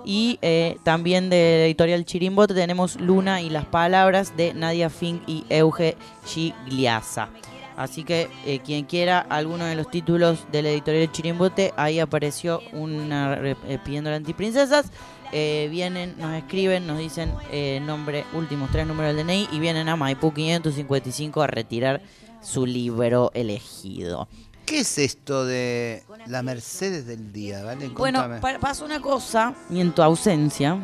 Y 0.07 0.39
eh, 0.41 0.79
también 0.85 1.29
de 1.29 1.67
editorial 1.67 2.07
Chirimbote 2.07 2.55
tenemos 2.55 2.99
Luna 2.99 3.43
y 3.43 3.51
las 3.51 3.67
palabras 3.67 4.35
de 4.39 4.55
Nadia 4.55 4.89
Fink 4.89 5.21
y 5.27 5.45
Euge 5.51 5.99
Gigliasa. 6.25 7.29
Así 7.77 8.05
que 8.05 8.31
eh, 8.47 8.61
quien 8.65 8.87
quiera 8.87 9.19
alguno 9.19 9.67
de 9.67 9.77
los 9.77 9.91
títulos 9.91 10.47
de 10.51 10.63
la 10.63 10.71
editorial 10.71 11.13
Chirimbote, 11.13 11.75
ahí 11.77 12.01
apareció 12.01 12.63
una 12.73 13.35
eh, 13.35 13.79
pidiendo 13.85 14.11
antiprincesas. 14.11 14.91
Eh, 15.31 15.69
vienen, 15.71 16.15
nos 16.19 16.35
escriben, 16.35 16.87
nos 16.87 16.99
dicen 16.99 17.31
eh, 17.53 17.81
nombre, 17.85 18.25
últimos 18.33 18.71
tres 18.71 18.87
números 18.87 19.15
del 19.15 19.27
DNI 19.27 19.49
y 19.53 19.59
vienen 19.59 19.89
a 19.91 19.97
Maipú 19.97 20.33
555 20.33 21.43
a 21.43 21.47
retirar 21.47 22.01
su 22.41 22.67
libro 22.67 23.31
elegido. 23.35 24.29
¿Qué 24.67 24.81
es 24.81 24.99
esto 24.99 25.45
de 25.47 26.05
la 26.27 26.43
Mercedes 26.43 27.07
del 27.07 27.33
día? 27.33 27.65
¿Vale? 27.65 27.89
Bueno, 27.89 28.25
pa- 28.41 28.59
pasó 28.59 28.85
una 28.85 29.01
cosa, 29.01 29.55
y 29.71 29.81
en 29.81 29.93
tu 29.93 30.03
ausencia, 30.03 30.79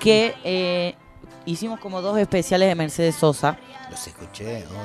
que 0.00 0.34
eh, 0.44 0.94
hicimos 1.46 1.78
como 1.78 2.02
dos 2.02 2.18
especiales 2.18 2.68
de 2.68 2.74
Mercedes 2.74 3.14
Sosa 3.14 3.56
Los 3.90 4.04
escuché, 4.06 4.64
obvio. 4.66 4.78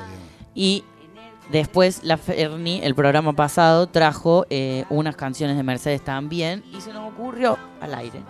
y 0.53 0.83
después 1.51 2.01
la 2.03 2.17
Ferni, 2.17 2.81
el 2.83 2.93
programa 2.95 3.33
pasado, 3.33 3.87
trajo 3.87 4.45
eh, 4.49 4.85
unas 4.89 5.15
canciones 5.15 5.57
de 5.57 5.63
Mercedes 5.63 6.03
también 6.03 6.63
y 6.71 6.81
se 6.81 6.93
nos 6.93 7.11
ocurrió 7.13 7.57
al 7.81 7.95
aire 7.95 8.21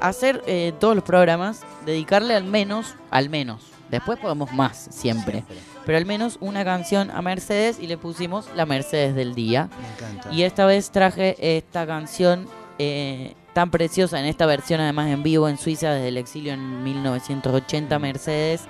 hacer 0.00 0.42
eh, 0.46 0.72
todos 0.78 0.94
los 0.94 1.04
programas, 1.04 1.62
dedicarle 1.86 2.34
al 2.34 2.44
menos, 2.44 2.94
al 3.10 3.30
menos, 3.30 3.62
después 3.90 4.18
podemos 4.18 4.52
más 4.52 4.88
siempre, 4.90 5.42
pero 5.86 5.96
al 5.96 6.04
menos 6.04 6.36
una 6.40 6.64
canción 6.64 7.10
a 7.12 7.22
Mercedes 7.22 7.78
y 7.80 7.86
le 7.86 7.96
pusimos 7.96 8.48
la 8.54 8.66
Mercedes 8.66 9.14
del 9.14 9.34
día. 9.34 9.70
Me 9.80 10.06
encanta. 10.06 10.32
Y 10.32 10.42
esta 10.42 10.66
vez 10.66 10.90
traje 10.90 11.36
esta 11.56 11.86
canción 11.86 12.46
eh, 12.78 13.34
tan 13.54 13.70
preciosa 13.70 14.20
en 14.20 14.26
esta 14.26 14.44
versión, 14.44 14.80
además 14.80 15.08
en 15.08 15.22
vivo 15.22 15.48
en 15.48 15.56
Suiza 15.56 15.92
desde 15.92 16.08
el 16.08 16.18
exilio 16.18 16.52
en 16.52 16.82
1980, 16.82 17.98
Mercedes, 17.98 18.64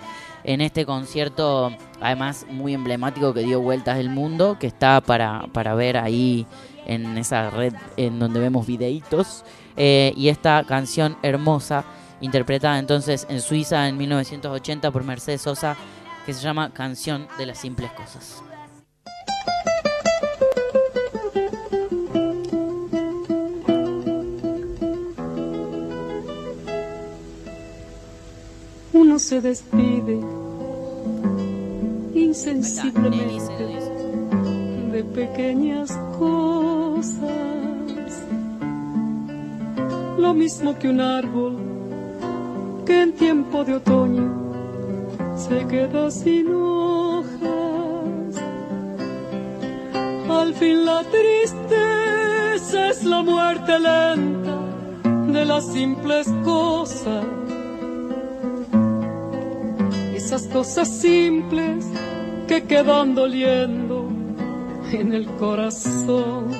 en 0.45 0.61
este 0.61 0.87
concierto, 0.87 1.75
además 2.01 2.47
muy 2.49 2.75
emblemático 2.75 3.35
que 3.35 3.41
dio 3.41 3.61
vueltas 3.61 3.97
del 3.97 4.11
mundo, 4.11 4.59
que 4.61 4.69
está 4.69 5.01
para, 5.01 5.47
para 5.53 5.75
ver 5.75 5.97
ahí 5.97 6.47
en 6.87 7.19
esa 7.19 7.51
red 7.51 7.75
en 7.97 8.21
donde 8.21 8.39
vemos 8.39 8.67
videitos. 8.67 9.45
eh, 9.77 10.13
y 10.17 10.29
esta 10.29 10.63
canción 10.65 11.17
hermosa, 11.23 11.85
interpretada 12.21 12.79
entonces 12.79 13.27
en 13.29 13.41
Suiza 13.41 13.89
en 13.89 13.97
1980 13.97 14.91
por 14.91 15.03
Mercedes 15.03 15.43
Sosa, 15.43 15.77
que 16.27 16.35
se 16.35 16.43
llama 16.43 16.73
Canción 16.73 17.29
de 17.39 17.47
las 17.47 17.59
Simples 17.59 17.93
Cosas. 17.93 18.43
Uno 28.93 29.21
se 29.21 29.41
despide 29.41 30.21
insensiblemente 32.13 33.65
de 34.91 35.05
pequeñas 35.05 35.93
cosas. 36.19 37.23
Lo 40.19 40.35
mismo 40.35 40.77
que 40.77 40.89
un 40.89 41.01
árbol 41.01 41.57
que 42.85 43.01
en 43.01 43.13
tiempo 43.13 43.63
de 43.63 43.75
otoño 43.75 44.46
se 45.37 45.67
queda 45.67 46.11
sin 46.11 46.53
hojas. 46.53 47.37
Al 50.29 50.55
fin 50.55 50.85
la 50.85 51.03
tristeza 51.05 52.89
es 52.91 53.05
la 53.05 53.23
muerte 53.23 53.79
lenta 53.79 54.59
de 55.33 55.45
las 55.45 55.73
simples 55.73 56.27
cosas 56.45 57.25
esas 60.27 60.49
cosas 60.49 60.89
simples 60.89 61.87
que 62.49 62.65
quedan 62.65 63.15
doliendo 63.15 64.09
en 64.91 65.13
el 65.13 65.27
corazón. 65.37 66.51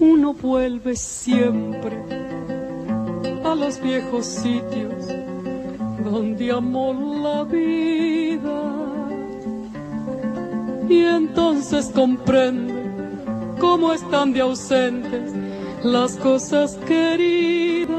Uno 0.00 0.32
vuelve 0.32 0.96
siempre 0.96 2.02
a 3.44 3.54
los 3.54 3.78
viejos 3.82 4.24
sitios 4.24 4.95
donde 6.10 6.52
amó 6.52 6.92
la 7.22 7.44
vida 7.44 8.62
y 10.88 11.02
entonces 11.02 11.90
comprende 11.92 12.74
cómo 13.58 13.92
están 13.92 14.32
de 14.32 14.40
ausentes 14.40 15.32
las 15.82 16.16
cosas 16.16 16.76
queridas. 16.86 17.90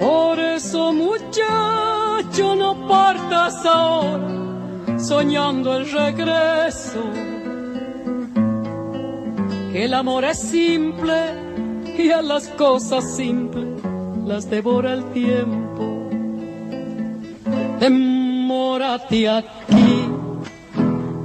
Por 0.00 0.40
eso 0.40 0.92
muchacho 0.92 2.56
no 2.56 2.88
partas 2.88 3.64
ahora 3.64 4.98
soñando 4.98 5.76
el 5.76 5.90
regreso. 5.90 7.00
que 9.72 9.84
el 9.84 9.94
amor 9.94 10.24
es 10.24 10.38
simple 10.38 11.14
y 11.96 12.10
a 12.10 12.20
las 12.20 12.46
cosas 12.48 13.16
simples 13.16 13.82
las 14.26 14.48
devora 14.48 14.92
el 14.92 15.04
tiempo. 15.12 15.91
Demórate 17.82 19.28
aquí 19.28 20.08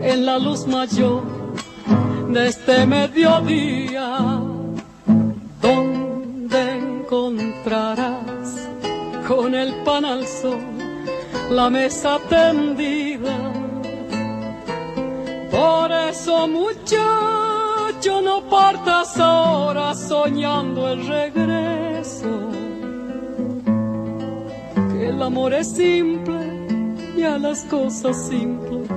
en 0.02 0.26
la 0.26 0.40
luz 0.40 0.66
mayor 0.66 1.22
de 2.30 2.48
este 2.48 2.88
mediodía, 2.88 4.42
donde 5.62 6.78
encontrarás 6.78 8.68
con 9.28 9.54
el 9.54 9.72
pan 9.84 10.04
al 10.04 10.26
sol 10.26 10.66
la 11.52 11.70
mesa 11.70 12.18
tendida. 12.28 13.38
Por 15.52 15.92
eso 15.92 16.48
muchacho 16.48 18.22
no 18.24 18.42
partas 18.50 19.20
ahora 19.20 19.94
soñando 19.94 20.90
el 20.92 21.08
regreso, 21.08 22.50
que 24.92 25.10
el 25.10 25.22
amor 25.22 25.54
es 25.54 25.68
simple 25.68 26.37
y 27.18 27.24
a 27.24 27.40
las 27.40 27.64
cosas 27.64 28.28
simples 28.28 28.88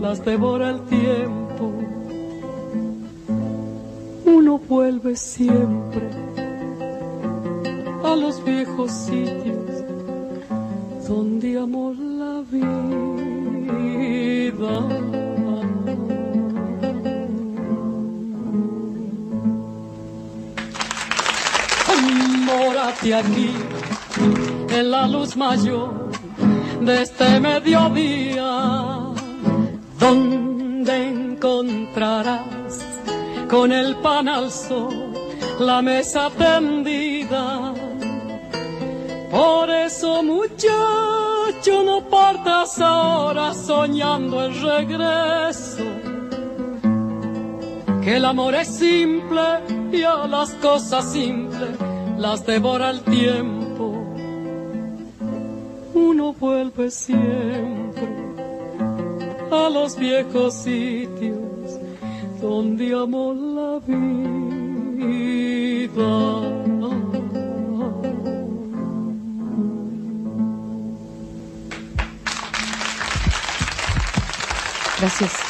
las 0.00 0.22
devora 0.24 0.70
el 0.70 0.80
tiempo. 0.82 1.72
Uno 4.26 4.58
vuelve 4.58 5.16
siempre 5.16 6.10
a 8.04 8.14
los 8.16 8.44
viejos 8.44 8.90
sitios 8.92 9.84
donde 11.08 11.58
amó 11.58 11.94
la 11.94 12.42
vida. 12.50 12.80
Mórate 22.44 23.14
aquí 23.14 23.50
en 24.68 24.90
la 24.90 25.06
luz 25.08 25.36
mayor 25.36 26.09
de 26.80 27.02
este 27.02 27.40
mediodía, 27.40 29.12
donde 29.98 31.08
encontrarás 31.08 32.84
con 33.48 33.70
el 33.70 33.96
pan 33.96 34.28
al 34.28 34.50
sol 34.50 35.12
la 35.58 35.82
mesa 35.82 36.30
tendida. 36.30 37.74
Por 39.30 39.68
eso 39.70 40.22
muchacho 40.22 41.82
no 41.84 42.08
partas 42.08 42.80
ahora 42.80 43.52
soñando 43.52 44.42
el 44.44 44.60
regreso, 44.60 45.84
que 48.02 48.16
el 48.16 48.24
amor 48.24 48.54
es 48.54 48.68
simple 48.68 49.42
y 49.92 50.02
a 50.02 50.26
las 50.26 50.50
cosas 50.54 51.12
simples 51.12 51.70
las 52.16 52.46
devora 52.46 52.90
el 52.90 53.02
tiempo. 53.02 53.59
Uno 56.08 56.32
vuelve 56.32 56.90
siempre 56.90 58.08
a 59.52 59.68
los 59.68 59.98
viejos 59.98 60.54
sitios 60.54 61.78
donde 62.40 62.94
amó 62.94 63.34
la 63.34 63.78
vida. 63.86 65.20
Gracias. 74.98 75.49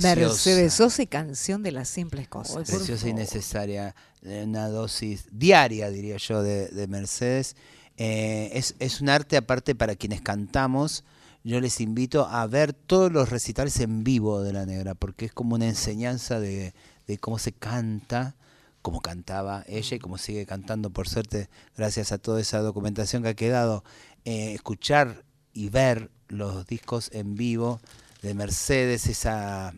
Preciosa. 0.00 0.26
Mercedes 0.28 0.74
Sosa 0.74 1.02
y 1.02 1.06
canción 1.06 1.62
de 1.62 1.72
las 1.72 1.88
simples 1.88 2.28
cosas. 2.28 2.68
Preciosa 2.68 3.08
y 3.08 3.12
necesaria. 3.14 3.94
eh, 4.22 4.44
Una 4.46 4.68
dosis 4.68 5.26
diaria, 5.30 5.90
diría 5.90 6.16
yo, 6.16 6.42
de, 6.42 6.68
de 6.68 6.86
Mercedes. 6.86 7.56
Eh, 7.96 8.50
es, 8.54 8.74
es 8.78 9.00
un 9.00 9.08
arte 9.08 9.36
aparte 9.36 9.74
para 9.74 9.96
quienes 9.96 10.20
cantamos. 10.20 11.04
Yo 11.44 11.60
les 11.60 11.80
invito 11.80 12.26
a 12.26 12.46
ver 12.46 12.72
todos 12.72 13.10
los 13.12 13.30
recitales 13.30 13.78
en 13.80 14.04
vivo 14.04 14.42
de 14.42 14.52
La 14.52 14.66
Negra, 14.66 14.94
porque 14.94 15.26
es 15.26 15.32
como 15.32 15.54
una 15.54 15.66
enseñanza 15.68 16.40
de, 16.40 16.74
de 17.06 17.18
cómo 17.18 17.38
se 17.38 17.52
canta, 17.52 18.36
cómo 18.82 19.00
cantaba 19.00 19.64
ella 19.66 19.96
y 19.96 19.98
cómo 19.98 20.18
sigue 20.18 20.46
cantando, 20.46 20.90
por 20.90 21.08
suerte, 21.08 21.48
gracias 21.76 22.12
a 22.12 22.18
toda 22.18 22.40
esa 22.40 22.58
documentación 22.60 23.22
que 23.22 23.30
ha 23.30 23.34
quedado. 23.34 23.84
Eh, 24.24 24.52
escuchar 24.52 25.24
y 25.54 25.70
ver 25.70 26.10
los 26.28 26.66
discos 26.66 27.08
en 27.12 27.34
vivo 27.34 27.80
de 28.20 28.34
Mercedes, 28.34 29.06
esa 29.06 29.72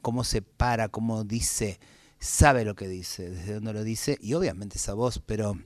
cómo 0.00 0.24
se 0.24 0.42
para, 0.42 0.88
cómo 0.88 1.24
dice, 1.24 1.80
sabe 2.18 2.64
lo 2.64 2.74
que 2.74 2.88
dice, 2.88 3.30
desde 3.30 3.54
dónde 3.54 3.72
lo 3.72 3.84
dice, 3.84 4.16
y 4.20 4.34
obviamente 4.34 4.78
esa 4.78 4.94
voz, 4.94 5.20
pero 5.24 5.56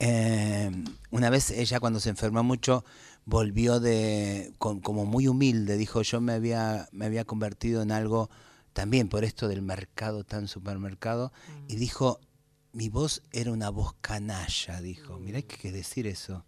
eh, 0.00 0.70
una 1.10 1.30
vez 1.30 1.50
ella 1.50 1.80
cuando 1.80 2.00
se 2.00 2.10
enfermó 2.10 2.42
mucho 2.42 2.84
volvió 3.24 3.80
de 3.80 4.52
con- 4.58 4.80
como 4.80 5.06
muy 5.06 5.28
humilde, 5.28 5.76
dijo 5.76 6.02
yo 6.02 6.20
me 6.20 6.32
había, 6.32 6.88
me 6.92 7.06
había 7.06 7.24
convertido 7.24 7.80
en 7.82 7.92
algo 7.92 8.28
también 8.72 9.08
por 9.08 9.24
esto 9.24 9.46
del 9.48 9.62
mercado 9.62 10.24
tan 10.24 10.48
supermercado, 10.48 11.32
y 11.68 11.76
dijo 11.76 12.20
mi 12.72 12.88
voz 12.88 13.22
era 13.30 13.52
una 13.52 13.70
voz 13.70 13.94
canalla, 14.00 14.80
dijo, 14.80 15.20
mirá 15.20 15.40
que 15.42 15.56
que 15.56 15.70
decir 15.70 16.08
eso. 16.08 16.44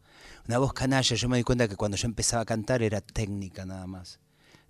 Una 0.49 0.59
voz 0.59 0.73
canalla, 0.73 1.15
yo 1.15 1.29
me 1.29 1.37
di 1.37 1.45
cuenta 1.45 1.69
que 1.69 1.77
cuando 1.77 1.97
yo 1.97 2.07
empezaba 2.07 2.43
a 2.43 2.47
cantar 2.47 2.83
era 2.83 3.01
técnica 3.01 3.65
nada 3.65 3.87
más. 3.87 4.19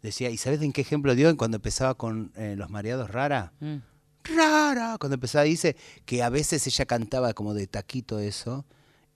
Decía, 0.06 0.30
¿y 0.30 0.36
sabes 0.36 0.62
en 0.62 0.72
qué 0.72 0.82
ejemplo 0.82 1.16
dio? 1.16 1.36
Cuando 1.36 1.56
empezaba 1.56 1.94
con 1.96 2.30
eh, 2.36 2.54
Los 2.56 2.70
Mareados 2.70 3.10
Rara. 3.10 3.52
Mm. 3.58 3.78
Rara. 4.36 4.98
Cuando 5.00 5.14
empezaba 5.14 5.42
dice 5.42 5.74
que 6.04 6.22
a 6.22 6.28
veces 6.28 6.64
ella 6.68 6.86
cantaba 6.86 7.34
como 7.34 7.54
de 7.54 7.66
taquito 7.66 8.20
eso 8.20 8.64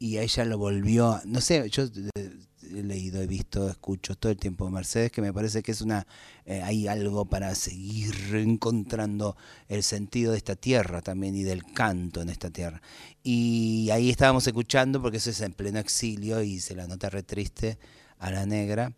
y 0.01 0.17
a 0.17 0.23
ella 0.23 0.45
lo 0.45 0.59
volvió, 0.59 1.21
no 1.27 1.41
sé, 1.41 1.71
yo 1.71 1.85
he 1.85 2.83
leído, 2.83 3.23
he 3.23 3.29
visto, 3.29 3.71
escucho 3.71 4.17
todo 4.17 4.33
el 4.33 4.39
tiempo 4.39 4.69
Mercedes, 4.69 5.13
que 5.13 5.23
me 5.23 5.33
parece 5.33 5.63
que 5.63 5.71
es 5.71 5.81
una, 5.81 6.09
eh, 6.45 6.61
hay 6.61 6.89
algo 6.89 7.25
para 7.25 7.55
seguir 7.55 8.35
encontrando 8.35 9.37
el 9.69 9.85
sentido 9.85 10.33
de 10.33 10.39
esta 10.39 10.57
tierra 10.57 11.03
también 11.03 11.37
y 11.37 11.45
del 11.45 11.63
canto 11.73 12.21
en 12.21 12.31
esta 12.31 12.51
tierra. 12.51 12.83
Y 13.23 13.91
ahí 13.93 14.11
estábamos 14.11 14.45
escuchando, 14.45 15.01
porque 15.01 15.19
eso 15.19 15.31
es 15.31 15.41
en 15.41 15.53
pleno 15.53 15.79
exilio 15.79 16.43
y 16.43 16.59
se 16.59 16.75
la 16.75 16.89
nota 16.89 17.11
re 17.11 17.23
triste 17.23 17.79
a 18.19 18.33
la 18.33 18.45
negra 18.45 18.93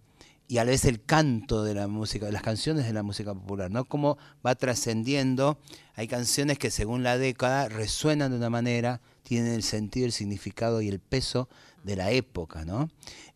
y 0.53 0.59
a 0.59 0.67
la 0.67 0.73
vez 0.73 0.85
el 0.85 1.03
canto 1.03 1.65
de 1.65 1.73
la 1.73 1.89
música, 1.89 2.27
de 2.27 2.33
las 2.33 2.43
canciones 2.43 2.85
de 2.85 2.93
la 2.93 3.03
música 3.03 3.33
popular, 3.33 3.71
¿no? 3.71 3.87
Cómo 3.87 4.19
va 4.45 4.55
trascendiendo. 4.55 5.59
Hay 5.95 6.09
canciones 6.09 6.59
que 6.59 6.71
según 6.71 7.03
la 7.03 7.17
década 7.17 7.71
resuenan 7.71 8.33
de 8.33 8.37
una 8.37 8.51
manera, 8.51 9.01
tienen 9.23 9.55
el 9.55 9.63
sentido, 9.63 10.05
el 10.05 10.13
significado 10.13 10.83
y 10.83 10.89
el 10.89 10.99
peso 10.99 11.49
de 11.85 11.97
la 11.97 12.11
época, 12.11 12.67
¿no? 12.67 12.91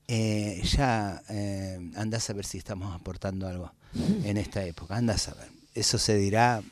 Eh, 0.09 0.61
ya 0.65 1.23
eh, 1.31 1.79
andás 1.97 2.29
a 2.29 2.35
ver 2.35 2.45
si 2.45 2.59
estamos 2.59 2.95
aportando 2.95 3.49
algo 3.49 3.73
en 4.23 4.37
esta 4.37 4.63
época, 4.67 4.95
andás 4.95 5.29
a 5.29 5.35
ver. 5.37 5.49
Eso 5.73 5.97
se 5.97 6.17
dirá, 6.17 6.63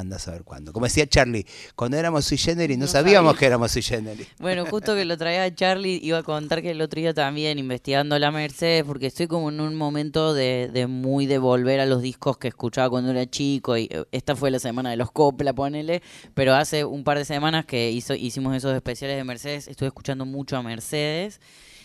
andás 0.00 0.28
a 0.28 0.32
ver 0.32 0.44
cuándo. 0.44 0.72
Como 0.72 0.86
decía 0.86 1.06
Charlie, 1.06 1.46
cuando 1.74 1.96
éramos 1.96 2.24
sui 2.24 2.36
generis 2.38 2.76
no, 2.78 2.84
No 2.84 2.90
sabíamos 2.90 3.30
sabía. 3.32 3.38
que 3.40 3.46
éramos 3.46 3.72
sui 3.72 3.82
generis. 3.82 4.28
Bueno, 4.38 4.66
justo 4.66 4.94
que 4.94 5.04
lo 5.04 5.16
traía 5.16 5.52
Charlie, 5.54 5.98
iba 6.02 6.18
a 6.18 6.22
contar 6.22 6.62
que 6.62 6.70
el 6.72 6.80
otro 6.80 7.00
día 7.00 7.14
también 7.14 7.58
investigando 7.58 8.18
la 8.18 8.30
Mercedes, 8.30 8.84
porque 8.84 9.06
estoy 9.06 9.26
como 9.26 9.50
en 9.50 9.60
un 9.60 9.74
momento 9.74 10.34
de, 10.34 10.70
de 10.72 10.86
muy 10.86 11.26
de 11.26 11.38
volver 11.38 11.80
a 11.80 11.86
los 11.86 12.02
discos 12.02 12.38
que 12.38 12.48
escuchaba 12.48 12.90
cuando 12.90 13.10
era 13.10 13.26
chico, 13.28 13.76
y 13.76 13.88
eh, 13.90 14.04
esta 14.12 14.36
fue 14.36 14.50
la 14.50 14.58
semana 14.58 14.90
de 14.90 14.96
los 14.96 15.10
Copla, 15.10 15.52
ponele, 15.52 16.02
pero 16.34 16.54
hace 16.54 16.84
un 16.84 17.04
par 17.04 17.18
de 17.18 17.24
semanas 17.24 17.64
que 17.66 17.90
hizo, 17.90 18.14
hicimos 18.14 18.54
esos 18.54 18.74
especiales 18.74 19.16
de 19.16 19.24
Mercedes, 19.24 19.68
estuve 19.68 19.88
escuchando 19.88 20.26
mucho 20.26 20.56
a 20.56 20.62
Mercedes, 20.62 21.40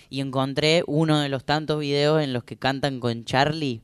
y 0.10 0.20
encontré 0.20 0.84
uno 0.88 1.22
de 1.22 1.30
los 1.30 1.46
tantos 1.46 1.80
videos 1.80 2.22
en 2.22 2.34
los 2.34 2.44
que 2.44 2.58
cantan 2.58 3.00
con 3.00 3.24
Charlie. 3.24 3.82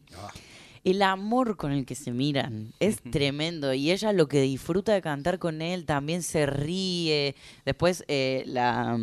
El 0.88 1.02
amor 1.02 1.58
con 1.58 1.74
el 1.74 1.86
que 1.86 1.96
se 1.96 2.14
miran 2.14 2.72
es 2.80 3.02
tremendo 3.02 3.74
y 3.74 3.92
ella 3.92 4.14
lo 4.14 4.30
que 4.30 4.40
disfruta 4.40 4.94
de 4.94 5.02
cantar 5.02 5.38
con 5.38 5.62
él 5.62 5.84
también 5.86 6.24
se 6.24 6.46
ríe. 6.46 7.36
Después 7.66 8.06
eh, 8.08 8.44
la 8.46 8.98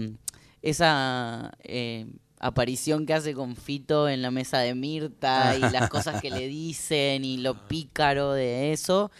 esa 0.62 1.52
eh, 1.62 2.06
aparición 2.40 3.04
que 3.04 3.12
hace 3.12 3.34
con 3.34 3.54
Fito 3.54 4.08
en 4.08 4.22
la 4.22 4.30
mesa 4.30 4.60
de 4.60 4.74
Mirta 4.74 5.58
y 5.58 5.60
las 5.60 5.90
cosas 5.90 6.22
que 6.22 6.30
le 6.30 6.48
dicen 6.48 7.22
y 7.22 7.36
lo 7.36 7.68
pícaro 7.68 8.32
de 8.32 8.72
eso, 8.72 9.10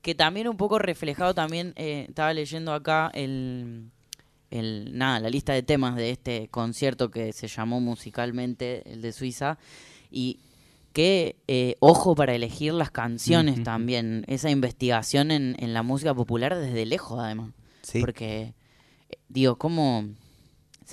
que 0.00 0.14
también 0.14 0.48
un 0.48 0.56
poco 0.56 0.78
reflejado 0.78 1.34
también 1.34 1.74
eh, 1.76 2.06
estaba 2.08 2.32
leyendo 2.32 2.72
acá 2.72 3.10
el 3.12 3.90
el 4.50 4.96
nada 4.96 5.20
la 5.20 5.28
lista 5.28 5.52
de 5.52 5.62
temas 5.62 5.94
de 5.94 6.12
este 6.12 6.48
concierto 6.48 7.10
que 7.10 7.34
se 7.34 7.48
llamó 7.48 7.80
musicalmente 7.80 8.90
el 8.90 9.02
de 9.02 9.12
Suiza 9.12 9.58
y 10.10 10.38
qué 10.94 11.36
eh, 11.48 11.76
ojo 11.80 12.14
para 12.14 12.34
elegir 12.34 12.72
las 12.72 12.90
canciones 12.90 13.62
también, 13.62 14.24
esa 14.28 14.48
investigación 14.48 15.30
en, 15.30 15.56
en 15.58 15.74
la 15.74 15.82
música 15.82 16.14
popular 16.14 16.56
desde 16.56 16.86
lejos 16.86 17.18
además. 17.20 17.50
Sí. 17.82 18.00
Porque, 18.00 18.54
eh, 19.10 19.16
digo, 19.28 19.56
cómo 19.56 20.06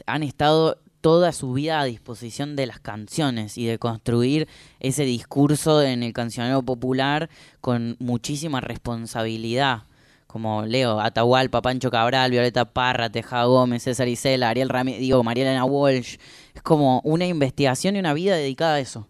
han 0.08 0.24
estado 0.24 0.80
toda 1.02 1.32
su 1.32 1.54
vida 1.54 1.80
a 1.80 1.86
disposición 1.86 2.56
de 2.56 2.66
las 2.66 2.80
canciones 2.80 3.58
y 3.58 3.66
de 3.66 3.80
construir 3.80 4.48
ese 4.80 5.04
discurso 5.04 5.82
en 5.82 6.04
el 6.04 6.14
cancionero 6.14 6.62
popular 6.64 7.30
con 7.60 7.96
muchísima 8.00 8.60
responsabilidad. 8.60 9.84
Como 10.28 10.66
Leo, 10.66 11.02
Atahualpa, 11.02 11.62
Pancho 11.62 11.92
Cabral, 11.92 12.32
Violeta 12.32 12.66
Parra, 12.66 13.10
Teja 13.10 13.44
Gómez, 13.44 13.84
César 13.84 14.08
Isela, 14.08 14.50
Ariel 14.50 14.70
Ramírez, 14.70 15.02
digo, 15.02 15.22
María 15.24 15.44
Elena 15.44 15.66
Walsh. 15.66 16.18
Es 16.56 16.62
como 16.62 17.02
una 17.04 17.26
investigación 17.26 17.96
y 17.96 18.00
una 18.00 18.14
vida 18.14 18.36
dedicada 18.36 18.76
a 18.76 18.80
eso. 18.80 19.08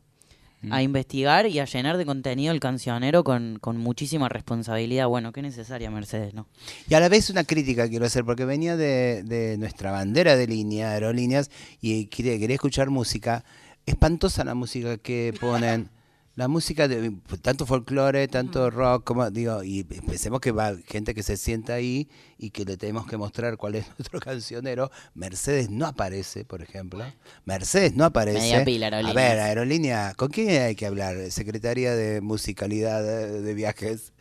A 0.69 0.83
investigar 0.83 1.47
y 1.47 1.59
a 1.59 1.65
llenar 1.65 1.97
de 1.97 2.05
contenido 2.05 2.53
el 2.53 2.59
cancionero 2.59 3.23
con, 3.23 3.57
con 3.59 3.77
muchísima 3.77 4.29
responsabilidad. 4.29 5.07
Bueno, 5.07 5.31
qué 5.31 5.41
necesaria 5.41 5.89
Mercedes, 5.89 6.33
¿no? 6.33 6.47
Y 6.87 6.93
a 6.93 6.99
la 6.99 7.09
vez 7.09 7.29
una 7.29 7.43
crítica 7.43 7.89
quiero 7.89 8.05
hacer, 8.05 8.23
porque 8.25 8.45
venía 8.45 8.77
de, 8.77 9.23
de 9.23 9.57
nuestra 9.57 9.91
bandera 9.91 10.35
de 10.35 10.47
línea, 10.47 10.91
aerolíneas, 10.91 11.49
y 11.81 12.05
quería, 12.05 12.37
quería 12.37 12.55
escuchar 12.55 12.89
música. 12.89 13.43
Espantosa 13.85 14.43
la 14.43 14.53
música 14.53 14.97
que 14.97 15.33
ponen. 15.39 15.89
La 16.35 16.47
música 16.47 16.87
de 16.87 17.11
tanto 17.41 17.65
folclore, 17.65 18.25
tanto 18.29 18.69
rock, 18.69 19.03
como 19.03 19.29
digo, 19.29 19.63
y 19.63 19.83
pensemos 19.83 20.39
que 20.39 20.51
va 20.51 20.75
gente 20.87 21.13
que 21.13 21.23
se 21.23 21.35
sienta 21.35 21.73
ahí 21.73 22.07
y 22.37 22.51
que 22.51 22.63
le 22.63 22.77
tenemos 22.77 23.05
que 23.05 23.17
mostrar 23.17 23.57
cuál 23.57 23.75
es 23.75 23.85
nuestro 23.99 24.19
cancionero. 24.21 24.89
Mercedes 25.13 25.69
no 25.69 25.85
aparece, 25.85 26.45
por 26.45 26.61
ejemplo. 26.61 27.03
Mercedes 27.43 27.95
no 27.95 28.05
aparece. 28.05 28.39
Media 28.39 28.63
pila, 28.63 28.87
A 28.87 28.89
Aerolíneas. 28.89 29.15
ver, 29.15 29.39
aerolínea, 29.39 30.13
¿con 30.15 30.29
quién 30.29 30.61
hay 30.61 30.75
que 30.75 30.85
hablar? 30.85 31.17
Secretaría 31.31 31.93
de 31.95 32.21
Musicalidad 32.21 33.03
de, 33.03 33.41
de 33.41 33.53
Viajes. 33.53 34.13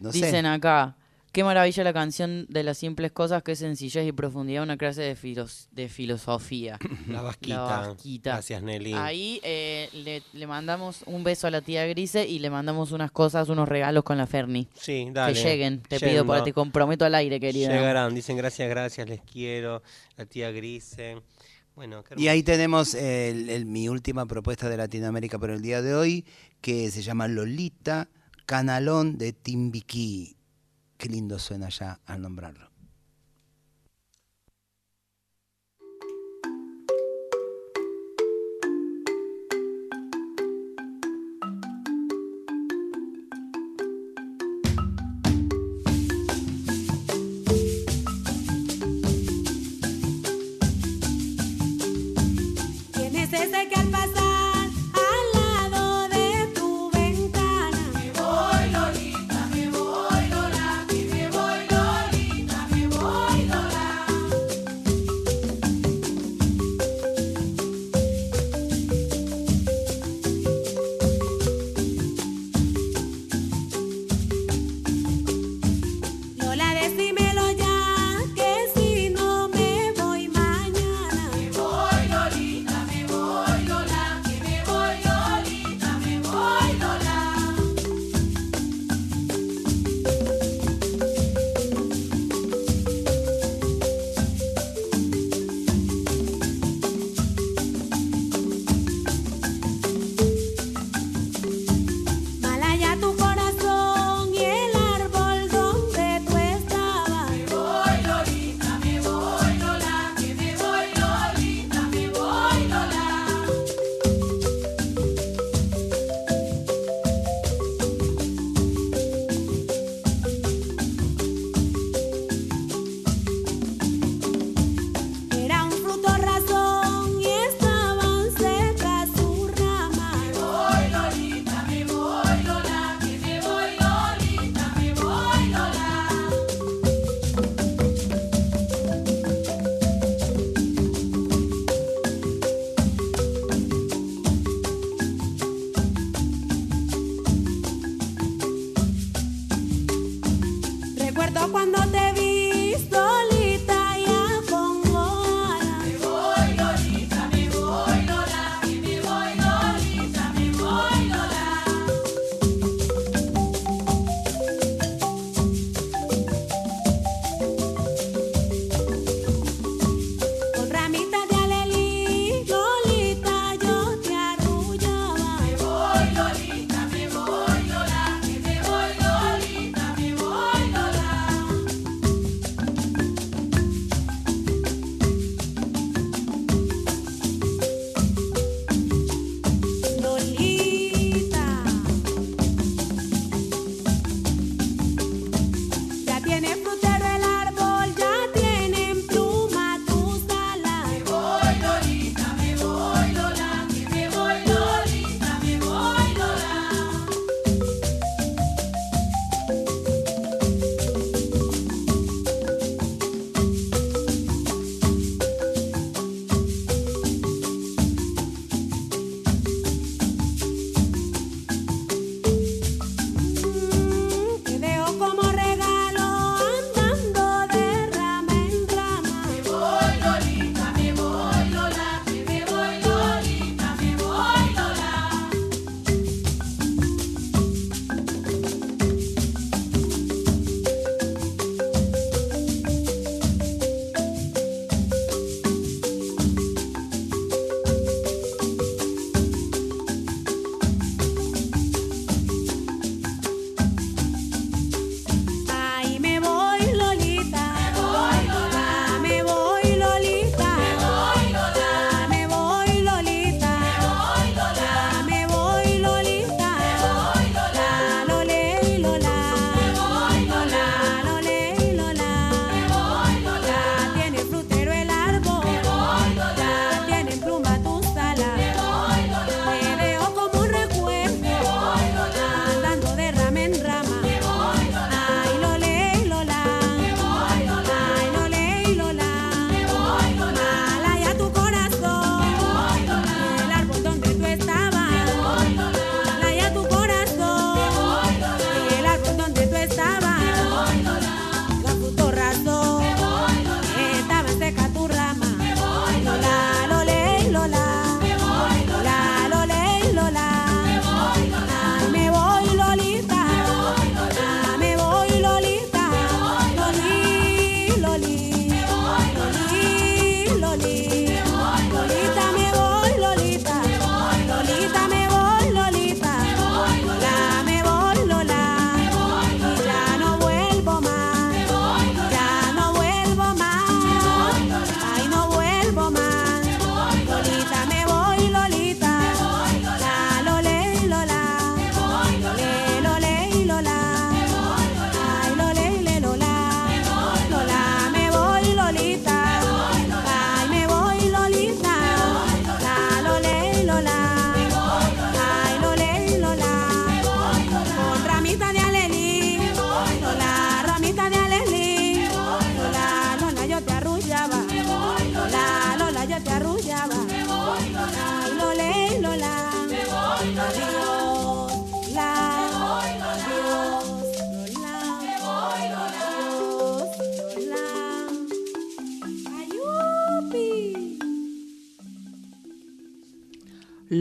No 0.00 0.10
sé. 0.10 0.18
Dicen 0.26 0.46
acá, 0.46 0.96
qué 1.34 1.44
maravilla 1.44 1.84
la 1.84 1.92
canción 1.92 2.46
de 2.48 2.62
las 2.62 2.78
simples 2.78 3.12
cosas, 3.12 3.42
qué 3.42 3.54
sencillez 3.56 4.06
y 4.06 4.12
profundidad, 4.12 4.62
una 4.62 4.78
clase 4.78 5.02
de, 5.02 5.14
filos- 5.16 5.68
de 5.72 5.88
filosofía. 5.90 6.78
La 7.08 7.20
vasquita. 7.20 7.62
vasquita. 7.64 8.30
Gracias, 8.34 8.62
Nelly. 8.62 8.94
Ahí 8.94 9.40
eh, 9.42 9.90
le, 9.92 10.22
le 10.32 10.46
mandamos 10.46 11.02
un 11.06 11.24
beso 11.24 11.46
a 11.46 11.50
la 11.50 11.60
tía 11.60 11.84
Grise 11.86 12.26
y 12.26 12.38
le 12.38 12.48
mandamos 12.48 12.92
unas 12.92 13.10
cosas, 13.10 13.48
unos 13.50 13.68
regalos 13.68 14.04
con 14.04 14.16
la 14.16 14.26
Ferni. 14.26 14.68
Sí, 14.74 15.08
dale. 15.12 15.34
Que 15.34 15.42
lleguen, 15.42 15.82
te 15.82 15.98
Yendo. 15.98 16.10
pido, 16.12 16.26
para, 16.26 16.44
te 16.44 16.52
comprometo 16.54 17.04
al 17.04 17.14
aire, 17.16 17.38
querida. 17.40 17.68
Llegarán, 17.68 18.14
dicen 18.14 18.36
gracias, 18.36 18.68
gracias, 18.70 19.08
les 19.08 19.20
quiero. 19.20 19.82
La 20.16 20.24
tía 20.26 20.50
Grise. 20.52 21.16
Bueno, 21.74 22.04
Y 22.16 22.28
ahí 22.28 22.44
tenemos 22.44 22.94
el- 22.94 23.50
el- 23.50 23.66
mi 23.66 23.88
última 23.88 24.26
propuesta 24.26 24.68
de 24.68 24.76
Latinoamérica 24.76 25.40
por 25.40 25.50
el 25.50 25.60
día 25.60 25.82
de 25.82 25.92
hoy, 25.96 26.24
que 26.60 26.88
se 26.92 27.02
llama 27.02 27.26
Lolita 27.26 28.08
Canalón 28.46 29.18
de 29.18 29.32
Timbiquí. 29.32 30.36
Qué 30.96 31.08
lindo 31.08 31.38
suena 31.38 31.68
ya 31.68 32.00
al 32.06 32.22
nombrarlo. 32.22 32.73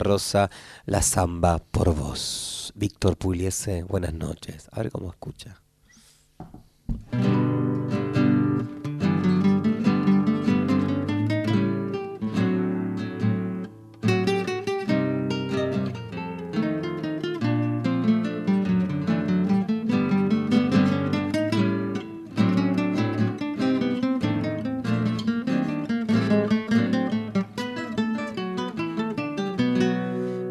La 0.85 1.01
Zamba 1.01 1.57
por 1.57 1.95
Vos. 1.95 2.71
Víctor 2.75 3.17
Pugliese, 3.17 3.83
buenas 3.83 4.13
noches. 4.13 4.69
A 4.71 4.81
ver 4.81 4.91
cómo 4.91 5.09
escucha. 5.09 5.61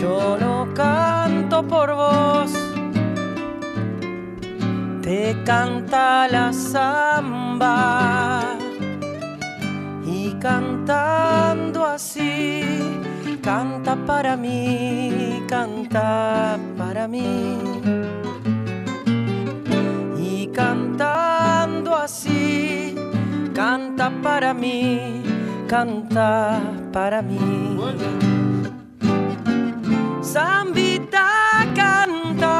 Yo 0.00 0.38
no 0.40 0.66
canto 0.72 1.62
por 1.62 1.94
vos, 1.94 2.50
te 5.02 5.36
canta 5.44 6.26
la 6.26 6.54
samba 6.54 8.40
y 10.06 10.32
cantando 10.40 11.84
así, 11.84 12.62
canta 13.42 13.94
para 14.06 14.38
mí, 14.38 15.42
canta 15.46 16.58
para 16.78 17.06
mí. 17.06 17.58
Y 20.18 20.46
cantando 20.46 21.94
así, 21.94 22.94
canta 23.52 24.10
para 24.22 24.54
mí, 24.54 25.22
canta 25.68 26.58
para 26.90 27.20
mí. 27.20 28.29
Zambita 30.32 31.26
canta, 31.74 32.54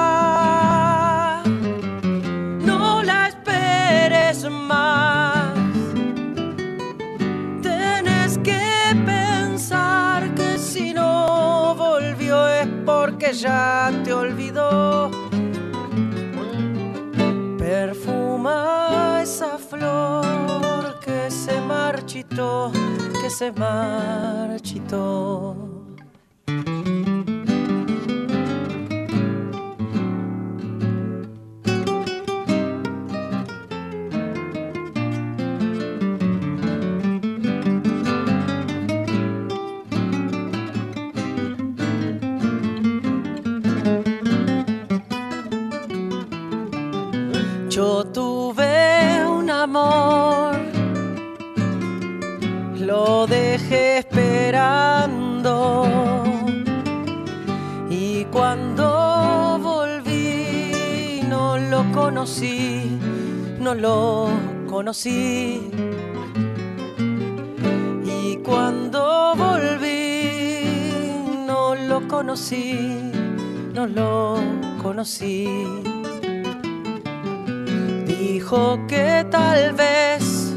no 2.66 3.01
la 3.01 3.28
esperes 3.28 4.51
más. 4.51 5.55
Tenés 7.62 8.38
que 8.38 8.60
pensar 9.06 10.34
que 10.34 10.59
si 10.59 10.92
no 10.92 11.76
volvió 11.76 12.48
es 12.48 12.66
porque 12.84 13.32
ya 13.34 13.92
te 14.02 14.12
olvidó. 14.14 15.12
Perfuma 17.56 19.20
esa 19.22 19.59
flor 19.59 20.98
que 20.98 21.30
se 21.30 21.60
marchitó, 21.60 22.72
que 23.22 23.30
se 23.30 23.52
marchitó. 23.52 24.30
Conocí, 62.20 62.98
no 63.59 63.74
lo 63.74 64.28
conocí. 64.68 65.70
Y 68.05 68.36
cuando 68.44 69.34
volví 69.36 70.74
no 71.47 71.74
lo 71.74 72.06
conocí, 72.09 73.10
no 73.72 73.86
lo 73.86 74.36
conocí 74.82 75.48
dijo 78.06 78.78
que 78.86 79.24
tal 79.30 79.72
vez 79.72 80.55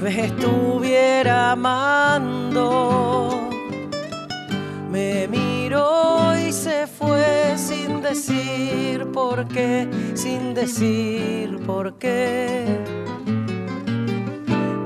me 0.00 0.26
estuviera 0.26 1.50
amando. 1.50 3.30
Me 4.92 5.26
miró 5.26 6.36
se 6.60 6.86
fue 6.86 7.54
sin 7.56 8.02
decir 8.02 9.06
por 9.12 9.48
qué, 9.48 9.88
sin 10.12 10.52
decir 10.52 11.58
por 11.64 11.94
qué. 11.94 12.66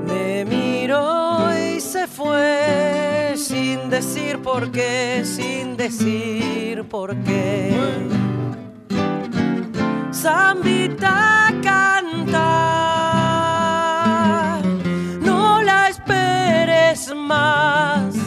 Me 0.07 0.45
miró 0.45 1.49
y 1.53 1.81
se 1.81 2.07
fue 2.07 3.33
sin 3.35 3.89
decir 3.89 4.41
por 4.41 4.71
qué, 4.71 5.23
sin 5.25 5.75
decir 5.75 6.85
por 6.85 7.13
qué. 7.25 7.75
zambita 10.13 11.53
canta. 11.61 12.51
No 15.19 15.61
la 15.61 15.89
esperes 15.89 17.13
más. 17.13 18.24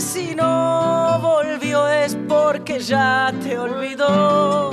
Si 0.00 0.34
no 0.34 1.18
volvió 1.20 1.88
es 1.88 2.16
porque 2.28 2.80
ya 2.80 3.32
te 3.42 3.58
olvidó. 3.58 4.70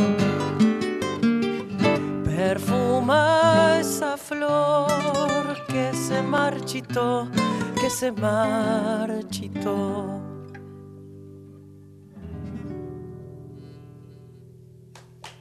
Perfuma 2.25 3.77
esa 3.79 4.17
flor 4.17 5.65
que 5.67 5.93
se 5.93 6.21
marchitó, 6.21 7.27
que 7.79 7.89
se 7.89 8.11
marchitó. 8.11 10.19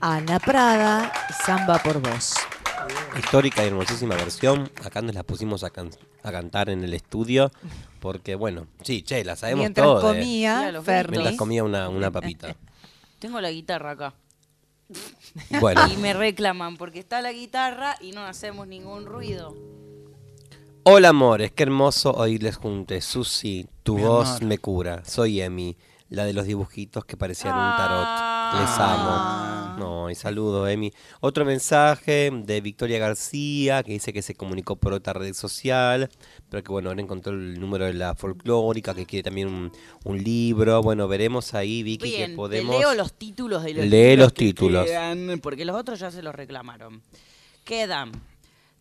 Ana 0.00 0.38
Prada, 0.38 1.12
Samba 1.44 1.78
por 1.78 2.00
vos. 2.00 2.34
Histórica 3.18 3.64
y 3.64 3.68
hermosísima 3.68 4.14
versión. 4.16 4.70
Acá 4.84 5.02
nos 5.02 5.14
la 5.14 5.22
pusimos 5.22 5.64
a, 5.64 5.70
can- 5.70 5.90
a 6.22 6.30
cantar 6.32 6.70
en 6.70 6.84
el 6.84 6.94
estudio. 6.94 7.50
Porque, 8.00 8.34
bueno, 8.34 8.66
sí, 8.82 9.02
che, 9.02 9.24
la 9.24 9.36
sabemos 9.36 9.60
Mientras 9.60 9.84
todas. 9.86 10.02
comía, 10.16 10.72
los 10.72 10.84
Ferni. 10.84 11.18
Mientras 11.18 11.36
comía 11.36 11.64
una, 11.64 11.88
una 11.88 12.10
papita. 12.10 12.54
Tengo 13.18 13.40
la 13.40 13.50
guitarra 13.50 13.90
acá. 13.92 14.14
Bueno. 15.60 15.86
Y 15.92 15.96
me 15.98 16.12
reclaman 16.14 16.76
porque 16.76 16.98
está 16.98 17.20
la 17.22 17.30
guitarra 17.32 17.94
y 18.00 18.10
no 18.12 18.22
hacemos 18.22 18.66
ningún 18.66 19.06
ruido. 19.06 19.54
Hola 20.82 21.10
amores, 21.10 21.52
qué 21.52 21.62
hermoso 21.62 22.10
oírles 22.12 22.56
juntos. 22.56 23.04
Susi, 23.04 23.68
tu 23.84 23.96
Mi 23.96 24.02
voz 24.02 24.28
amor. 24.28 24.44
me 24.44 24.58
cura. 24.58 25.04
Soy 25.04 25.40
Emi, 25.40 25.76
la 26.08 26.24
de 26.24 26.32
los 26.32 26.46
dibujitos 26.46 27.04
que 27.04 27.16
parecían 27.16 27.52
un 27.54 27.76
tarot. 27.76 28.60
Les 28.60 28.70
Ah. 28.78 29.69
No, 29.80 30.10
y 30.10 30.14
saludo, 30.14 30.68
Emi. 30.68 30.92
Otro 31.20 31.44
mensaje 31.44 32.30
de 32.32 32.60
Victoria 32.60 32.98
García 32.98 33.82
que 33.82 33.92
dice 33.92 34.12
que 34.12 34.22
se 34.22 34.34
comunicó 34.34 34.76
por 34.76 34.92
otra 34.92 35.12
red 35.14 35.32
social, 35.34 36.08
pero 36.48 36.62
que 36.62 36.70
bueno, 36.70 36.90
ahora 36.90 37.00
encontró 37.00 37.32
el 37.32 37.58
número 37.58 37.86
de 37.86 37.94
la 37.94 38.14
folclórica, 38.14 38.94
que 38.94 39.06
quiere 39.06 39.22
también 39.22 39.48
un, 39.48 39.72
un 40.04 40.22
libro. 40.22 40.82
Bueno, 40.82 41.08
veremos 41.08 41.54
ahí, 41.54 41.82
Vicky, 41.82 42.10
Bien, 42.10 42.30
que 42.32 42.36
podemos. 42.36 42.74
te 42.76 42.80
leo 42.80 42.94
los 42.94 43.12
títulos 43.14 43.62
de 43.64 43.74
los 43.74 43.86
Lee 43.86 43.90
libros 44.10 44.18
los 44.18 44.32
que 44.32 44.44
títulos. 44.44 44.86
quedan, 44.86 45.40
porque 45.42 45.64
los 45.64 45.76
otros 45.76 45.98
ya 45.98 46.10
se 46.10 46.22
los 46.22 46.34
reclamaron. 46.34 47.02
Quedan. 47.64 48.12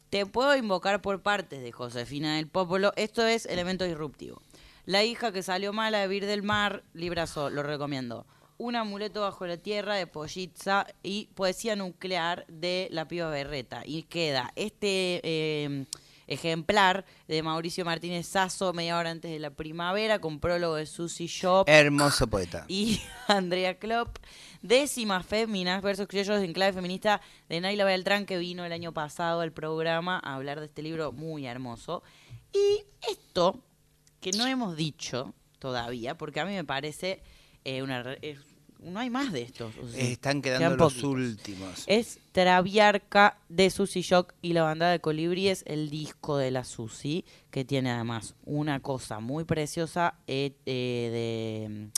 Te 0.09 0.26
puedo 0.26 0.55
invocar 0.55 1.01
por 1.01 1.21
partes 1.21 1.61
de 1.61 1.71
Josefina 1.71 2.35
del 2.35 2.47
Popolo. 2.47 2.91
Esto 2.95 3.26
es 3.26 3.45
elemento 3.45 3.85
disruptivo. 3.85 4.41
La 4.85 5.03
hija 5.03 5.31
que 5.31 5.43
salió 5.43 5.71
mala 5.71 5.99
de 5.99 6.07
Vir 6.07 6.26
del 6.26 6.41
Mar, 6.41 6.84
Librazo, 6.93 7.49
lo 7.51 7.61
recomiendo. 7.61 8.26
Un 8.61 8.76
amuleto 8.76 9.22
bajo 9.22 9.48
la 9.48 9.56
tierra 9.56 9.95
de 9.95 10.06
Pollitza 10.06 10.86
y 11.02 11.27
poesía 11.34 11.77
nuclear 11.77 12.45
de 12.49 12.90
la 12.91 13.07
piba 13.07 13.30
Berreta. 13.30 13.84
Y 13.86 14.03
queda 14.03 14.52
este 14.57 15.22
eh, 15.23 15.86
ejemplar 16.27 17.06
de 17.30 17.41
Mauricio 17.41 17.86
Martínez 17.86 18.27
Sasso, 18.27 18.73
media 18.73 18.98
hora 18.98 19.11
antes 19.11 19.31
de 19.31 19.40
la 19.40 19.52
primavera, 19.52 20.19
con 20.19 20.41
prólogo 20.41 20.76
de 20.76 20.86
Susie 20.88 21.27
Shop 21.27 21.69
Hermoso 21.69 22.27
poeta. 22.27 22.65
y 22.68 22.99
Andrea 23.30 23.80
Klopp. 23.80 24.18
Décimas 24.61 25.26
féminas 25.26 25.81
versus 25.81 26.07
criollos 26.07 26.44
en 26.44 26.52
clave 26.52 26.73
feminista 26.73 27.22
de 27.48 27.61
Naila 27.61 27.86
Beltrán, 27.86 28.26
que 28.26 28.38
vino 28.38 28.65
el 28.65 28.73
año 28.73 28.94
pasado 28.94 29.40
al 29.40 29.53
programa 29.53 30.19
a 30.22 30.36
hablar 30.36 30.60
de 30.60 30.65
este 30.65 30.81
libro 30.84 31.14
muy 31.14 31.45
hermoso. 31.48 32.03
Y 32.53 32.84
esto, 33.10 33.64
que 34.19 34.31
no 34.31 34.45
hemos 34.48 34.76
dicho 34.76 35.34
todavía, 35.60 36.18
porque 36.18 36.41
a 36.41 36.45
mí 36.45 36.53
me 36.53 36.65
parece 36.65 37.23
eh, 37.64 37.81
una... 37.84 38.02
es- 38.22 38.48
no 38.80 38.99
hay 38.99 39.10
más 39.10 39.31
de 39.34 39.41
estos. 39.43 39.73
o 39.77 39.88
sea, 39.88 40.01
Están 40.01 40.41
quedando 40.41 40.60
quedan 40.60 40.77
los 40.77 40.93
poquitos. 40.93 41.10
últimos. 41.11 41.84
Es 41.88 42.19
Traviarca 42.31 43.38
de 43.49 43.69
Susi 43.69 44.01
Shock 44.01 44.34
y 44.41 44.53
la 44.53 44.64
banda 44.64 44.89
de 44.89 44.99
Colibríes, 44.99 45.64
el 45.68 45.89
disco 45.89 46.38
de 46.38 46.51
la 46.51 46.64
Susi, 46.64 47.26
que 47.51 47.65
tiene 47.65 47.91
además 47.91 48.35
una 48.45 48.80
cosa 48.80 49.19
muy 49.19 49.43
preciosa 49.43 50.15
eh, 50.27 50.53
eh, 50.65 51.10
de... 51.11 51.89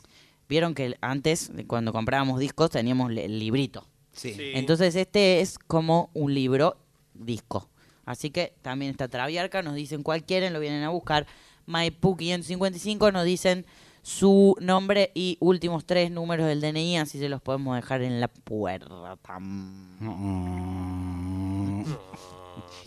Vieron 0.49 0.76
que 0.76 0.98
antes, 0.99 1.52
cuando 1.68 1.94
comprábamos 1.94 2.40
discos, 2.40 2.72
teníamos 2.72 3.12
el 3.12 3.40
librito. 3.40 3.88
Sí. 4.12 4.36
Entonces 4.38 4.95
este 4.95 5.40
es 5.40 5.58
como 5.58 6.10
un 6.14 6.34
libro 6.34 6.78
disco. 7.14 7.70
Así 8.06 8.32
que 8.32 8.53
también 8.62 8.91
está 8.91 9.08
Traviarca, 9.08 9.62
nos 9.62 9.76
dicen 9.76 10.03
cuál 10.03 10.26
quieren, 10.26 10.52
lo 10.52 10.60
vienen 10.60 10.84
a 10.84 10.90
buscar. 10.90 11.26
Maipú 11.66 12.18
555 12.18 13.12
nos 13.12 13.24
dicen 13.24 13.66
su 14.02 14.56
nombre 14.60 15.11
y 15.14 15.38
últimos 15.40 15.86
tres 15.86 16.11
números 16.11 16.48
del 16.48 16.61
DNI, 16.61 16.98
así 16.98 17.19
se 17.19 17.30
los 17.30 17.41
podemos 17.41 17.76
dejar 17.76 18.02
en 18.02 18.19
la 18.19 18.28
puerta. 18.28 19.18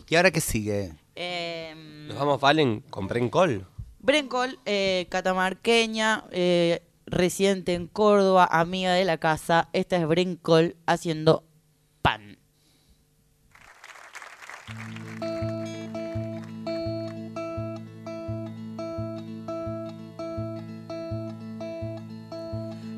¿Y 0.08 0.16
ahora 0.16 0.30
qué 0.30 0.40
sigue? 0.40 0.94
Em, 1.14 2.08
Nos 2.08 2.18
vamos, 2.18 2.40
Valen, 2.40 2.80
compré 2.90 3.20
en 3.20 3.28
col. 3.28 3.66
Brencol, 4.00 4.58
eh, 4.66 5.06
catamarqueña, 5.08 6.24
eh, 6.30 6.82
residente 7.06 7.72
en 7.74 7.86
Córdoba, 7.86 8.46
amiga 8.50 8.92
de 8.92 9.04
la 9.06 9.16
casa. 9.16 9.70
Esta 9.72 9.96
es 9.96 10.06
Brencol 10.06 10.76
haciendo 10.84 11.44
pan. 12.02 12.38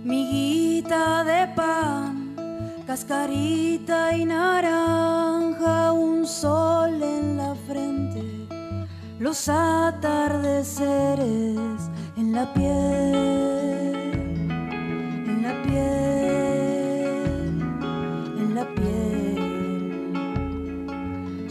Miguita 0.07 1.25
de 1.25 1.49
pan, 1.57 2.37
cascarita 2.87 4.17
y 4.17 4.25
naranja, 4.25 5.91
un 5.91 6.25
sol 6.25 7.03
en 7.03 7.37
la 7.37 7.57
frente, 7.67 8.23
los 9.19 9.49
atardeceres 9.49 11.91
en 12.17 12.33
la 12.33 12.55
piel, 12.55 13.15
en 15.27 15.43
la 15.43 15.61
piel, 15.65 17.27
en 18.39 18.55
la 18.55 18.65
piel. 18.77 20.21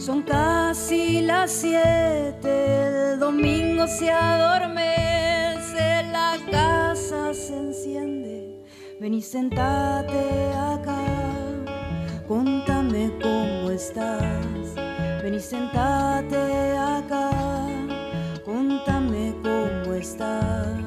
Son 0.00 0.22
casi 0.22 1.20
las 1.20 1.50
siete, 1.50 3.12
el 3.12 3.20
domingo 3.20 3.86
se 3.86 4.10
adormece, 4.10 6.04
la 6.10 6.38
casa 6.50 7.34
se 7.34 7.54
enciende. 7.54 8.25
Ven 8.98 9.12
y 9.12 9.20
sentate 9.20 10.54
acá, 10.54 11.04
contame 12.26 13.12
cómo 13.20 13.70
estás. 13.70 14.74
Ven 15.22 15.34
y 15.34 15.40
sentate 15.40 16.78
acá, 16.78 17.30
contame 18.42 19.34
cómo 19.42 19.92
estás. 19.92 20.85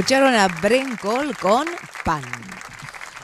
Escucharon 0.00 0.34
a 0.34 0.48
Bren 0.48 0.96
Cole 0.96 1.34
con 1.34 1.66
Pan. 2.06 2.22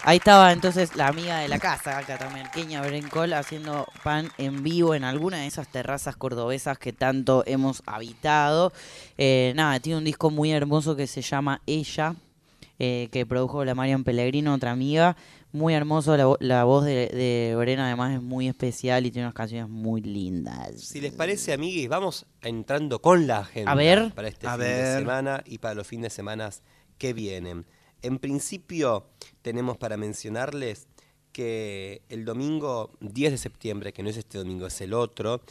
Ahí 0.02 0.18
estaba 0.18 0.52
entonces 0.52 0.94
la 0.94 1.08
amiga 1.08 1.38
de 1.38 1.48
la 1.48 1.58
casa, 1.58 2.02
catamarqueña 2.02 2.82
Brencol, 2.82 3.32
haciendo 3.32 3.86
pan 4.04 4.28
en 4.36 4.62
vivo 4.62 4.94
en 4.94 5.02
alguna 5.02 5.38
de 5.38 5.46
esas 5.46 5.68
terrazas 5.68 6.16
cordobesas 6.16 6.78
que 6.78 6.92
tanto 6.92 7.44
hemos 7.46 7.82
habitado. 7.86 8.74
Eh, 9.16 9.54
nada, 9.56 9.80
tiene 9.80 9.96
un 9.96 10.04
disco 10.04 10.28
muy 10.28 10.52
hermoso 10.52 10.96
que 10.96 11.06
se 11.06 11.22
llama 11.22 11.62
Ella, 11.64 12.14
eh, 12.78 13.08
que 13.10 13.24
produjo 13.24 13.64
la 13.64 13.74
Marian 13.74 14.04
Pellegrino, 14.04 14.52
otra 14.52 14.72
amiga. 14.72 15.16
Muy 15.52 15.74
hermoso, 15.74 16.16
la, 16.16 16.34
la 16.40 16.64
voz 16.64 16.84
de, 16.84 17.08
de 17.08 17.54
Brena 17.56 17.86
además 17.86 18.14
es 18.14 18.22
muy 18.22 18.48
especial 18.48 19.06
y 19.06 19.10
tiene 19.10 19.26
unas 19.26 19.34
canciones 19.34 19.68
muy 19.70 20.02
lindas. 20.02 20.80
Si 20.80 21.00
les 21.00 21.12
parece, 21.12 21.52
amiguis, 21.52 21.88
vamos 21.88 22.26
entrando 22.42 23.00
con 23.00 23.26
la 23.26 23.38
agenda 23.38 23.72
A 23.72 23.74
ver. 23.74 24.12
para 24.14 24.28
este 24.28 24.46
A 24.46 24.52
fin 24.52 24.60
de 24.66 24.96
semana 24.98 25.42
y 25.46 25.58
para 25.58 25.74
los 25.74 25.86
fines 25.86 26.04
de 26.04 26.10
semana 26.10 26.50
que 26.98 27.12
vienen. 27.12 27.64
En 28.02 28.18
principio, 28.18 29.06
tenemos 29.42 29.78
para 29.78 29.96
mencionarles 29.96 30.88
que 31.32 32.02
el 32.08 32.24
domingo 32.24 32.90
10 33.00 33.32
de 33.32 33.38
septiembre, 33.38 33.92
que 33.92 34.02
no 34.02 34.08
es 34.10 34.16
este 34.16 34.38
domingo, 34.38 34.66
es 34.66 34.80
el 34.80 34.94
otro, 34.94 35.42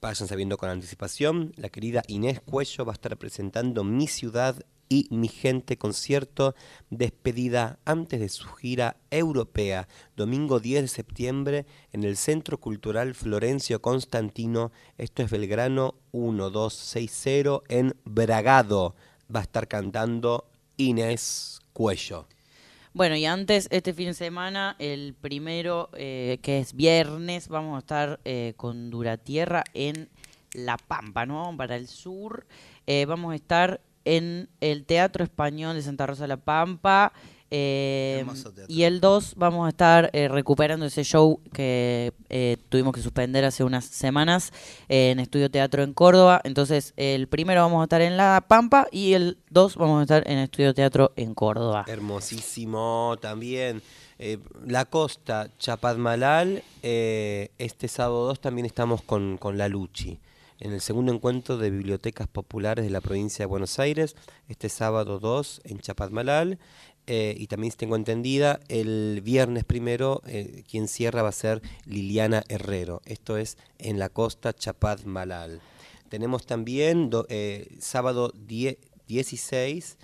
vayan 0.00 0.26
sabiendo 0.28 0.56
con 0.56 0.68
anticipación, 0.68 1.52
la 1.56 1.68
querida 1.68 2.02
Inés 2.08 2.40
Cuello 2.40 2.84
va 2.84 2.92
a 2.92 2.94
estar 2.94 3.16
presentando 3.16 3.84
Mi 3.84 4.06
Ciudad 4.08 4.64
y 4.90 5.06
Mi 5.10 5.28
Gente 5.28 5.78
concierto 5.78 6.54
despedida 6.90 7.78
antes 7.86 8.20
de 8.20 8.28
su 8.28 8.48
gira 8.48 8.96
europea, 9.10 9.88
domingo 10.16 10.58
10 10.58 10.82
de 10.82 10.88
septiembre 10.88 11.66
en 11.92 12.02
el 12.02 12.16
Centro 12.16 12.58
Cultural 12.58 13.14
Florencio 13.14 13.80
Constantino, 13.80 14.72
esto 14.98 15.22
es 15.22 15.30
Belgrano 15.30 15.94
1260 16.12 17.60
en 17.68 17.94
Bragado, 18.04 18.96
va 19.34 19.40
a 19.40 19.44
estar 19.44 19.68
cantando 19.68 20.50
Inés 20.76 21.60
Cuello. 21.72 22.26
Bueno, 22.92 23.14
y 23.14 23.24
antes, 23.26 23.68
este 23.70 23.94
fin 23.94 24.08
de 24.08 24.14
semana, 24.14 24.74
el 24.80 25.14
primero, 25.14 25.90
eh, 25.92 26.40
que 26.42 26.58
es 26.58 26.74
viernes, 26.74 27.46
vamos 27.46 27.76
a 27.76 27.78
estar 27.78 28.20
eh, 28.24 28.54
con 28.56 28.90
Duratierra 28.90 29.62
en 29.72 30.08
La 30.52 30.76
Pampa, 30.76 31.26
¿no? 31.26 31.54
Para 31.56 31.76
el 31.76 31.86
sur. 31.86 32.48
Eh, 32.88 33.04
vamos 33.06 33.32
a 33.32 33.36
estar 33.36 33.80
en 34.04 34.48
el 34.60 34.84
Teatro 34.84 35.24
Español 35.24 35.76
de 35.76 35.82
Santa 35.82 36.06
Rosa 36.06 36.22
de 36.22 36.28
La 36.28 36.36
Pampa. 36.36 37.12
eh, 37.52 38.24
y 38.68 38.84
el 38.84 39.00
2 39.00 39.34
vamos 39.36 39.66
a 39.66 39.70
estar 39.70 40.08
eh, 40.12 40.28
recuperando 40.28 40.86
ese 40.86 41.02
show 41.02 41.40
que 41.52 42.12
eh, 42.28 42.58
tuvimos 42.68 42.94
que 42.94 43.02
suspender 43.02 43.44
hace 43.44 43.64
unas 43.64 43.84
semanas 43.84 44.52
en 44.88 45.18
Estudio 45.18 45.50
Teatro 45.50 45.82
en 45.82 45.92
Córdoba. 45.92 46.40
Entonces, 46.44 46.94
el 46.96 47.26
primero 47.26 47.60
vamos 47.62 47.80
a 47.80 47.84
estar 47.84 48.02
en 48.02 48.16
La 48.16 48.44
Pampa 48.46 48.86
y 48.92 49.14
el 49.14 49.38
2 49.50 49.76
vamos 49.76 49.98
a 49.98 50.02
estar 50.02 50.30
en 50.30 50.38
Estudio 50.38 50.74
Teatro 50.74 51.12
en 51.16 51.34
Córdoba. 51.34 51.84
Hermosísimo 51.88 53.16
también. 53.20 53.82
La 54.66 54.84
costa, 54.84 55.48
Chapadmalal, 55.58 56.62
este 56.82 57.88
sábado 57.88 58.26
2 58.26 58.40
también 58.40 58.66
estamos 58.66 59.02
con, 59.02 59.38
con 59.38 59.56
la 59.56 59.66
Luchi. 59.66 60.20
En 60.60 60.74
el 60.74 60.82
segundo 60.82 61.10
encuentro 61.10 61.56
de 61.56 61.70
bibliotecas 61.70 62.28
populares 62.28 62.84
de 62.84 62.90
la 62.90 63.00
provincia 63.00 63.44
de 63.44 63.46
Buenos 63.46 63.78
Aires, 63.78 64.14
este 64.46 64.68
sábado 64.68 65.18
2 65.18 65.62
en 65.64 65.78
Chapadmalal. 65.78 66.58
eh, 67.06 67.34
y 67.38 67.46
también, 67.46 67.70
si 67.70 67.78
tengo 67.78 67.96
entendida, 67.96 68.60
el 68.68 69.22
viernes 69.24 69.64
primero, 69.64 70.20
eh, 70.26 70.62
quien 70.70 70.86
cierra 70.86 71.22
va 71.22 71.30
a 71.30 71.32
ser 71.32 71.62
Liliana 71.86 72.44
Herrero. 72.48 73.00
Esto 73.06 73.38
es 73.38 73.56
en 73.78 73.98
la 73.98 74.10
costa 74.10 74.52
Chapadmalal. 74.52 75.62
Tenemos 76.10 76.44
también 76.44 77.10
eh, 77.30 77.66
sábado 77.80 78.30
10 78.36 78.76
16 79.06 79.96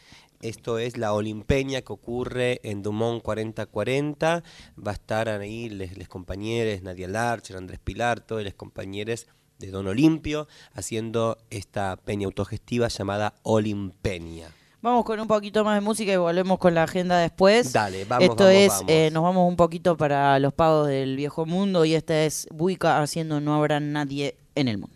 esto 0.42 0.78
es 0.78 0.98
la 0.98 1.12
Olimpeña 1.12 1.80
que 1.82 1.92
ocurre 1.92 2.60
en 2.62 2.82
Dumont 2.82 3.22
4040. 3.22 4.42
Va 4.86 4.90
a 4.90 4.94
estar 4.94 5.28
ahí 5.28 5.68
les 5.68 6.08
compañeros 6.08 6.82
Nadia 6.82 7.08
Larcher, 7.08 7.56
Andrés 7.56 7.78
Pilar, 7.78 8.20
todos 8.20 8.44
los 8.44 8.54
compañeros 8.54 9.26
de 9.58 9.70
Don 9.70 9.86
Olimpio 9.86 10.48
haciendo 10.74 11.38
esta 11.50 11.96
peña 11.96 12.26
autogestiva 12.26 12.88
llamada 12.88 13.34
Olimpeña. 13.42 14.48
Vamos 14.82 15.04
con 15.04 15.18
un 15.18 15.26
poquito 15.26 15.64
más 15.64 15.74
de 15.74 15.80
música 15.80 16.12
y 16.12 16.16
volvemos 16.16 16.58
con 16.58 16.74
la 16.74 16.84
agenda 16.84 17.18
después. 17.18 17.72
Dale, 17.72 18.04
vamos, 18.04 18.28
Esto 18.28 18.44
vamos, 18.44 18.52
es, 18.54 18.68
vamos. 18.68 18.84
eh, 18.88 19.10
nos 19.12 19.22
vamos 19.22 19.48
un 19.48 19.56
poquito 19.56 19.96
para 19.96 20.38
los 20.38 20.52
pagos 20.52 20.86
del 20.88 21.16
viejo 21.16 21.44
mundo 21.46 21.84
y 21.84 21.94
esta 21.94 22.24
es 22.24 22.46
Buica 22.52 23.02
haciendo 23.02 23.40
No 23.40 23.54
habrá 23.54 23.80
nadie 23.80 24.36
en 24.54 24.68
el 24.68 24.78
mundo. 24.78 24.95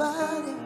Everybody. 0.00 0.61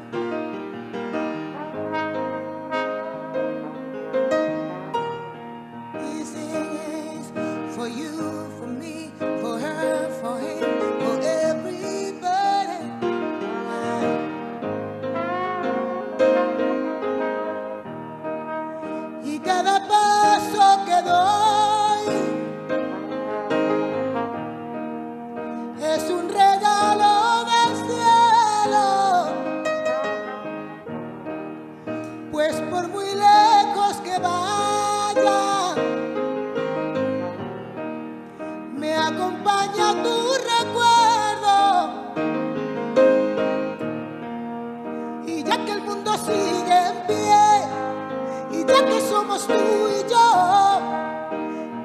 Tú 49.44 49.52
y 49.52 50.10
yo, 50.10 50.80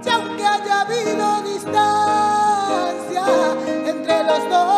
y 0.06 0.10
aunque 0.10 0.46
haya 0.46 0.82
habido 0.82 1.42
distancia 1.42 3.26
entre 3.86 4.24
los 4.24 4.50
dos, 4.50 4.71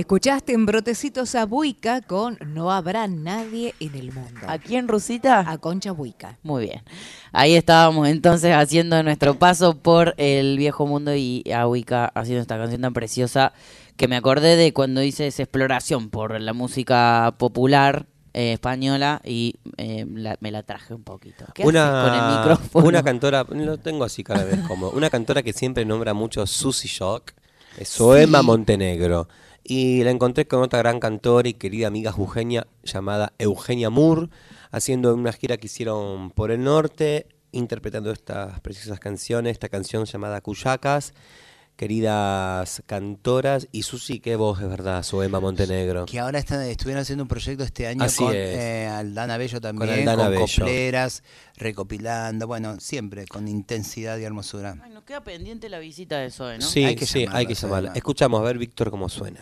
Escuchaste 0.00 0.54
en 0.54 0.64
Brotecitos 0.64 1.34
a 1.34 1.44
Buica 1.44 2.00
con 2.00 2.38
No 2.54 2.72
habrá 2.72 3.06
nadie 3.06 3.74
en 3.80 3.94
el 3.94 4.12
mundo. 4.12 4.40
¿A 4.46 4.56
quién, 4.56 4.88
Rusita? 4.88 5.40
A 5.46 5.58
Concha 5.58 5.92
Buica. 5.92 6.38
Muy 6.42 6.64
bien. 6.64 6.80
Ahí 7.32 7.54
estábamos 7.54 8.08
entonces 8.08 8.54
haciendo 8.54 9.02
nuestro 9.02 9.34
paso 9.38 9.76
por 9.76 10.14
el 10.16 10.56
viejo 10.56 10.86
mundo 10.86 11.14
y 11.14 11.44
a 11.54 11.68
Wicca 11.68 12.06
haciendo 12.14 12.40
esta 12.40 12.56
canción 12.56 12.80
tan 12.80 12.94
preciosa 12.94 13.52
que 13.98 14.08
me 14.08 14.16
acordé 14.16 14.56
de 14.56 14.72
cuando 14.72 15.02
hice 15.02 15.26
esa 15.26 15.42
exploración 15.42 16.08
por 16.08 16.40
la 16.40 16.54
música 16.54 17.34
popular 17.36 18.06
eh, 18.32 18.54
española 18.54 19.20
y 19.22 19.56
eh, 19.76 20.06
la- 20.14 20.38
me 20.40 20.50
la 20.50 20.62
traje 20.62 20.94
un 20.94 21.02
poquito. 21.02 21.44
¿Qué 21.54 21.62
haces 21.62 21.74
con 21.74 22.14
el 22.14 22.38
micrófono? 22.38 22.86
Una 22.88 23.02
cantora, 23.02 23.44
lo 23.50 23.76
tengo 23.76 24.04
así 24.04 24.24
cada 24.24 24.44
vez 24.44 24.60
como, 24.66 24.88
una 24.88 25.10
cantora 25.10 25.42
que 25.42 25.52
siempre 25.52 25.84
nombra 25.84 26.14
mucho 26.14 26.46
Susie 26.46 26.88
Shock, 26.88 27.32
es 27.76 27.90
Soema 27.90 28.40
Sí. 28.40 28.46
Montenegro. 28.46 29.28
Y 29.70 30.02
la 30.02 30.10
encontré 30.10 30.48
con 30.48 30.62
otra 30.62 30.80
gran 30.80 30.98
cantora 30.98 31.48
y 31.48 31.54
querida 31.54 31.86
amiga 31.86 32.10
jujeña 32.10 32.66
llamada 32.82 33.34
Eugenia 33.38 33.88
Moore, 33.88 34.28
haciendo 34.72 35.14
una 35.14 35.32
gira 35.32 35.58
que 35.58 35.66
hicieron 35.66 36.32
por 36.32 36.50
el 36.50 36.64
norte, 36.64 37.28
interpretando 37.52 38.10
estas 38.10 38.58
preciosas 38.62 38.98
canciones, 38.98 39.52
esta 39.52 39.68
canción 39.68 40.06
llamada 40.06 40.40
Cuyacas. 40.40 41.14
Queridas 41.76 42.82
cantoras, 42.86 43.68
y 43.70 43.84
Susi, 43.84 44.18
qué 44.18 44.34
voz 44.36 44.60
es 44.60 44.68
verdad, 44.68 45.02
Soema 45.04 45.38
Montenegro. 45.38 46.04
Que 46.04 46.18
ahora 46.18 46.40
están, 46.40 46.60
estuvieron 46.62 47.00
haciendo 47.02 47.22
un 47.24 47.28
proyecto 47.28 47.62
este 47.62 47.86
año 47.86 48.02
Así 48.04 48.24
con 48.24 48.34
es. 48.34 48.58
eh, 48.58 48.86
Aldana 48.88 49.38
Bello 49.38 49.60
también, 49.60 49.88
con, 49.88 49.98
Aldana 49.98 50.28
Bello. 50.28 50.44
copleras, 50.46 51.22
recopilando, 51.56 52.46
bueno, 52.48 52.78
siempre 52.80 53.24
con 53.26 53.46
intensidad 53.48 54.18
y 54.18 54.24
hermosura. 54.24 54.76
Ay, 54.82 54.90
nos 54.90 55.04
queda 55.04 55.22
pendiente 55.24 55.68
la 55.70 55.78
visita 55.78 56.18
de 56.18 56.30
Zoe, 56.30 56.58
¿no? 56.58 56.66
Sí, 56.66 56.84
Hay 56.84 56.96
que 56.96 57.06
sí, 57.06 57.20
llamarla, 57.20 57.38
hay 57.38 57.46
que 57.46 57.54
llamarla. 57.54 57.92
Escuchamos 57.94 58.40
a 58.40 58.42
ver, 58.44 58.58
Víctor, 58.58 58.90
cómo 58.90 59.08
suena. 59.08 59.40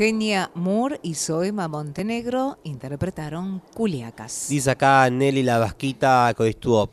Eugenia 0.00 0.50
Moore 0.54 0.98
y 1.02 1.12
Zoema 1.12 1.68
Montenegro 1.68 2.58
interpretaron 2.64 3.60
Culiacas. 3.74 4.46
Dice 4.48 4.70
acá 4.70 5.10
Nelly 5.10 5.42
la 5.42 5.58
Vasquita 5.58 6.32
que 6.34 6.42
hoy 6.42 6.48
estuvo 6.48 6.88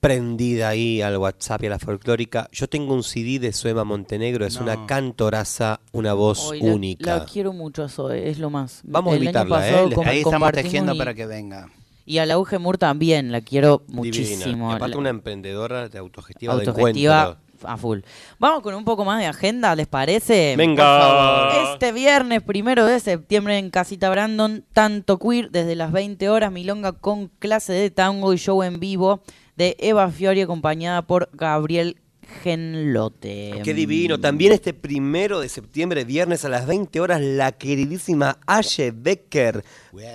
prendida 0.00 0.70
ahí 0.70 1.00
al 1.00 1.18
WhatsApp 1.18 1.62
y 1.62 1.66
a 1.68 1.70
la 1.70 1.78
folclórica. 1.78 2.48
Yo 2.50 2.68
tengo 2.68 2.94
un 2.94 3.04
CD 3.04 3.38
de 3.38 3.52
Suema 3.52 3.84
Montenegro, 3.84 4.44
es 4.44 4.56
una 4.56 4.86
cantoraza, 4.86 5.78
una 5.92 6.14
voz 6.14 6.48
Hoy 6.48 6.62
única. 6.62 7.18
La, 7.18 7.24
quiero 7.26 7.52
mucho 7.52 7.84
a 7.84 7.88
Zoe, 7.88 8.28
es 8.28 8.40
lo 8.40 8.50
más. 8.50 8.80
Vamos 8.82 9.12
a 9.12 9.16
El 9.18 9.22
invitarla, 9.22 9.70
¿eh? 9.70 9.90
Ahí 10.04 10.18
estamos 10.18 10.50
tejiendo 10.50 10.94
y- 10.94 10.98
para 10.98 11.14
que 11.14 11.26
venga. 11.26 11.68
Y 12.04 12.18
a 12.18 12.26
la 12.26 12.40
Uge 12.40 12.58
Moore 12.58 12.78
también, 12.78 13.30
la 13.30 13.40
quiero 13.40 13.82
Divina. 13.86 13.96
muchísimo. 14.02 14.72
Y 14.72 14.74
aparte 14.74 14.94
La- 14.94 14.98
una 14.98 15.10
emprendedora 15.10 15.88
de 15.88 15.98
autogestiva, 15.98 16.56
de 16.56 16.66
autogestiva 16.66 17.20
encuentro. 17.22 17.47
A 17.64 17.76
full. 17.76 18.00
Vamos 18.38 18.62
con 18.62 18.74
un 18.74 18.84
poco 18.84 19.04
más 19.04 19.18
de 19.20 19.26
agenda, 19.26 19.74
¿les 19.74 19.86
parece? 19.86 20.54
Venga. 20.56 21.72
Este 21.72 21.92
viernes, 21.92 22.42
primero 22.42 22.86
de 22.86 23.00
septiembre, 23.00 23.58
en 23.58 23.70
Casita 23.70 24.10
Brandon, 24.10 24.64
tanto 24.72 25.18
queer, 25.18 25.50
desde 25.50 25.74
las 25.74 25.92
20 25.92 26.28
horas, 26.28 26.52
Milonga 26.52 26.92
con 26.92 27.28
clase 27.38 27.72
de 27.72 27.90
tango 27.90 28.32
y 28.32 28.38
show 28.38 28.62
en 28.62 28.80
vivo 28.80 29.20
de 29.56 29.76
Eva 29.80 30.10
Fiori, 30.10 30.40
acompañada 30.40 31.02
por 31.02 31.30
Gabriel 31.32 31.96
Genlote. 32.42 33.60
Qué 33.64 33.74
divino. 33.74 34.18
También 34.20 34.52
este 34.52 34.72
primero 34.74 35.40
de 35.40 35.48
septiembre, 35.48 36.04
viernes 36.04 36.44
a 36.44 36.48
las 36.48 36.66
20 36.66 37.00
horas, 37.00 37.20
la 37.20 37.52
queridísima 37.52 38.38
Aye 38.46 38.92
Becker, 38.94 39.64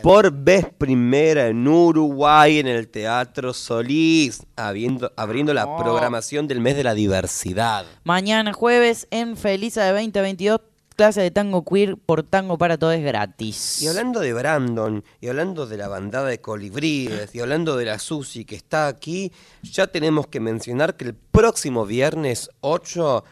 por 0.01 0.31
vez 0.31 0.65
primera 0.77 1.47
en 1.47 1.67
Uruguay, 1.67 2.59
en 2.59 2.67
el 2.67 2.87
Teatro 2.87 3.53
Solís, 3.53 4.43
habiendo- 4.55 5.11
abriendo 5.15 5.53
la 5.53 5.65
Oh. 5.65 5.77
programación 5.83 6.47
del 6.47 6.59
mes 6.59 6.75
de 6.75 6.83
la 6.83 6.93
diversidad. 6.93 7.85
Mañana 8.03 8.53
jueves 8.53 9.07
en 9.11 9.35
Felisa 9.37 9.83
de 9.85 9.91
2022, 9.93 10.61
clase 10.93 11.21
de 11.21 11.31
tango 11.31 11.63
queer 11.63 11.97
por 11.97 12.23
Tango 12.23 12.57
para 12.57 12.77
Todos 12.77 12.99
gratis. 12.99 13.81
Y 13.81 13.87
hablando 13.87 14.19
de 14.19 14.33
Brandon, 14.33 15.03
y 15.19 15.27
hablando 15.27 15.65
de 15.65 15.77
la 15.77 15.87
bandada 15.87 16.29
de 16.29 16.41
colibríes, 16.41 17.33
y 17.33 17.39
hablando 17.39 17.75
de 17.77 17.85
la 17.85 17.99
Susi 17.99 18.45
que 18.45 18.55
está 18.55 18.87
aquí, 18.87 19.31
ya 19.63 19.87
tenemos 19.87 20.27
que 20.27 20.39
mencionar 20.39 20.95
que 20.95 21.05
el 21.05 21.13
próximo 21.13 21.85
viernes 21.85 22.49
8 22.61 23.23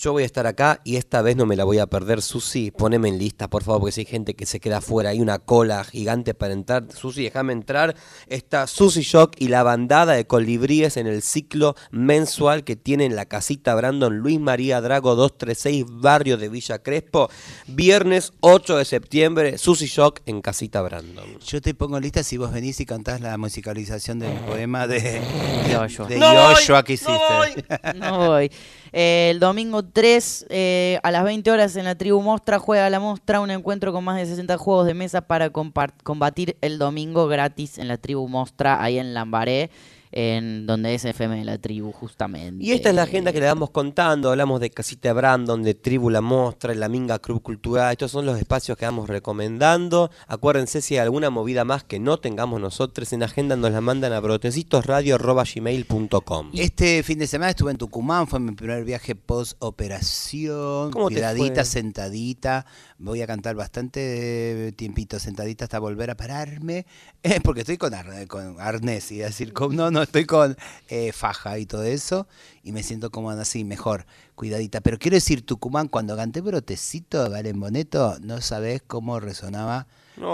Yo 0.00 0.12
voy 0.12 0.22
a 0.22 0.26
estar 0.26 0.46
acá 0.46 0.80
y 0.84 0.94
esta 0.94 1.22
vez 1.22 1.34
no 1.34 1.44
me 1.44 1.56
la 1.56 1.64
voy 1.64 1.80
a 1.80 1.88
perder. 1.88 2.22
Susi, 2.22 2.70
poneme 2.70 3.08
en 3.08 3.18
lista, 3.18 3.50
por 3.50 3.64
favor, 3.64 3.80
porque 3.80 3.92
si 3.92 4.02
hay 4.02 4.06
gente 4.06 4.34
que 4.34 4.46
se 4.46 4.60
queda 4.60 4.76
afuera, 4.76 5.10
hay 5.10 5.20
una 5.20 5.40
cola 5.40 5.82
gigante 5.82 6.34
para 6.34 6.52
entrar. 6.52 6.84
Susi, 6.94 7.24
déjame 7.24 7.52
entrar. 7.52 7.96
Está 8.28 8.68
Susi 8.68 9.02
Shock 9.02 9.32
y 9.38 9.48
la 9.48 9.64
bandada 9.64 10.12
de 10.12 10.24
colibríes 10.24 10.96
en 10.98 11.08
el 11.08 11.20
ciclo 11.20 11.74
mensual 11.90 12.62
que 12.62 12.76
tiene 12.76 13.06
en 13.06 13.16
la 13.16 13.24
casita 13.24 13.74
Brandon 13.74 14.18
Luis 14.18 14.38
María 14.38 14.80
Drago 14.80 15.16
236, 15.16 15.86
barrio 15.88 16.36
de 16.36 16.48
Villa 16.48 16.78
Crespo. 16.78 17.28
Viernes 17.66 18.32
8 18.38 18.76
de 18.76 18.84
septiembre, 18.84 19.58
Susi 19.58 19.86
Shock 19.86 20.20
en 20.26 20.42
casita 20.42 20.80
Brandon. 20.80 21.40
Yo 21.44 21.60
te 21.60 21.74
pongo 21.74 21.96
en 21.96 22.04
lista 22.04 22.22
si 22.22 22.36
vos 22.36 22.52
venís 22.52 22.78
y 22.78 22.86
cantás 22.86 23.20
la 23.20 23.36
musicalización 23.36 24.20
del 24.20 24.32
poema 24.42 24.86
de, 24.86 25.00
de, 25.00 25.72
Yoyo. 25.72 26.04
de 26.04 26.18
No 26.20 26.32
voy, 26.34 26.54
que 26.64 26.72
no 26.72 26.94
hiciste. 26.94 27.64
No 27.96 28.18
voy. 28.28 28.50
Eh, 28.92 29.28
el 29.30 29.40
domingo 29.40 29.82
3 29.84 30.46
eh, 30.48 31.00
a 31.02 31.10
las 31.10 31.24
20 31.24 31.50
horas 31.50 31.76
en 31.76 31.84
la 31.84 31.94
tribu 31.94 32.22
Mostra 32.22 32.58
juega 32.58 32.88
la 32.90 33.00
Mostra, 33.00 33.40
un 33.40 33.50
encuentro 33.50 33.92
con 33.92 34.04
más 34.04 34.16
de 34.16 34.26
60 34.26 34.56
juegos 34.56 34.86
de 34.86 34.94
mesa 34.94 35.20
para 35.22 35.50
combatir 35.50 36.56
el 36.60 36.78
domingo 36.78 37.26
gratis 37.26 37.78
en 37.78 37.88
la 37.88 37.98
tribu 37.98 38.28
Mostra, 38.28 38.82
ahí 38.82 38.98
en 38.98 39.14
Lambaré, 39.14 39.70
en 40.12 40.66
donde 40.66 40.94
es 40.94 41.04
FM 41.04 41.38
de 41.38 41.44
la 41.44 41.58
tribu, 41.58 41.92
justamente. 41.92 42.64
Y 42.64 42.72
esta 42.72 42.90
es 42.90 42.94
la 42.94 43.02
agenda 43.04 43.32
que 43.32 43.40
le 43.40 43.46
vamos 43.46 43.70
contando. 43.70 44.30
Hablamos 44.30 44.60
de 44.60 44.70
Casita 44.70 45.12
Brandon, 45.12 45.62
de 45.62 45.74
Tribu 45.74 46.10
La 46.10 46.20
Mostra, 46.20 46.74
la 46.74 46.88
Minga 46.88 47.18
Club 47.18 47.42
Cultural. 47.42 47.92
Estos 47.92 48.10
son 48.10 48.26
los 48.26 48.38
espacios 48.38 48.76
que 48.78 48.84
vamos 48.84 49.08
recomendando. 49.08 50.10
Acuérdense 50.26 50.80
si 50.80 50.94
hay 50.94 51.00
alguna 51.00 51.30
movida 51.30 51.64
más 51.64 51.84
que 51.84 51.98
no 51.98 52.18
tengamos 52.18 52.60
nosotros 52.60 53.12
en 53.12 53.22
agenda, 53.22 53.56
nos 53.56 53.72
la 53.72 53.80
mandan 53.80 54.12
a 54.12 54.20
brotecitosradio.gmail.com. 54.20 56.50
Este 56.54 57.02
fin 57.02 57.18
de 57.18 57.26
semana 57.26 57.50
estuve 57.50 57.70
en 57.72 57.78
Tucumán, 57.78 58.26
fue 58.26 58.40
mi 58.40 58.52
primer 58.52 58.84
viaje 58.84 59.14
post 59.14 59.56
operación, 59.60 60.90
¿Cómo 60.90 61.08
te 61.08 61.14
cuidadita, 61.16 61.64
sentadita. 61.64 62.66
Voy 62.98 63.22
a 63.22 63.26
cantar 63.26 63.54
bastante 63.54 64.72
tiempito 64.76 65.18
sentadita 65.18 65.64
hasta 65.64 65.78
volver 65.78 66.10
a 66.10 66.16
pararme, 66.16 66.86
eh, 67.22 67.40
porque 67.42 67.60
estoy 67.60 67.76
con, 67.76 67.94
ar- 67.94 68.26
con 68.26 68.60
arnés, 68.60 69.10
y 69.12 69.18
decir, 69.18 69.52
con, 69.52 69.76
no, 69.76 69.90
no, 69.90 69.97
estoy 70.02 70.24
con 70.24 70.56
eh, 70.88 71.12
faja 71.12 71.58
y 71.58 71.66
todo 71.66 71.82
eso, 71.84 72.26
y 72.62 72.72
me 72.72 72.82
siento 72.82 73.10
como 73.10 73.30
así, 73.30 73.64
mejor, 73.64 74.06
cuidadita. 74.34 74.80
Pero 74.80 74.98
quiero 74.98 75.14
decir, 75.16 75.44
Tucumán, 75.44 75.88
cuando 75.88 76.16
canté 76.16 76.40
Brotecito 76.40 77.22
de 77.24 77.28
Valen 77.30 77.58
Boneto, 77.60 78.16
no 78.20 78.40
sabés 78.40 78.82
cómo 78.86 79.20
resonaba. 79.20 79.86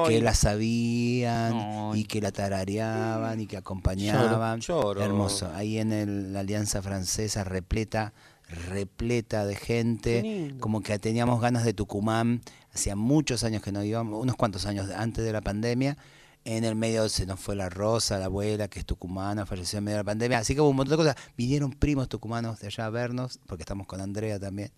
Que 0.09 0.21
la 0.23 0.35
sabían 0.35 1.53
y 1.95 2.05
que 2.05 2.21
la 2.23 2.33
tarareaban 2.33 3.39
y 3.41 3.47
que 3.47 3.57
acompañaban. 3.59 4.23
Hermoso. 5.05 5.51
Ahí 5.55 5.79
en 5.79 5.93
el- 5.93 6.33
la 6.33 6.41
Alianza 6.41 6.81
Francesa 6.81 7.45
repleta, 7.45 8.15
repleta 8.69 9.45
de 9.45 9.55
gente, 9.57 10.21
como 10.61 10.81
que 10.83 10.99
teníamos 10.99 11.41
ganas 11.41 11.65
de 11.65 11.75
Tucumán, 11.75 12.41
hacía 12.75 12.97
muchos 12.97 13.45
años 13.45 13.63
que 13.63 13.73
no 13.73 13.85
íbamos, 13.85 14.21
unos 14.23 14.37
cuantos 14.37 14.67
años 14.67 14.89
antes 14.97 15.25
de 15.25 15.33
la 15.33 15.41
pandemia, 15.43 15.97
en 16.45 16.65
el 16.65 16.75
medio 16.75 17.09
se 17.09 17.27
nos 17.27 17.41
fue 17.41 17.57
la 17.57 17.71
Rosa, 17.71 18.19
la 18.19 18.27
abuela, 18.27 18.69
que 18.69 18.79
es 18.79 18.87
tucumana, 18.87 19.47
falleció 19.47 19.79
en 19.79 19.85
medio 19.85 19.97
de 19.97 20.01
la 20.01 20.05
pandemia, 20.05 20.39
así 20.39 20.55
que 20.55 20.61
hubo 20.61 20.69
un 20.69 20.77
montón 20.77 20.99
de 20.99 21.05
cosas, 21.05 21.17
vinieron 21.37 21.73
primos 21.73 22.09
tucumanos 22.09 22.61
de 22.61 22.67
allá 22.67 22.87
a 22.87 22.91
vernos, 22.91 23.41
porque 23.47 23.63
estamos 23.63 23.87
con 23.87 24.01
Andrea 24.01 24.39
también, 24.39 24.71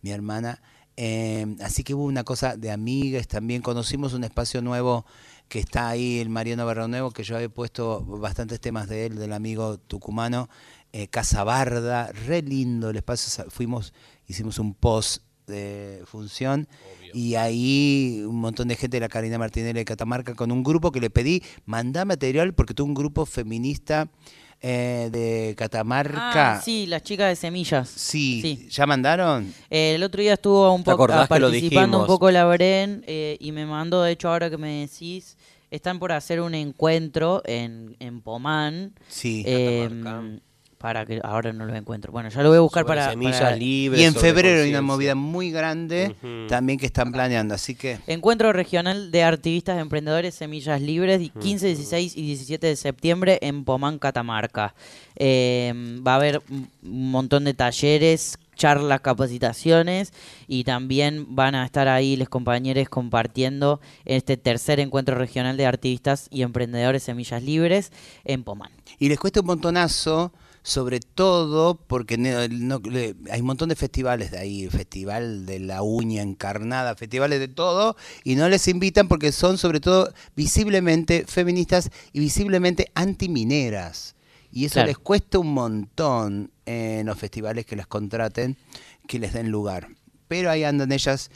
mi 0.00 0.10
hermana, 0.10 0.60
eh, 0.96 1.56
así 1.60 1.84
que 1.84 1.94
hubo 1.94 2.04
una 2.04 2.24
cosa 2.24 2.56
de 2.56 2.70
amigas 2.70 3.28
también, 3.28 3.62
conocimos 3.62 4.12
un 4.14 4.24
espacio 4.24 4.60
nuevo 4.62 5.06
que 5.48 5.60
está 5.60 5.88
ahí, 5.88 6.18
el 6.18 6.28
Mariano 6.28 6.66
Barronuevo, 6.66 7.12
que 7.12 7.22
yo 7.22 7.36
había 7.36 7.48
puesto 7.48 8.04
bastantes 8.04 8.60
temas 8.60 8.88
de 8.88 9.06
él, 9.06 9.16
del 9.16 9.32
amigo 9.32 9.78
tucumano, 9.78 10.48
eh, 10.92 11.08
Casa 11.08 11.44
Barda, 11.44 12.10
re 12.12 12.42
lindo 12.42 12.90
el 12.90 12.96
espacio, 12.96 13.48
fuimos, 13.50 13.94
hicimos 14.26 14.58
un 14.58 14.74
post 14.74 15.22
de 15.52 16.02
función 16.06 16.66
y 17.14 17.36
ahí 17.36 18.24
un 18.26 18.40
montón 18.40 18.68
de 18.68 18.76
gente 18.76 18.96
de 18.96 19.02
la 19.02 19.08
Karina 19.08 19.38
Martinelli 19.38 19.78
de 19.80 19.84
Catamarca 19.84 20.34
con 20.34 20.50
un 20.50 20.62
grupo 20.62 20.90
que 20.90 21.00
le 21.00 21.10
pedí, 21.10 21.42
mandá 21.66 22.04
material 22.04 22.54
porque 22.54 22.74
tuvo 22.74 22.88
un 22.88 22.94
grupo 22.94 23.26
feminista 23.26 24.08
eh, 24.60 25.08
de 25.12 25.54
Catamarca. 25.56 26.54
Ah, 26.54 26.60
sí, 26.60 26.86
las 26.86 27.02
chicas 27.02 27.28
de 27.28 27.36
semillas. 27.36 27.88
Sí, 27.88 28.68
¿ya 28.70 28.86
mandaron? 28.86 29.52
Eh, 29.68 29.94
el 29.96 30.02
otro 30.02 30.22
día 30.22 30.34
estuvo 30.34 30.72
un 30.72 30.84
¿Te 30.84 30.90
poco 30.92 31.06
lo 31.08 31.26
participando 31.26 32.00
un 32.00 32.06
poco 32.06 32.30
la 32.30 32.44
Bren 32.46 33.04
eh, 33.06 33.36
y 33.40 33.52
me 33.52 33.66
mandó, 33.66 34.02
de 34.02 34.12
hecho, 34.12 34.28
ahora 34.28 34.50
que 34.50 34.58
me 34.58 34.86
decís, 34.86 35.36
están 35.70 35.98
por 35.98 36.12
hacer 36.12 36.40
un 36.40 36.54
encuentro 36.54 37.42
en, 37.44 37.96
en 37.98 38.20
Pomán. 38.20 38.94
Sí. 39.08 39.42
eh, 39.46 40.40
para 40.82 41.06
que 41.06 41.20
ahora 41.22 41.52
no 41.52 41.64
lo 41.64 41.74
encuentro. 41.76 42.10
Bueno, 42.10 42.28
ya 42.28 42.42
lo 42.42 42.48
voy 42.48 42.58
a 42.58 42.60
buscar 42.60 42.82
Sobre 42.82 42.96
para, 42.98 43.10
semillas 43.10 43.40
para- 43.40 43.56
libres. 43.56 44.00
Y 44.00 44.04
en 44.04 44.14
febrero 44.14 44.62
hay 44.64 44.70
una 44.70 44.82
movida 44.82 45.14
muy 45.14 45.52
grande 45.52 46.16
también 46.48 46.78
que 46.78 46.86
están 46.86 47.12
planeando, 47.12 47.54
así 47.54 47.76
que... 47.76 47.98
Encuentro 48.08 48.52
regional 48.52 49.12
de 49.12 49.22
activistas 49.22 49.78
emprendedores 49.78 50.34
Semillas 50.34 50.82
Libres, 50.82 51.22
y 51.22 51.28
15, 51.30 51.66
16 51.68 52.16
y 52.16 52.22
17 52.26 52.66
de 52.66 52.76
septiembre 52.76 53.38
en 53.42 53.64
Pomán, 53.64 54.00
Catamarca. 54.00 54.74
Eh, 55.14 55.72
va 56.06 56.14
a 56.14 56.16
haber 56.16 56.42
un 56.48 56.68
montón 57.12 57.44
de 57.44 57.54
talleres, 57.54 58.36
charlas, 58.56 59.00
capacitaciones 59.00 60.12
y 60.48 60.64
también 60.64 61.34
van 61.34 61.54
a 61.54 61.64
estar 61.64 61.88
ahí 61.88 62.16
los 62.16 62.28
compañeros 62.28 62.88
compartiendo 62.88 63.80
este 64.04 64.36
tercer 64.36 64.80
encuentro 64.80 65.16
regional 65.16 65.56
de 65.56 65.66
activistas 65.66 66.28
y 66.30 66.42
emprendedores 66.42 67.02
Semillas 67.04 67.42
Libres 67.42 67.92
en 68.24 68.42
Pomán. 68.44 68.70
Y 68.98 69.08
les 69.08 69.18
cuesta 69.18 69.40
un 69.40 69.46
montonazo, 69.46 70.32
sobre 70.62 71.00
todo 71.00 71.74
porque 71.74 72.16
no- 72.18 72.46
no- 72.48 72.78
le- 72.88 73.16
hay 73.30 73.40
un 73.40 73.46
montón 73.46 73.68
de 73.68 73.76
festivales 73.76 74.30
de 74.30 74.38
ahí, 74.38 74.68
festival 74.68 75.44
de 75.46 75.58
la 75.58 75.82
uña 75.82 76.22
encarnada, 76.22 76.94
festivales 76.94 77.40
de 77.40 77.48
todo, 77.48 77.96
y 78.24 78.36
no 78.36 78.48
les 78.48 78.68
invitan 78.68 79.08
porque 79.08 79.32
son 79.32 79.58
sobre 79.58 79.80
todo 79.80 80.12
visiblemente 80.36 81.24
feministas 81.26 81.90
y 82.12 82.20
visiblemente 82.20 82.90
antimineras. 82.94 84.14
Y 84.52 84.66
eso 84.66 84.74
Claro. 84.74 84.88
les 84.88 84.98
cuesta 84.98 85.38
un 85.38 85.52
montón 85.54 86.50
en 86.66 87.06
los 87.06 87.18
festivales 87.18 87.66
que 87.66 87.74
las 87.76 87.86
contraten, 87.86 88.56
que 89.08 89.18
les 89.18 89.32
den 89.32 89.50
lugar. 89.50 89.88
Pero 90.28 90.50
ahí 90.50 90.62
andan 90.64 90.92
ellas 90.92 91.30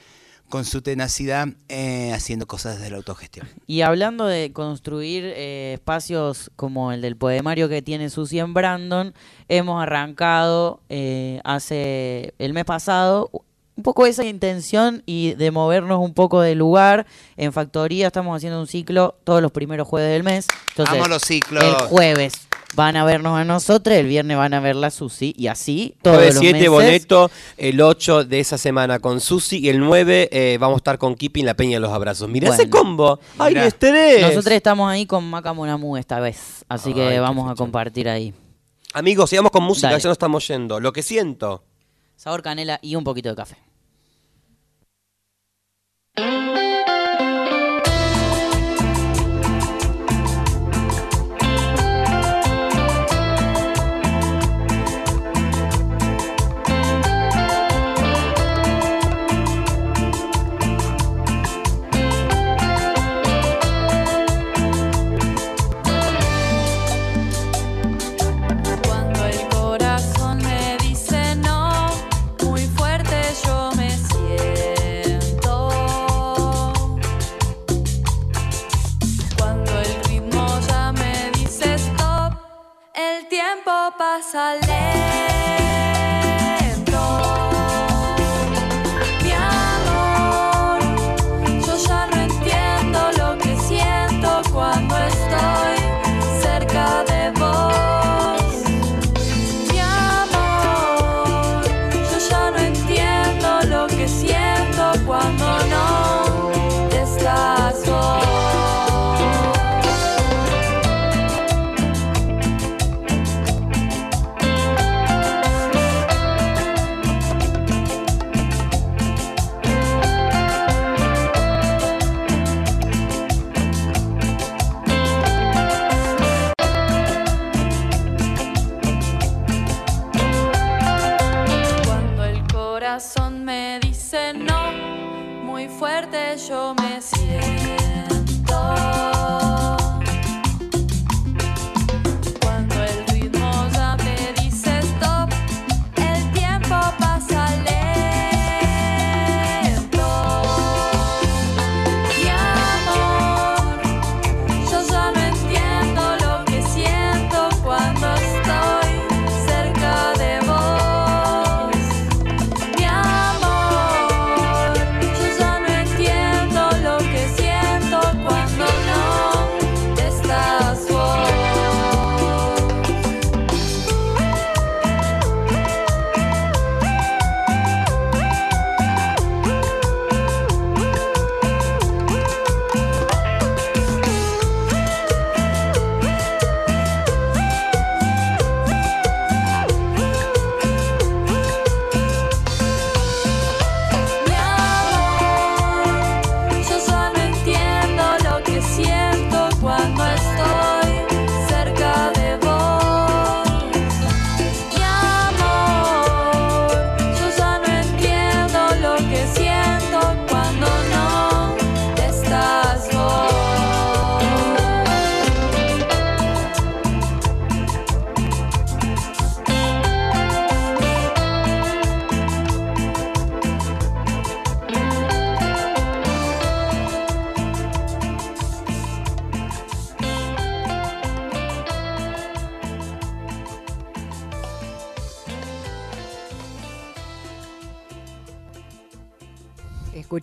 con 0.48 0.64
su 0.64 0.82
tenacidad 0.82 1.48
eh, 1.68 2.12
haciendo 2.12 2.46
cosas 2.46 2.76
desde 2.78 2.90
la 2.90 2.98
autogestión. 2.98 3.48
Y 3.66 3.80
hablando 3.80 4.26
de 4.26 4.52
construir 4.52 5.24
eh, 5.24 5.74
espacios 5.74 6.50
como 6.56 6.92
el 6.92 7.00
del 7.00 7.16
poemario 7.16 7.68
que 7.68 7.82
tiene 7.82 8.10
Susi 8.10 8.38
en 8.38 8.54
Brandon, 8.54 9.14
hemos 9.48 9.82
arrancado 9.82 10.80
eh, 10.88 11.40
hace 11.44 12.34
el 12.38 12.52
mes 12.52 12.64
pasado 12.64 13.30
un 13.76 13.82
poco 13.82 14.06
esa 14.06 14.24
intención 14.24 15.02
y 15.06 15.34
de 15.34 15.50
movernos 15.50 16.00
un 16.00 16.14
poco 16.14 16.40
de 16.40 16.54
lugar. 16.54 17.06
En 17.36 17.52
Factoría 17.52 18.06
estamos 18.08 18.36
haciendo 18.36 18.58
un 18.60 18.66
ciclo 18.66 19.16
todos 19.24 19.42
los 19.42 19.52
primeros 19.52 19.86
jueves 19.86 20.10
del 20.10 20.22
mes. 20.22 20.46
Entonces, 20.70 20.94
Amo 20.96 21.08
los 21.08 21.22
ciclos. 21.22 21.62
El 21.62 21.74
jueves 21.88 22.32
van 22.74 22.96
a 22.96 23.04
vernos 23.04 23.38
a 23.38 23.44
nosotros, 23.44 23.96
el 23.96 24.06
viernes 24.06 24.36
van 24.36 24.52
a 24.52 24.60
ver 24.60 24.76
la 24.76 24.90
Susi 24.90 25.34
y 25.38 25.46
así 25.46 25.94
todos 26.02 26.16
Jueves 26.16 26.34
los 26.34 26.40
7 26.42 26.54
meses. 26.58 26.70
Boneto, 26.70 27.30
el 27.56 27.80
8 27.80 28.24
de 28.24 28.40
esa 28.40 28.58
semana 28.58 28.98
con 28.98 29.20
Susi 29.20 29.58
y 29.60 29.68
el 29.70 29.78
9 29.80 30.28
eh, 30.32 30.58
vamos 30.60 30.76
a 30.76 30.78
estar 30.78 30.98
con 30.98 31.14
Kipi 31.14 31.40
en 31.40 31.46
la 31.46 31.54
Peña 31.54 31.76
de 31.76 31.80
los 31.80 31.92
Abrazos. 31.92 32.28
Mirá 32.28 32.48
ese 32.48 32.66
Bueno. 32.66 32.70
combo. 32.78 33.20
¡Ay, 33.38 33.54
Mirá. 33.54 33.64
les 33.64 33.78
tenés! 33.78 34.20
Nosotros 34.22 34.52
estamos 34.54 34.90
ahí 34.90 35.06
con 35.06 35.24
Maca 35.28 35.52
Monamu 35.52 35.96
esta 35.96 36.18
vez, 36.20 36.64
así 36.68 36.90
Ay, 36.90 36.94
que 36.94 37.20
vamos 37.20 37.50
a 37.50 37.54
compartir 37.54 38.08
ahí. 38.08 38.34
Amigos, 38.92 39.30
sigamos 39.30 39.52
con 39.52 39.62
música, 39.62 39.88
Dale. 39.88 40.00
ya 40.02 40.08
nos 40.08 40.14
estamos 40.14 40.46
yendo. 40.48 40.80
Lo 40.80 40.92
que 40.92 41.02
siento. 41.02 41.62
Sabor 42.16 42.42
canela 42.42 42.78
y 42.82 42.96
un 42.96 43.04
poquito 43.04 43.28
de 43.28 43.36
café. 43.36 43.56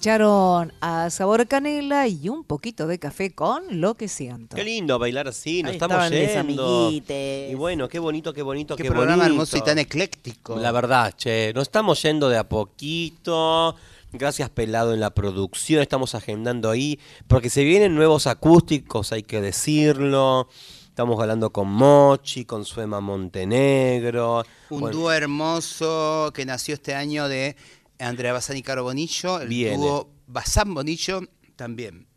Escucharon 0.04 0.74
a 0.82 1.10
Sabor 1.10 1.48
Canela 1.48 2.10
y 2.10 2.28
un 2.28 2.44
poquito 2.44 2.88
de 2.88 3.00
café 3.00 3.34
con 3.34 3.80
lo 3.80 3.96
que 3.96 4.10
siento. 4.10 4.54
Qué 4.54 4.66
lindo 4.66 5.00
bailar 5.00 5.30
así, 5.30 5.64
nos 5.64 5.70
Ahí 5.70 5.76
estamos 5.78 6.10
yendo. 6.10 6.40
amiguites. 6.86 7.50
Y 7.50 7.56
bueno, 7.56 7.88
qué 7.88 8.00
bonito, 8.00 8.34
qué 8.34 8.42
bonito, 8.42 8.76
Qué 8.76 8.84
qué, 8.84 8.90
programa 8.90 9.24
bonito. 9.24 9.32
hermoso 9.32 9.56
y 9.56 9.62
tan 9.62 9.80
ecléctico. 9.80 10.58
La 10.58 10.74
verdad, 10.74 11.14
che, 11.16 11.54
nos 11.56 11.62
estamos 11.62 12.02
yendo 12.02 12.28
de 12.28 12.38
a 12.38 12.50
poquito. 12.50 13.78
Gracias 14.12 14.50
Pelado 14.50 14.94
en 14.94 15.00
la 15.00 15.12
producción, 15.12 15.82
estamos 15.82 16.16
agendando 16.16 16.70
ahí, 16.70 17.00
porque 17.30 17.50
se 17.50 17.64
vienen 17.64 17.96
nuevos 17.96 18.28
acústicos, 18.28 19.14
hay 19.14 19.24
que 19.24 19.40
decirlo. 19.40 20.50
Estamos 20.90 21.18
hablando 21.22 21.52
con 21.54 21.70
Mochi, 21.70 22.44
con 22.44 22.66
Suema 22.66 23.00
Montenegro. 23.00 24.44
Un 24.70 24.82
Bueno, 24.82 24.98
dúo 24.98 25.14
hermoso 25.14 26.30
que 26.36 26.46
nació 26.46 26.74
este 26.74 26.94
año 26.94 27.30
de 27.30 27.56
Andrea 28.00 28.34
Bazán 28.34 28.58
y 28.58 28.62
Caro 28.64 28.84
Bonillo. 28.84 29.42
El 29.42 29.48
Viene. 29.48 29.78
dúo 29.78 30.10
Bazán 30.28 30.74
Bonillo 30.74 31.22
también. 31.56 32.08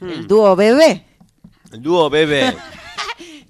El 0.00 0.26
dúo 0.26 0.54
bebé. 0.56 1.04
El 1.72 1.82
dúo 1.82 2.10
bebé. 2.10 2.54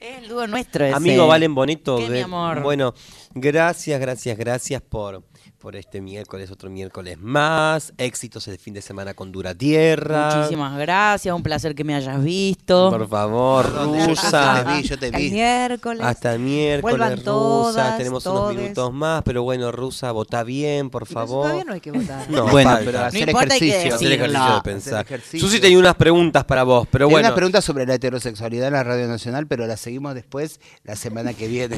Es 0.03 0.19
el 0.19 0.29
dúo 0.29 0.45
nuestro 0.49 0.85
ese. 0.85 0.97
Amigo 0.97 1.29
Valen 1.29 1.55
Bonito. 1.55 1.97
¿Qué, 1.97 2.09
mi 2.09 2.19
amor? 2.19 2.61
Bueno, 2.61 2.93
gracias, 3.35 4.01
gracias, 4.01 4.37
gracias 4.37 4.83
por, 4.83 5.23
por 5.63 5.77
este 5.77 6.01
miércoles, 6.01 6.51
otro 6.51 6.69
miércoles 6.71 7.19
más. 7.21 7.93
Éxitos 7.97 8.49
el 8.49 8.59
fin 8.59 8.75
de 8.75 8.83
semana 8.83 9.15
con 9.15 9.31
Dura 9.31 9.55
Tierra. 9.55 10.35
Muchísimas 10.39 10.77
gracias, 10.77 11.33
un 11.33 11.43
placer 11.45 11.77
que 11.77 11.85
me 11.85 11.95
hayas 11.95 12.21
visto. 12.23 12.91
Por 12.91 13.09
favor, 13.09 13.73
Rusa. 14.09 14.65
te 14.67 14.73
vi, 14.75 14.83
yo 14.89 14.99
te 14.99 15.07
El 15.07 15.13
vi. 15.15 15.31
miércoles. 15.31 16.05
Hasta 16.05 16.35
el 16.35 16.41
miércoles, 16.41 16.83
Vuelvan 16.99 17.13
Rusa. 17.13 17.25
todas, 17.25 17.97
Tenemos 17.97 18.25
todes. 18.25 18.41
unos 18.51 18.61
minutos 18.61 18.93
más, 18.93 19.23
pero 19.23 19.45
bueno, 19.45 19.71
Rusa, 19.71 20.11
vota 20.11 20.43
bien, 20.43 20.91
por 20.91 21.07
favor. 21.07 21.45
Todavía 21.45 21.65
no 21.65 21.75
hay 21.75 21.81
que 21.81 21.91
votar. 21.93 22.29
No, 22.29 22.49
Bueno, 22.49 22.77
pero 22.85 22.99
No 22.99 23.05
hacer 23.05 23.29
importa, 23.29 23.55
hay 23.55 23.61
que 23.61 23.69
ejercicio. 23.69 23.95
Hacer 23.95 24.13
ejercicio 24.15 24.55
de 24.57 24.61
pensar. 24.63 25.07
Susi 25.39 25.61
tenía 25.61 25.79
unas 25.79 25.95
preguntas 25.95 26.45
para 26.45 26.65
vos, 26.65 26.89
pero 26.91 27.09
bueno. 27.09 27.29
una 27.29 27.37
pregunta 27.37 27.63
sobre 27.63 27.87
la 27.87 27.95
heterosexualidad 27.95 28.67
en 28.67 28.73
la 28.73 28.83
Radio 28.83 29.07
Nacional, 29.07 29.47
pero 29.47 29.65
la 29.69 29.77
seguimos 29.77 30.17
después 30.17 30.59
la 30.83 30.97
semana 30.97 31.35
que 31.35 31.47
viene. 31.47 31.77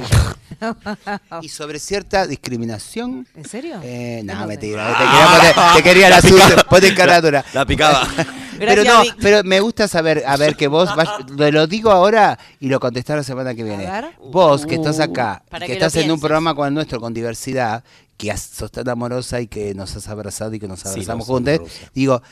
y 1.43 1.51
sobre 1.51 1.79
cierta 1.79 2.27
discriminación. 2.27 3.27
¿En 3.35 3.45
serio? 3.45 3.74
Eh, 3.83 4.23
no, 4.25 4.47
mentira. 4.47 4.89
Te 4.89 5.05
quería, 5.05 5.27
poner- 5.27 5.77
te 5.77 5.83
quería 5.83 6.11
la, 6.11 6.21
sucia, 6.23 6.57
ponte 6.69 6.89
en 6.89 6.95
caradura. 6.95 7.45
La 7.53 7.65
picaba. 7.67 8.07
Pero 8.57 8.71
Gracias, 8.85 8.95
no, 8.95 9.03
Vic. 9.03 9.17
pero 9.21 9.43
me 9.43 9.59
gusta 9.59 9.89
saber, 9.89 10.23
a 10.25 10.37
ver, 10.37 10.55
que 10.55 10.69
vos, 10.69 10.89
vas- 10.95 11.29
lo, 11.29 11.67
digo 11.67 11.91
ahora 11.91 12.39
y 12.61 12.69
lo 12.69 12.79
contestás 12.79 13.17
la 13.17 13.23
semana 13.25 13.53
que 13.53 13.65
viene. 13.65 13.85
ver. 13.85 14.13
Vos, 14.31 14.65
que 14.65 14.77
estás 14.77 15.01
acá, 15.01 15.43
Uh, 15.45 15.51
Para 15.51 15.67
que 15.67 15.73
estás 15.73 15.97
en 15.97 16.09
un 16.13 16.21
programa 16.21 16.55
como 16.55 16.65
el 16.69 16.73
nuestro, 16.73 17.01
con 17.01 17.13
diversidad, 17.13 17.83
que 18.17 18.31
has- 18.31 18.43
sos 18.43 18.71
tan 18.71 18.89
amorosa 18.89 19.41
y 19.41 19.49
que 19.49 19.75
nos 19.75 19.97
has 19.97 20.07
abrazado 20.07 20.55
y 20.55 20.61
que 20.61 20.69
nos 20.69 20.87
abrazamos 20.87 21.27
juntos, 21.27 21.63
digo, 21.95 22.23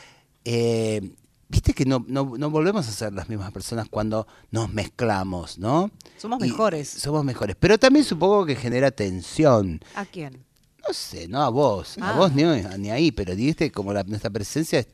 eh, 0.45 1.11
viste 1.49 1.73
que 1.73 1.83
no, 1.85 2.05
no, 2.07 2.33
no 2.37 2.49
volvemos 2.49 2.87
a 2.87 2.91
ser 2.93 3.11
las 3.11 3.27
mismas 3.27 3.51
personas 3.51 3.87
cuando 3.89 4.25
nos 4.49 4.71
mezclamos, 4.71 5.57
¿no? 5.59 5.91
Somos 6.17 6.39
Y 6.41 6.49
mejores. 6.49 6.87
Somos 6.87 7.25
mejores, 7.25 7.57
pero 7.59 7.77
también 7.77 8.05
supongo 8.05 8.45
que 8.45 8.55
genera 8.55 8.91
tensión. 8.91 9.81
¿A 9.93 10.05
quién? 10.05 10.45
No 10.87 10.93
sé, 10.93 11.27
no 11.27 11.41
a 11.41 11.49
vos, 11.49 11.97
a 11.99 12.09
Ah. 12.11 12.17
vos 12.17 12.33
ni, 12.33 12.43
ni 12.77 12.91
ahí, 12.91 13.11
pero 13.11 13.35
viste 13.35 13.71
como 13.71 13.93
la, 13.93 14.03
nuestra 14.03 14.29
presencia 14.29 14.79
es- 14.79 14.87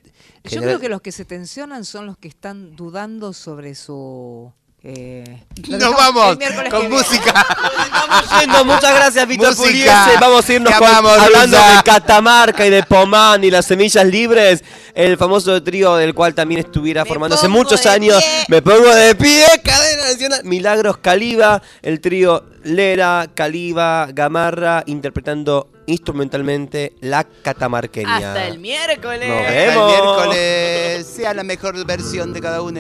Yo 0.44 0.62
creo 0.62 0.80
que 0.80 0.88
los 0.90 1.02
que 1.02 1.12
se 1.12 1.26
tensionan 1.26 1.84
son 1.84 2.06
los 2.06 2.18
que 2.18 2.28
están 2.28 2.76
dudando 2.76 3.34
sobre 3.34 3.74
su... 3.76 4.52
Eh, 4.82 5.44
Nos 5.68 5.80
dejamos 5.80 5.98
vamos 6.16 6.38
con 6.70 6.90
música. 6.90 7.46
Estamos 7.84 8.40
yendo, 8.40 8.66
muchas 8.66 8.96
gracias, 8.96 9.28
Víctor. 9.28 9.56
Puliese. 9.58 9.90
Vamos 10.22 10.48
a 10.50 10.54
irnos 10.54 10.74
con- 10.76 10.88
amamos, 10.88 11.18
hablando 11.20 11.58
Rusa. 11.58 11.76
de 11.78 11.84
Catamarca 11.84 12.66
y 12.66 12.70
de 12.70 12.84
Pomán 12.84 13.44
y 13.44 13.52
las 13.52 13.66
semillas 13.66 14.06
libres. 14.06 14.64
El 14.96 15.18
famoso 15.18 15.62
trío 15.64 15.96
del 15.98 16.14
cual 16.14 16.34
también 16.34 16.62
estuviera 16.62 17.04
formando 17.06 17.36
hace 17.36 17.50
muchos 17.50 17.86
años. 17.86 18.18
pie. 18.24 18.46
Me 18.48 18.62
pongo 18.62 18.94
de 18.96 19.16
pie, 19.16 19.46
cadena 19.64 20.04
nacional. 20.08 20.42
Milagros 20.46 20.98
Caliba, 20.98 21.62
el 21.82 22.00
trío 22.00 22.46
Lera, 22.64 23.28
Caliba, 23.34 24.08
Gamarra, 24.14 24.84
interpretando 24.86 25.70
instrumentalmente 25.88 26.94
la 27.02 27.26
catamarqueña. 27.26 28.16
Hasta 28.16 28.48
el 28.48 28.60
miércoles. 28.60 29.28
Nos 29.28 29.40
Hasta 29.42 29.64
el 29.66 29.80
miércoles 29.88 31.08
sea 31.08 31.34
la 31.34 31.44
mejor 31.44 31.86
versión 31.86 32.32
de 32.32 32.40
cada 32.42 32.62
uno. 32.62 32.80